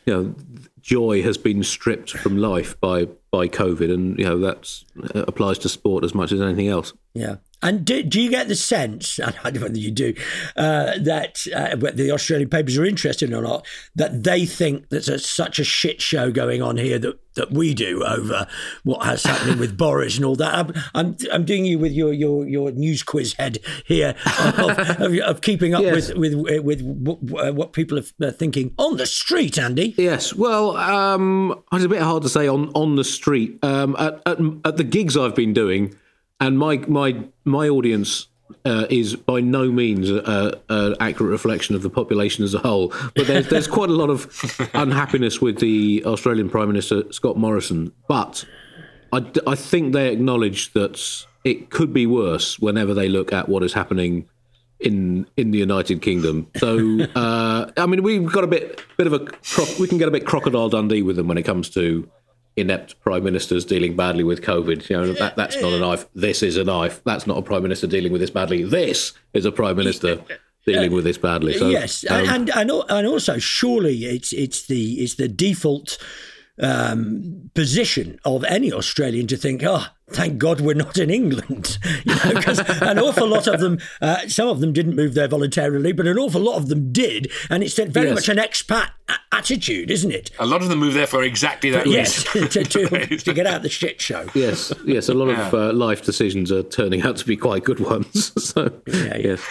you 0.05 0.15
know 0.15 0.35
joy 0.81 1.21
has 1.23 1.37
been 1.37 1.65
stripped 1.65 2.13
from 2.13 2.39
life 2.39 2.79
by 2.81 3.07
by 3.31 3.49
COVID, 3.49 3.93
and 3.93 4.19
you 4.19 4.25
know 4.25 4.39
that 4.39 4.83
applies 5.15 5.59
to 5.59 5.69
sport 5.69 6.05
as 6.05 6.15
much 6.15 6.31
as 6.31 6.41
anything 6.41 6.69
else. 6.69 6.93
Yeah. 7.13 7.37
And 7.63 7.85
do, 7.85 8.03
do 8.03 8.21
you 8.21 8.31
get 8.31 8.49
the 8.49 8.55
sense, 8.55 9.19
and 9.19 9.35
I 9.45 9.51
don't 9.51 9.61
know 9.61 9.67
whether 9.67 9.79
you 9.79 9.91
do, 9.91 10.15
uh, 10.57 10.99
that 11.01 11.47
uh, 11.55 11.77
the 11.77 12.11
Australian 12.13 12.51
papers 12.51 12.77
are 12.77 12.85
interested 12.85 13.33
or 13.33 13.43
not, 13.43 13.67
that 13.95 14.25
they 14.25 14.45
think 14.45 14.89
there's 14.91 15.09
a, 15.09 15.19
such 15.19 15.59
a 15.59 15.65
shit 15.65 16.03
show 16.03 16.31
going 16.31 16.61
on 16.61 16.77
here 16.77 16.99
that, 16.99 17.19
that 17.35 17.53
we 17.53 17.75
do 17.75 18.05
over 18.05 18.47
what 18.85 19.05
has 19.05 19.25
happening 19.25 19.59
with 19.59 19.77
Boris 19.79 20.17
and 20.17 20.25
all 20.25 20.37
that? 20.37 20.55
I'm, 20.55 20.73
I'm, 20.95 21.17
I'm, 21.33 21.45
doing 21.45 21.65
you 21.65 21.79
with 21.79 21.93
your, 21.93 22.13
your, 22.13 22.47
your 22.47 22.73
news 22.73 23.03
quiz 23.03 23.35
head 23.35 23.59
here 23.87 24.15
of, 24.39 24.79
of, 25.01 25.19
of 25.25 25.41
keeping 25.41 25.75
up 25.75 25.83
yes. 25.83 26.13
with, 26.15 26.35
with, 26.35 26.63
with 26.63 26.83
what 27.55 27.73
people 27.73 27.99
are 27.99 28.31
thinking 28.31 28.75
on 28.79 28.97
the 28.97 29.07
street, 29.07 29.59
Andy. 29.59 29.95
Yes. 29.97 30.35
Well, 30.35 30.77
um, 30.77 31.63
it's 31.73 31.85
a 31.85 31.89
bit 31.89 32.03
hard 32.03 32.23
to 32.23 32.29
say 32.29 32.49
on, 32.49 32.71
on 32.75 32.97
the 32.97 33.05
street. 33.05 33.59
Um, 33.63 33.97
at, 33.99 34.21
at, 34.27 34.39
at 34.65 34.77
the 34.77 34.85
gigs 34.85 35.17
I've 35.17 35.35
been 35.35 35.53
doing, 35.53 35.95
and 36.41 36.59
my 36.59 36.79
my 36.89 37.25
my 37.45 37.69
audience 37.69 38.29
uh, 38.65 38.87
is 38.91 39.17
by 39.17 39.41
no 39.41 39.71
means 39.71 40.11
an 40.11 40.95
accurate 41.01 41.31
reflection 41.31 41.75
of 41.75 41.83
the 41.83 41.91
population 41.91 42.45
as 42.45 42.55
a 42.55 42.59
whole. 42.59 42.93
But 43.15 43.27
there's, 43.27 43.49
there's 43.51 43.67
quite 43.67 43.91
a 43.91 43.95
lot 43.95 44.11
of 44.11 44.71
unhappiness 44.75 45.41
with 45.41 45.59
the 45.59 46.03
Australian 46.05 46.51
Prime 46.51 46.69
Minister 46.69 47.11
Scott 47.13 47.37
Morrison. 47.37 47.93
But 48.09 48.45
I, 49.13 49.25
I 49.47 49.55
think 49.55 49.93
they 49.93 50.13
acknowledge 50.13 50.73
that 50.73 51.27
it 51.45 51.71
could 51.71 51.93
be 51.93 52.07
worse 52.07 52.59
whenever 52.59 52.93
they 52.93 53.09
look 53.09 53.33
at 53.33 53.49
what 53.49 53.63
is 53.63 53.73
happening 53.73 54.29
in 54.81 55.27
in 55.37 55.53
the 55.53 55.59
United 55.59 56.03
Kingdom. 56.03 56.49
So 56.57 57.01
uh, 57.15 57.71
I 57.77 57.87
mean, 57.87 58.03
we've 58.03 58.31
got 58.31 58.45
a 58.45 58.49
bit 58.49 58.83
bit 58.97 59.07
of 59.07 59.13
a 59.13 59.27
we 59.81 59.89
can 59.89 59.99
get 59.99 60.09
a 60.09 60.11
bit 60.11 60.27
crocodile 60.27 60.69
Dundee 60.69 61.03
with 61.03 61.17
them 61.17 61.29
when 61.29 61.39
it 61.39 61.45
comes 61.45 61.71
to 61.71 62.09
inept 62.57 62.99
prime 63.01 63.23
ministers 63.23 63.65
dealing 63.65 63.95
badly 63.97 64.25
with 64.25 64.43
COVID. 64.43 64.89
You 64.89 64.97
know, 64.97 65.13
that, 65.13 65.37
that's 65.37 65.61
not 65.61 65.73
a 65.73 65.79
knife. 65.79 66.07
This 66.15 66.43
is 66.43 66.57
a 66.57 66.65
knife. 66.65 67.03
That's 67.05 67.27
not 67.27 67.39
a 67.39 67.43
prime 67.43 67.63
minister 67.63 67.87
dealing 67.87 68.13
with 68.13 68.21
this 68.21 68.31
badly. 68.31 68.63
This 68.63 69.13
is 69.35 69.45
a 69.45 69.53
prime 69.53 69.77
minister 69.77 70.23
dealing 70.67 70.93
with 70.93 71.05
this 71.05 71.19
badly. 71.19 71.59
So, 71.59 71.69
yes, 71.69 72.05
um, 72.11 72.29
and, 72.29 72.51
and 72.51 72.71
and 72.89 73.07
also 73.07 73.39
surely 73.39 74.05
it's 74.05 74.33
it's 74.33 74.67
the 74.67 74.95
it's 74.95 75.15
the 75.15 75.29
default 75.29 75.99
um, 76.61 77.51
position 77.55 78.19
of 78.25 78.45
any 78.45 78.73
Australian 78.73 79.27
to 79.29 79.37
think, 79.37 79.63
oh, 79.65 79.87
thank 80.11 80.39
God 80.39 80.61
we're 80.61 80.75
not 80.75 80.99
in 80.99 81.11
England. 81.11 81.79
You 82.07 82.15
know, 82.15 82.35
because 82.35 82.59
an 82.83 82.99
awful 82.99 83.27
lot 83.27 83.47
of 83.47 83.59
them, 83.59 83.79
uh, 84.01 84.29
some 84.29 84.49
of 84.49 84.61
them 84.61 84.73
didn't 84.73 84.95
move 84.95 85.15
there 85.15 85.27
voluntarily, 85.27 85.93
but 85.93 86.07
an 86.07 86.19
awful 86.19 86.41
lot 86.41 86.57
of 86.57 86.69
them 86.69 86.93
did, 86.93 87.31
and 87.51 87.63
it's 87.63 87.75
very 87.75 88.09
yes. 88.09 88.15
much 88.15 88.29
an 88.29 88.37
expat 88.37 88.91
attitude, 89.33 89.91
isn't 89.91 90.13
it? 90.13 90.31
A 90.39 90.47
lot 90.47 90.63
of 90.63 90.69
them 90.69 90.79
move 90.79 90.95
there 90.95 91.07
for 91.07 91.23
exactly 91.23 91.71
that 91.71 91.85
reason. 91.85 91.93
yes, 91.93 92.25
to, 92.33 92.65
to, 92.65 93.17
to, 93.19 93.35
get 93.35 93.47
out 93.47 93.63
the 93.63 93.69
shit 93.69 94.01
show. 94.01 94.27
Yes, 94.35 94.73
yes, 94.85 95.09
a 95.09 95.15
lot 95.15 95.29
yeah. 95.29 95.49
of 95.49 95.55
uh, 95.55 95.73
life 95.73 96.05
decisions 96.05 96.53
are 96.53 96.63
turning 96.63 97.03
out 97.03 97.17
to 97.17 97.27
be 97.27 97.37
quite 97.37 97.65
good 97.65 97.81
ones. 97.81 98.33
so, 98.43 98.71
yeah, 98.87 99.17
yes. 99.17 99.45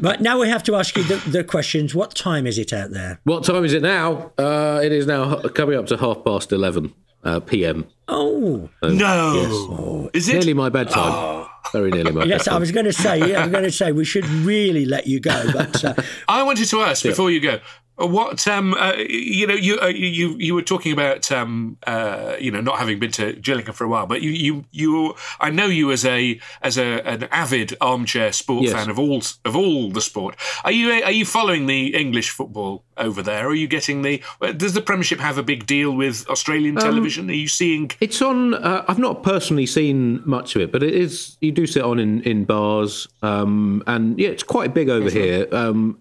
but 0.00 0.20
now 0.20 0.40
we 0.40 0.48
have 0.48 0.62
to 0.64 0.74
ask 0.74 0.96
you 0.96 1.04
the, 1.04 1.16
the, 1.30 1.44
questions. 1.44 1.94
What 1.94 2.14
time 2.14 2.46
is 2.46 2.58
it 2.58 2.72
out 2.72 2.90
there? 2.90 3.20
What 3.24 3.44
time 3.44 3.64
is 3.64 3.72
it 3.72 3.82
now? 3.82 4.32
Uh, 4.38 4.80
it 4.82 4.92
is 4.92 5.06
now 5.06 5.36
coming 5.48 5.76
up 5.76 5.86
to 5.86 5.96
half 5.96 6.24
past 6.24 6.52
eleven 6.52 6.92
uh, 7.24 7.40
p.m. 7.40 7.86
Oh 8.06 8.68
so, 8.82 8.88
no! 8.90 9.34
Yes. 9.34 9.50
Oh, 9.52 10.10
is 10.12 10.28
it 10.28 10.34
nearly 10.34 10.54
my 10.54 10.68
bedtime? 10.68 11.12
Oh. 11.12 11.48
Very 11.72 11.90
nearly 11.90 12.12
my 12.12 12.24
yes, 12.24 12.44
bedtime. 12.44 12.54
I 12.54 12.58
was 12.58 12.70
going 12.70 12.86
to 12.86 12.92
say. 12.92 13.18
Yeah, 13.18 13.40
I 13.40 13.42
was 13.44 13.52
going 13.52 13.64
to 13.64 13.72
say 13.72 13.92
we 13.92 14.04
should 14.04 14.26
really 14.26 14.84
let 14.84 15.06
you 15.06 15.18
go, 15.18 15.52
but 15.52 15.84
uh, 15.84 15.94
I 16.28 16.42
wanted 16.42 16.68
to 16.68 16.82
ask 16.82 17.02
before 17.02 17.30
you 17.30 17.40
go. 17.40 17.58
What 17.96 18.48
um 18.48 18.74
uh, 18.74 18.94
you 18.96 19.46
know 19.46 19.54
you 19.54 19.78
uh, 19.80 19.86
you 19.86 20.36
you 20.38 20.54
were 20.54 20.62
talking 20.62 20.92
about 20.92 21.30
um 21.30 21.76
uh 21.86 22.34
you 22.40 22.50
know 22.50 22.60
not 22.60 22.78
having 22.78 22.98
been 22.98 23.12
to 23.12 23.34
Gillingham 23.34 23.72
for 23.72 23.84
a 23.84 23.88
while, 23.88 24.06
but 24.06 24.20
you 24.20 24.30
you 24.30 24.64
you 24.72 25.14
I 25.38 25.50
know 25.50 25.66
you 25.66 25.92
as 25.92 26.04
a 26.04 26.40
as 26.60 26.76
a 26.76 27.06
an 27.06 27.28
avid 27.30 27.76
armchair 27.80 28.32
sport 28.32 28.64
yes. 28.64 28.72
fan 28.72 28.90
of 28.90 28.98
all 28.98 29.22
of 29.44 29.54
all 29.54 29.90
the 29.90 30.00
sport. 30.00 30.34
Are 30.64 30.72
you 30.72 30.90
are 30.90 31.12
you 31.12 31.24
following 31.24 31.66
the 31.66 31.94
English 31.94 32.30
football 32.30 32.82
over 32.96 33.22
there? 33.22 33.46
Are 33.46 33.54
you 33.54 33.68
getting 33.68 34.02
the 34.02 34.20
does 34.56 34.74
the 34.74 34.80
Premiership 34.80 35.20
have 35.20 35.38
a 35.38 35.44
big 35.44 35.64
deal 35.66 35.92
with 35.92 36.28
Australian 36.28 36.76
um, 36.78 36.82
television? 36.82 37.30
Are 37.30 37.34
you 37.34 37.48
seeing? 37.48 37.92
It's 38.00 38.20
on. 38.20 38.54
Uh, 38.54 38.84
I've 38.88 38.98
not 38.98 39.22
personally 39.22 39.66
seen 39.66 40.20
much 40.24 40.56
of 40.56 40.62
it, 40.62 40.72
but 40.72 40.82
it 40.82 40.94
is 40.94 41.36
you 41.40 41.52
do 41.52 41.64
sit 41.64 41.84
on 41.84 42.00
in 42.00 42.22
in 42.22 42.44
bars, 42.44 43.06
um, 43.22 43.84
and 43.86 44.18
yeah, 44.18 44.30
it's 44.30 44.42
quite 44.42 44.74
big 44.74 44.88
over 44.88 45.10
here, 45.10 45.46
um, 45.52 46.00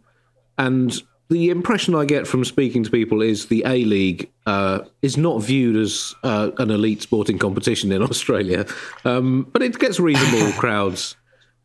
and 0.58 1.04
the 1.34 1.50
impression 1.50 1.96
I 1.96 2.06
get 2.06 2.28
from 2.28 2.46
speaking 2.46 2.84
to 2.84 2.92
people 2.92 3.22
is 3.22 3.48
the 3.48 3.64
A 3.66 3.84
League 3.84 4.32
uh, 4.46 4.82
is 5.02 5.18
not 5.18 5.42
viewed 5.42 5.76
as 5.76 6.14
uh, 6.24 6.52
an 6.60 6.70
elite 6.70 7.02
sporting 7.02 7.40
competition 7.40 7.92
in 7.92 8.04
Australia, 8.12 8.66
um, 9.04 9.48
but 9.52 9.64
it 9.64 9.78
gets 9.80 10.00
reasonable 10.00 10.54
crowds, 10.60 11.16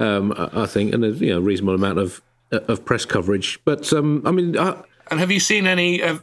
um, 0.01 0.33
I 0.37 0.67
think, 0.67 0.95
and 0.95 1.05
a 1.05 1.11
you 1.11 1.35
know, 1.35 1.41
reasonable 1.41 1.75
amount 1.75 1.99
of 1.99 2.23
of 2.51 2.83
press 2.87 3.05
coverage. 3.05 3.61
But 3.67 3.93
um, 3.93 4.23
I 4.25 4.31
mean, 4.31 4.59
I, 4.59 4.83
and 5.11 5.21
have 5.21 5.31
you 5.31 5.41
seen 5.41 5.67
any? 5.67 6.03
Uh, 6.03 6.19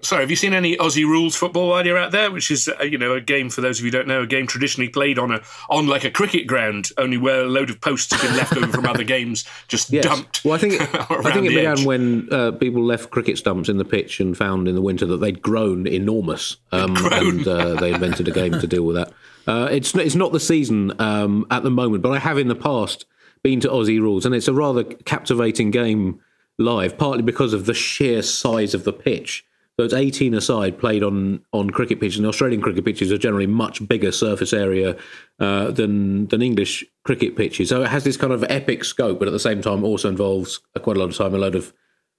sorry, 0.00 0.22
have 0.22 0.30
you 0.30 0.36
seen 0.36 0.54
any 0.54 0.76
Aussie 0.76 1.04
rules 1.04 1.34
football 1.34 1.68
while 1.68 1.84
you're 1.84 1.98
out 1.98 2.12
there? 2.12 2.30
Which 2.30 2.50
is, 2.50 2.68
uh, 2.68 2.84
you 2.84 2.98
know, 2.98 3.14
a 3.14 3.20
game 3.20 3.50
for 3.50 3.60
those 3.60 3.78
of 3.78 3.84
you 3.84 3.90
who 3.90 3.98
don't 3.98 4.08
know, 4.08 4.22
a 4.22 4.26
game 4.26 4.46
traditionally 4.46 4.88
played 4.88 5.18
on 5.18 5.32
a 5.32 5.42
on 5.68 5.86
like 5.86 6.04
a 6.04 6.10
cricket 6.10 6.46
ground, 6.46 6.90
only 6.98 7.16
where 7.16 7.42
a 7.42 7.48
load 7.48 7.70
of 7.70 7.80
posts 7.80 8.12
have 8.12 8.22
been 8.22 8.36
left 8.36 8.56
over 8.56 8.68
from 8.68 8.86
other 8.86 9.04
games, 9.04 9.44
just 9.68 9.90
yes. 9.90 10.04
dumped. 10.04 10.44
Well, 10.44 10.54
I 10.54 10.58
think 10.58 10.74
it, 10.74 10.80
I 11.10 11.32
think 11.32 11.46
it 11.46 11.50
began 11.50 11.78
edge. 11.78 11.84
when 11.84 12.28
uh, 12.32 12.52
people 12.52 12.82
left 12.82 13.10
cricket 13.10 13.38
stumps 13.38 13.68
in 13.68 13.78
the 13.78 13.84
pitch 13.84 14.20
and 14.20 14.36
found 14.36 14.68
in 14.68 14.74
the 14.74 14.82
winter 14.82 15.06
that 15.06 15.18
they'd 15.18 15.42
grown 15.42 15.86
enormous, 15.86 16.56
um, 16.72 16.94
grown. 16.94 17.12
and 17.12 17.48
uh, 17.48 17.74
they 17.74 17.92
invented 17.92 18.28
a 18.28 18.32
game 18.32 18.52
to 18.52 18.66
deal 18.66 18.84
with 18.84 18.96
that. 18.96 19.12
Uh, 19.46 19.68
it's 19.70 19.94
it's 19.94 20.16
not 20.16 20.32
the 20.32 20.40
season 20.40 20.92
um, 21.00 21.46
at 21.50 21.62
the 21.62 21.70
moment, 21.70 22.02
but 22.02 22.12
I 22.12 22.18
have 22.18 22.38
in 22.38 22.48
the 22.48 22.56
past 22.56 23.06
been 23.42 23.60
to 23.60 23.68
Aussie 23.68 24.00
rules, 24.00 24.26
and 24.26 24.34
it's 24.34 24.48
a 24.48 24.52
rather 24.52 24.82
captivating 24.82 25.70
game 25.70 26.20
live, 26.58 26.98
partly 26.98 27.22
because 27.22 27.52
of 27.52 27.66
the 27.66 27.74
sheer 27.74 28.22
size 28.22 28.74
of 28.74 28.84
the 28.84 28.92
pitch. 28.92 29.44
So 29.78 29.84
it's 29.84 29.92
18 29.92 30.32
aside 30.32 30.78
played 30.78 31.02
on, 31.02 31.44
on 31.52 31.68
cricket 31.68 32.00
pitches. 32.00 32.18
And 32.18 32.26
Australian 32.26 32.62
cricket 32.62 32.84
pitches 32.84 33.12
are 33.12 33.18
generally 33.18 33.46
much 33.46 33.86
bigger 33.86 34.10
surface 34.10 34.54
area 34.54 34.96
uh, 35.38 35.70
than 35.70 36.28
than 36.28 36.40
English 36.40 36.84
cricket 37.04 37.36
pitches. 37.36 37.68
So 37.68 37.82
it 37.82 37.88
has 37.88 38.02
this 38.02 38.16
kind 38.16 38.32
of 38.32 38.42
epic 38.48 38.84
scope, 38.84 39.18
but 39.18 39.28
at 39.28 39.32
the 39.32 39.38
same 39.38 39.60
time 39.60 39.84
also 39.84 40.08
involves 40.08 40.60
quite 40.80 40.96
a 40.96 41.00
lot 41.00 41.10
of 41.10 41.16
time 41.16 41.34
a 41.34 41.38
load 41.38 41.54
of 41.54 41.74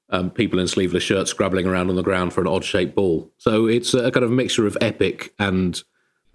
um, 0.09 0.29
people 0.29 0.59
in 0.59 0.67
sleeveless 0.67 1.03
shirts 1.03 1.31
scrabbling 1.31 1.65
around 1.65 1.89
on 1.89 1.95
the 1.95 2.03
ground 2.03 2.31
for 2.31 2.41
an 2.41 2.47
odd 2.47 2.63
shaped 2.63 2.95
ball. 2.95 3.31
So 3.37 3.65
it's 3.65 3.93
a 3.95 4.11
kind 4.11 4.23
of 4.23 4.31
mixture 4.31 4.67
of 4.67 4.77
epic 4.79 5.33
and 5.39 5.81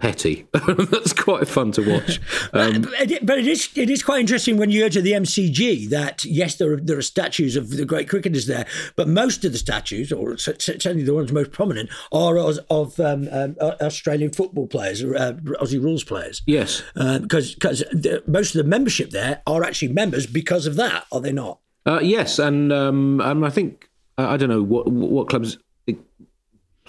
petty. 0.03 0.45
That's 0.53 1.13
quite 1.13 1.47
fun 1.47 1.71
to 1.73 1.93
watch. 1.95 2.21
Um, 2.55 2.83
but 2.83 3.39
it 3.39 3.47
is 3.47 3.71
it 3.77 3.89
is 3.89 4.03
quite 4.03 4.21
interesting 4.21 4.57
when 4.57 4.69
you 4.69 4.81
go 4.81 4.89
to 4.89 5.01
the 5.01 5.13
MCG 5.13 5.89
that 5.89 6.25
yes, 6.25 6.57
there 6.57 6.75
are 6.75 6.77
there 6.77 6.99
are 6.99 7.03
statues 7.03 7.57
of 7.57 7.71
the 7.71 7.85
great 7.85 8.09
cricketers 8.09 8.47
there, 8.47 8.67
but 8.97 9.09
most 9.09 9.45
of 9.45 9.53
the 9.53 9.59
statues, 9.59 10.13
or 10.13 10.37
certainly 10.37 11.03
the 11.03 11.15
ones 11.15 11.33
most 11.33 11.51
prominent, 11.53 11.89
are 12.11 12.37
of, 12.37 12.59
of 12.69 13.01
um, 13.01 13.29
um, 13.31 13.57
Australian 13.61 14.33
football 14.33 14.67
players, 14.67 15.03
uh, 15.03 15.33
Aussie 15.61 15.83
rules 15.83 16.05
players. 16.05 16.43
Yes, 16.47 16.83
because 16.95 17.53
uh, 17.53 17.55
because 17.55 17.85
most 18.27 18.55
of 18.55 18.63
the 18.63 18.69
membership 18.69 19.11
there 19.11 19.41
are 19.47 19.63
actually 19.63 19.93
members 19.93 20.27
because 20.27 20.67
of 20.67 20.77
that, 20.77 21.07
are 21.13 21.21
they 21.21 21.33
not? 21.33 21.61
Uh, 21.87 22.01
yes, 22.03 22.39
and 22.39 22.73
um, 22.73 23.21
I 23.21 23.51
think 23.51 23.89
I 24.19 24.37
don't 24.37 24.51
know 24.51 24.63
what 24.63 24.89
what 24.89 25.29
clubs 25.29 25.59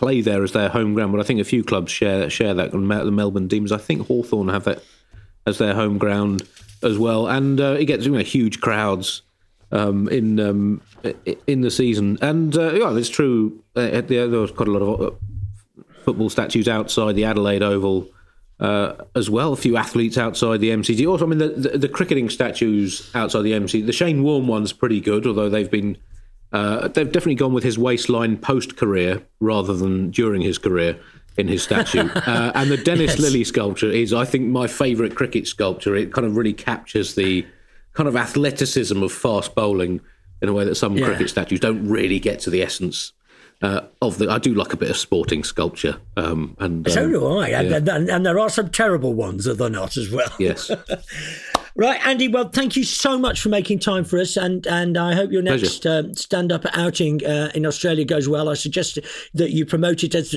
play 0.03 0.19
there 0.19 0.43
as 0.43 0.51
their 0.51 0.67
home 0.67 0.93
ground, 0.93 1.13
but 1.13 1.21
I 1.21 1.23
think 1.23 1.39
a 1.39 1.45
few 1.45 1.63
clubs 1.63 1.89
share 1.89 2.29
share 2.29 2.53
that. 2.53 2.71
The 2.71 2.77
Melbourne 2.77 3.47
Demons, 3.47 3.71
I 3.71 3.77
think 3.77 4.07
Hawthorn 4.07 4.49
have 4.49 4.65
that 4.65 4.83
as 5.47 5.59
their 5.59 5.73
home 5.73 5.97
ground 5.97 6.43
as 6.81 6.97
well, 6.97 7.27
and 7.27 7.59
uh, 7.61 7.77
it 7.79 7.85
gets 7.85 8.05
you 8.05 8.11
know 8.11 8.19
huge 8.19 8.59
crowds 8.59 9.21
um, 9.71 10.09
in 10.09 10.41
um, 10.41 10.81
in 11.47 11.61
the 11.61 11.71
season. 11.71 12.17
And 12.21 12.55
uh, 12.57 12.73
yeah, 12.73 12.93
it's 12.97 13.07
true. 13.07 13.63
Uh, 13.77 14.01
there 14.01 14.27
was 14.27 14.51
quite 14.51 14.67
a 14.67 14.71
lot 14.71 14.81
of 14.81 15.01
uh, 15.01 15.83
football 16.03 16.29
statues 16.29 16.67
outside 16.67 17.15
the 17.15 17.23
Adelaide 17.25 17.63
Oval. 17.63 18.09
Uh, 18.59 19.03
as 19.15 19.29
well, 19.29 19.51
a 19.51 19.57
few 19.57 19.75
athletes 19.75 20.17
outside 20.17 20.61
the 20.61 20.69
MCG. 20.69 21.05
Also, 21.09 21.25
I 21.25 21.27
mean, 21.27 21.39
the, 21.39 21.49
the, 21.49 21.77
the 21.79 21.89
cricketing 21.89 22.29
statues 22.29 23.09
outside 23.13 23.41
the 23.41 23.51
MCG. 23.51 23.85
The 23.85 23.91
Shane 23.91 24.23
Warne 24.23 24.47
one's 24.47 24.71
pretty 24.71 25.01
good, 25.01 25.25
although 25.25 25.49
they've 25.49 25.71
been 25.71 25.97
uh, 26.53 26.87
they've 26.87 27.11
definitely 27.11 27.35
gone 27.35 27.51
with 27.51 27.63
his 27.63 27.77
waistline 27.77 28.37
post 28.37 28.77
career 28.77 29.23
rather 29.39 29.73
than 29.73 30.11
during 30.11 30.41
his 30.41 30.57
career 30.57 30.99
in 31.35 31.47
his 31.47 31.63
statue. 31.63 32.09
uh, 32.15 32.51
and 32.53 32.69
the 32.69 32.77
Dennis 32.77 33.19
yes. 33.19 33.21
Lillee 33.21 33.45
sculpture 33.45 33.89
is, 33.89 34.13
I 34.13 34.23
think, 34.23 34.47
my 34.47 34.67
favourite 34.67 35.15
cricket 35.15 35.47
sculpture. 35.47 35.95
It 35.95 36.13
kind 36.13 36.27
of 36.27 36.37
really 36.37 36.53
captures 36.53 37.15
the 37.15 37.45
kind 37.93 38.07
of 38.07 38.15
athleticism 38.15 39.01
of 39.01 39.11
fast 39.11 39.55
bowling 39.55 40.01
in 40.41 40.49
a 40.49 40.53
way 40.53 40.63
that 40.65 40.75
some 40.75 40.95
yeah. 40.95 41.05
cricket 41.05 41.29
statues 41.29 41.59
don't 41.59 41.87
really 41.87 42.19
get 42.19 42.39
to 42.41 42.49
the 42.49 42.61
essence. 42.61 43.13
Uh, 43.61 43.81
of 44.01 44.17
the, 44.17 44.29
I 44.29 44.39
do 44.39 44.53
like 44.53 44.73
a 44.73 44.77
bit 44.77 44.89
of 44.89 44.97
sporting 44.97 45.41
sculpture, 45.45 46.01
um, 46.17 46.57
and 46.59 46.89
so 46.91 47.05
um, 47.05 47.11
do 47.13 47.25
I. 47.25 47.47
Yeah. 47.47 47.61
And, 47.61 47.87
and, 47.87 48.09
and, 48.09 48.25
there 48.25 48.37
are 48.37 48.49
some 48.49 48.69
terrible 48.69 49.13
ones, 49.13 49.47
are 49.47 49.53
there 49.53 49.69
not, 49.69 49.95
as 49.95 50.09
well? 50.11 50.29
Yes. 50.37 50.69
Right, 51.75 52.05
Andy. 52.05 52.27
Well, 52.27 52.49
thank 52.49 52.75
you 52.75 52.83
so 52.83 53.17
much 53.17 53.41
for 53.41 53.49
making 53.49 53.79
time 53.79 54.03
for 54.03 54.19
us, 54.19 54.37
and 54.37 54.67
and 54.67 54.95
I 54.95 55.15
hope 55.15 55.31
your 55.31 55.41
next 55.41 55.87
uh, 55.87 56.13
stand-up 56.13 56.65
outing 56.73 57.25
uh, 57.25 57.49
in 57.55 57.65
Australia 57.65 58.05
goes 58.05 58.29
well. 58.29 58.47
I 58.47 58.53
suggest 58.53 58.99
that 59.33 59.51
you 59.51 59.65
promote 59.65 60.03
it 60.03 60.13
as 60.13 60.35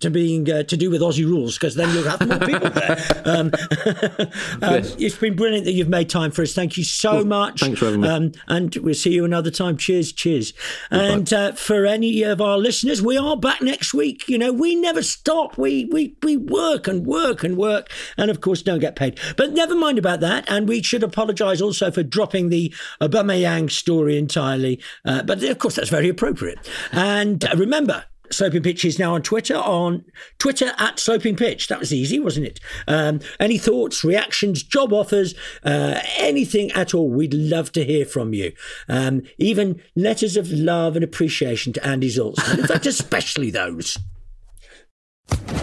to 0.00 0.10
being 0.10 0.50
uh, 0.50 0.64
to 0.64 0.76
do 0.76 0.90
with 0.90 1.00
Aussie 1.00 1.24
rules, 1.24 1.56
because 1.56 1.76
then 1.76 1.94
you'll 1.94 2.08
have 2.08 2.26
more 2.26 2.38
people 2.40 2.70
there. 2.70 2.94
Um, 3.24 3.52
um. 4.62 4.82
It's 4.98 5.16
been 5.16 5.34
brilliant 5.34 5.64
that 5.64 5.72
you've 5.72 5.88
made 5.88 6.10
time 6.10 6.30
for 6.30 6.42
us. 6.42 6.52
Thank 6.52 6.76
you 6.76 6.84
so 6.84 7.16
well, 7.16 7.24
much. 7.24 7.60
Thanks 7.60 7.78
for 7.78 7.86
having 7.86 8.02
me. 8.02 8.08
Um, 8.08 8.32
and 8.48 8.74
we'll 8.76 8.94
see 8.94 9.12
you 9.12 9.24
another 9.24 9.50
time. 9.50 9.76
Cheers, 9.78 10.12
cheers. 10.12 10.52
And 10.90 11.32
uh, 11.32 11.52
for 11.52 11.86
any 11.86 12.22
of 12.22 12.40
our 12.40 12.58
listeners, 12.58 13.00
we 13.00 13.16
are 13.16 13.36
back 13.36 13.62
next 13.62 13.94
week. 13.94 14.28
You 14.28 14.36
know, 14.36 14.52
we 14.52 14.74
never 14.74 15.02
stop. 15.02 15.56
We 15.56 15.86
we 15.86 16.16
we 16.22 16.36
work 16.36 16.86
and 16.86 17.06
work 17.06 17.44
and 17.44 17.56
work, 17.56 17.90
and 18.18 18.30
of 18.30 18.40
course 18.42 18.62
don't 18.62 18.80
get 18.80 18.94
paid. 18.94 19.18
But 19.36 19.52
never 19.52 19.74
mind 19.74 19.98
about 19.98 20.20
that. 20.20 20.44
And 20.48 20.63
we 20.66 20.82
should 20.82 21.02
apologise 21.02 21.60
also 21.60 21.90
for 21.90 22.02
dropping 22.02 22.48
the 22.48 22.72
Aubameyang 23.00 23.70
story 23.70 24.18
entirely. 24.18 24.80
Uh, 25.04 25.22
but 25.22 25.42
of 25.42 25.58
course, 25.58 25.76
that's 25.76 25.90
very 25.90 26.08
appropriate. 26.08 26.58
And 26.92 27.44
uh, 27.44 27.54
remember, 27.56 28.04
Sloping 28.30 28.62
Pitch 28.62 28.84
is 28.84 28.98
now 28.98 29.14
on 29.14 29.22
Twitter, 29.22 29.56
on 29.56 30.04
Twitter 30.38 30.72
at 30.78 30.98
Sloping 30.98 31.36
Pitch. 31.36 31.68
That 31.68 31.78
was 31.78 31.92
easy, 31.92 32.18
wasn't 32.18 32.46
it? 32.46 32.60
Um, 32.88 33.20
any 33.38 33.58
thoughts, 33.58 34.02
reactions, 34.02 34.62
job 34.62 34.92
offers, 34.92 35.34
uh, 35.62 36.00
anything 36.16 36.72
at 36.72 36.94
all, 36.94 37.10
we'd 37.10 37.34
love 37.34 37.70
to 37.72 37.84
hear 37.84 38.04
from 38.06 38.32
you. 38.34 38.52
Um, 38.88 39.22
even 39.38 39.80
letters 39.94 40.36
of 40.36 40.50
love 40.50 40.96
and 40.96 41.04
appreciation 41.04 41.72
to 41.74 41.86
Andy 41.86 42.08
Zaltzman. 42.08 42.58
In 42.60 42.66
fact, 42.66 42.86
especially 42.94 43.50
those. 43.50 43.98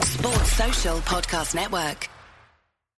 Sports 0.03 0.53
Social 0.53 0.97
Podcast 0.99 1.55
Network. 1.55 2.09